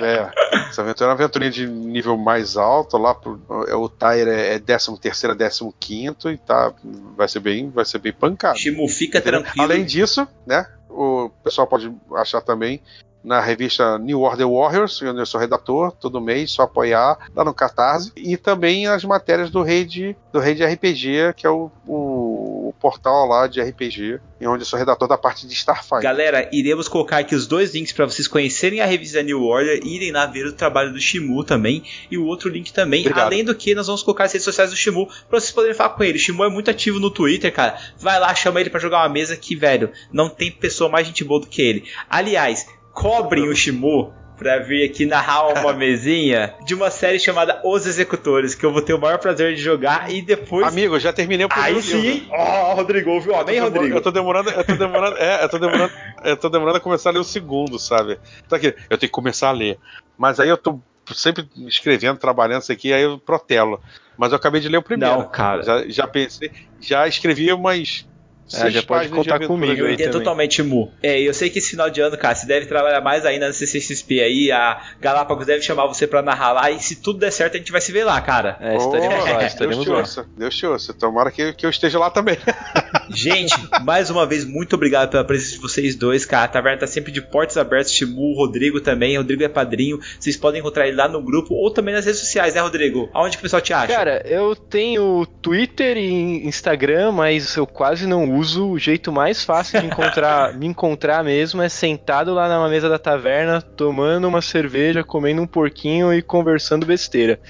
é, 0.00 0.30
essa 0.68 0.82
aventura 0.82 1.06
é 1.06 1.08
uma 1.08 1.14
aventurinha 1.14 1.50
de 1.50 1.66
nível 1.66 2.16
mais 2.16 2.56
alto, 2.56 2.98
lá 2.98 3.14
pro, 3.14 3.40
é, 3.68 3.74
o 3.74 3.88
Tyre 3.88 4.30
é 4.30 4.58
13 4.58 4.98
terceiro 5.00 5.34
a 5.34 5.36
15 5.36 5.74
quinto 5.80 6.30
e 6.30 6.36
tá, 6.36 6.72
vai 7.16 7.28
ser 7.28 7.40
bem, 7.40 7.70
vai 7.70 7.84
ser 7.84 7.98
bem 7.98 8.12
pancado. 8.12 8.58
Shimu, 8.58 8.86
fica 8.88 9.18
Entendeu? 9.18 9.42
tranquilo. 9.42 9.64
Além 9.64 9.84
disso, 9.84 10.28
né, 10.46 10.66
o 10.88 11.30
pessoal 11.42 11.66
pode 11.66 11.92
achar 12.14 12.40
também 12.40 12.80
na 13.26 13.40
revista 13.40 13.98
New 13.98 14.20
Order 14.20 14.48
Warriors, 14.48 15.02
onde 15.02 15.18
eu 15.18 15.26
sou 15.26 15.40
redator, 15.40 15.90
todo 15.90 16.20
mês, 16.20 16.52
só 16.52 16.62
apoiar 16.62 17.18
lá 17.34 17.44
no 17.44 17.52
Catarse, 17.52 18.12
e 18.16 18.36
também 18.36 18.86
as 18.86 19.04
matérias 19.04 19.50
do 19.50 19.62
Rede 19.62 20.16
do 20.32 20.38
Rede 20.38 20.64
RPG, 20.64 21.34
que 21.34 21.44
é 21.44 21.50
o, 21.50 21.68
o, 21.86 22.68
o, 22.68 22.74
portal 22.78 23.26
lá 23.26 23.48
de 23.48 23.60
RPG, 23.60 24.20
e 24.40 24.46
onde 24.46 24.62
eu 24.62 24.66
sou 24.66 24.78
redator 24.78 25.08
da 25.08 25.18
parte 25.18 25.46
de 25.46 25.54
Starfighter. 25.54 26.02
Galera, 26.02 26.48
iremos 26.52 26.86
colocar 26.86 27.18
aqui 27.18 27.34
os 27.34 27.48
dois 27.48 27.74
links 27.74 27.92
para 27.92 28.04
vocês 28.04 28.28
conhecerem 28.28 28.80
a 28.80 28.86
revista 28.86 29.20
New 29.22 29.42
Order 29.42 29.80
e 29.82 29.96
irem 29.96 30.12
lá 30.12 30.26
ver 30.26 30.46
o 30.46 30.52
trabalho 30.52 30.92
do 30.92 31.00
Shimu 31.00 31.42
também, 31.42 31.82
e 32.08 32.16
o 32.16 32.26
outro 32.26 32.48
link 32.48 32.72
também. 32.72 33.00
Obrigado. 33.00 33.26
Além 33.26 33.42
do 33.42 33.56
que, 33.56 33.74
nós 33.74 33.88
vamos 33.88 34.04
colocar 34.04 34.24
as 34.24 34.32
redes 34.32 34.44
sociais 34.44 34.70
do 34.70 34.76
Shimu 34.76 35.08
para 35.28 35.40
vocês 35.40 35.50
poderem 35.50 35.74
falar 35.74 35.90
com 35.90 36.04
ele. 36.04 36.16
O 36.16 36.20
Shimu 36.20 36.44
é 36.44 36.48
muito 36.48 36.70
ativo 36.70 37.00
no 37.00 37.10
Twitter, 37.10 37.52
cara. 37.52 37.76
Vai 37.98 38.20
lá, 38.20 38.32
chama 38.36 38.60
ele 38.60 38.70
para 38.70 38.78
jogar 38.78 38.98
uma 38.98 39.08
mesa 39.08 39.36
que, 39.36 39.56
velho, 39.56 39.90
não 40.12 40.28
tem 40.28 40.52
pessoa 40.52 40.88
mais 40.88 41.08
gente 41.08 41.24
boa 41.24 41.40
do 41.40 41.48
que 41.48 41.60
ele. 41.60 41.84
Aliás, 42.08 42.66
cobrem 42.96 43.46
o 43.46 43.54
Shimu 43.54 44.12
pra 44.38 44.58
vir 44.58 44.84
aqui 44.84 45.04
narrar 45.04 45.48
uma 45.48 45.72
mesinha 45.76 46.54
de 46.64 46.74
uma 46.74 46.90
série 46.90 47.18
chamada 47.18 47.60
Os 47.62 47.86
Executores, 47.86 48.54
que 48.54 48.64
eu 48.64 48.72
vou 48.72 48.80
ter 48.80 48.94
o 48.94 49.00
maior 49.00 49.18
prazer 49.18 49.54
de 49.54 49.60
jogar 49.60 50.10
e 50.10 50.22
depois. 50.22 50.66
Amigo, 50.66 50.98
já 50.98 51.12
terminei 51.12 51.44
o 51.44 51.48
primeiro 51.48 51.76
Aí 51.76 51.82
sim, 51.82 52.26
ó, 52.30 52.72
oh, 52.72 52.74
Rodrigo, 52.74 53.10
ouviu? 53.10 53.36
Amém, 53.36 53.60
Rodrigo? 53.60 53.96
Eu 53.96 54.00
tô 54.00 54.10
demorando, 54.10 54.50
eu 54.50 54.64
tô 54.64 54.74
demorando, 54.74 55.16
é, 55.18 55.44
eu 55.44 55.48
tô 55.48 55.58
demorando, 55.58 55.92
eu 56.24 56.36
tô 56.36 56.48
demorando 56.48 56.78
a 56.78 56.80
começar 56.80 57.10
a 57.10 57.12
ler 57.12 57.18
o 57.18 57.24
segundo, 57.24 57.78
sabe? 57.78 58.18
Tá 58.48 58.56
aqui, 58.56 58.68
eu 58.88 58.98
tenho 58.98 59.08
que 59.08 59.08
começar 59.08 59.50
a 59.50 59.52
ler. 59.52 59.78
Mas 60.16 60.40
aí 60.40 60.48
eu 60.48 60.56
tô 60.56 60.80
sempre 61.14 61.48
escrevendo, 61.66 62.18
trabalhando 62.18 62.62
isso 62.62 62.72
aqui, 62.72 62.92
aí 62.92 63.02
eu 63.02 63.18
protelo. 63.18 63.80
Mas 64.16 64.32
eu 64.32 64.36
acabei 64.36 64.60
de 64.60 64.68
ler 64.68 64.78
o 64.78 64.82
primeiro. 64.82 65.18
Não, 65.18 65.28
cara. 65.28 65.62
Já, 65.62 65.86
já 65.86 66.06
pensei, 66.06 66.50
já 66.80 67.06
escrevi 67.06 67.52
umas 67.52 68.06
é, 68.54 68.70
já 68.70 68.82
pode 68.82 69.08
contar 69.08 69.44
comigo 69.46 69.84
aí. 69.84 69.96
É 69.98 70.08
totalmente 70.08 70.62
mu. 70.62 70.92
É, 71.02 71.20
eu 71.20 71.34
sei 71.34 71.50
que 71.50 71.58
esse 71.58 71.70
final 71.70 71.90
de 71.90 72.00
ano, 72.00 72.16
cara, 72.16 72.34
você 72.34 72.46
deve 72.46 72.66
trabalhar 72.66 73.00
mais 73.00 73.26
ainda 73.26 73.48
na 73.48 73.52
CCXP 73.52 74.20
aí. 74.20 74.52
A 74.52 74.80
Galápagos 75.00 75.46
deve 75.46 75.62
chamar 75.62 75.86
você 75.86 76.06
pra 76.06 76.22
narrar 76.22 76.52
lá. 76.52 76.70
E 76.70 76.80
se 76.80 76.96
tudo 76.96 77.18
der 77.18 77.32
certo, 77.32 77.56
a 77.56 77.58
gente 77.58 77.72
vai 77.72 77.80
se 77.80 77.90
ver 77.90 78.04
lá, 78.04 78.20
cara. 78.20 78.56
É, 78.60 78.76
estaremos 78.76 79.24
oh, 79.24 79.32
lá, 79.32 79.44
estaremos 79.44 79.76
Deus 79.76 79.88
lá. 79.88 79.94
Te 79.94 80.00
ouça, 80.00 80.26
Deus 80.36 80.56
te 80.56 80.66
ouça. 80.66 80.94
Tomara 80.94 81.30
que, 81.30 81.52
que 81.54 81.66
eu 81.66 81.70
esteja 81.70 81.98
lá 81.98 82.10
também. 82.10 82.36
gente, 83.10 83.54
mais 83.82 84.10
uma 84.10 84.24
vez, 84.26 84.44
muito 84.44 84.76
obrigado 84.76 85.10
pela 85.10 85.24
presença 85.24 85.52
de 85.52 85.58
vocês 85.58 85.96
dois, 85.96 86.24
cara. 86.24 86.44
A 86.44 86.48
taverna 86.48 86.80
tá 86.80 86.86
sempre 86.86 87.10
de 87.10 87.20
portas 87.20 87.56
abertas. 87.56 87.92
Timu, 87.92 88.34
Rodrigo 88.34 88.80
também. 88.80 89.16
Rodrigo 89.16 89.42
é 89.42 89.48
padrinho. 89.48 89.98
Vocês 90.18 90.36
podem 90.36 90.60
encontrar 90.60 90.86
ele 90.86 90.96
lá 90.96 91.08
no 91.08 91.20
grupo 91.20 91.54
ou 91.54 91.70
também 91.70 91.94
nas 91.94 92.04
redes 92.04 92.20
sociais, 92.20 92.54
né, 92.54 92.60
Rodrigo? 92.60 93.10
Aonde 93.12 93.36
que 93.36 93.40
o 93.40 93.42
pessoal 93.42 93.60
te 93.60 93.72
acha? 93.72 93.92
Cara, 93.92 94.22
eu 94.24 94.54
tenho 94.54 95.26
Twitter 95.42 95.96
e 95.96 96.46
Instagram, 96.46 97.12
mas 97.12 97.56
eu 97.56 97.66
quase 97.66 98.06
não 98.06 98.30
uso. 98.30 98.35
O 98.38 98.78
jeito 98.78 99.12
mais 99.12 99.44
fácil 99.44 99.80
de 99.80 99.86
encontrar, 99.86 100.54
me 100.58 100.66
encontrar 100.66 101.24
mesmo 101.24 101.62
é 101.62 101.68
sentado 101.68 102.34
lá 102.34 102.48
na 102.48 102.68
mesa 102.68 102.88
da 102.88 102.98
taverna, 102.98 103.60
tomando 103.60 104.26
uma 104.26 104.42
cerveja, 104.42 105.04
comendo 105.04 105.42
um 105.42 105.46
porquinho 105.46 106.12
e 106.12 106.22
conversando 106.22 106.86
besteira. 106.86 107.40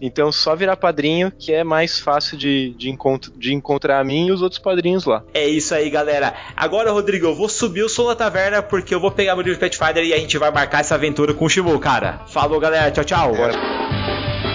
Então 0.00 0.30
só 0.30 0.54
virar 0.54 0.76
padrinho 0.76 1.30
que 1.30 1.52
é 1.52 1.64
mais 1.64 1.98
fácil 1.98 2.36
de, 2.36 2.74
de, 2.76 2.90
encontro, 2.90 3.32
de 3.36 3.54
encontrar 3.54 4.00
a 4.00 4.04
mim 4.04 4.26
e 4.26 4.32
os 4.32 4.42
outros 4.42 4.60
padrinhos 4.60 5.04
lá. 5.04 5.22
É 5.32 5.48
isso 5.48 5.74
aí, 5.74 5.88
galera. 5.88 6.34
Agora, 6.56 6.90
Rodrigo, 6.90 7.26
eu 7.26 7.34
vou 7.34 7.48
subir 7.48 7.82
o 7.82 7.88
som 7.88 8.06
da 8.06 8.14
taverna 8.14 8.62
porque 8.62 8.94
eu 8.94 9.00
vou 9.00 9.10
pegar 9.10 9.34
meu 9.34 9.44
livro 9.44 9.58
Pathfinder 9.58 10.04
e 10.04 10.12
a 10.12 10.18
gente 10.18 10.36
vai 10.38 10.50
marcar 10.50 10.80
essa 10.80 10.94
aventura 10.94 11.32
com 11.34 11.44
o 11.44 11.48
Shimu, 11.48 11.78
cara. 11.78 12.20
Falou, 12.28 12.60
galera. 12.60 12.90
Tchau, 12.90 13.04
tchau. 13.04 13.34
É. 13.36 14.45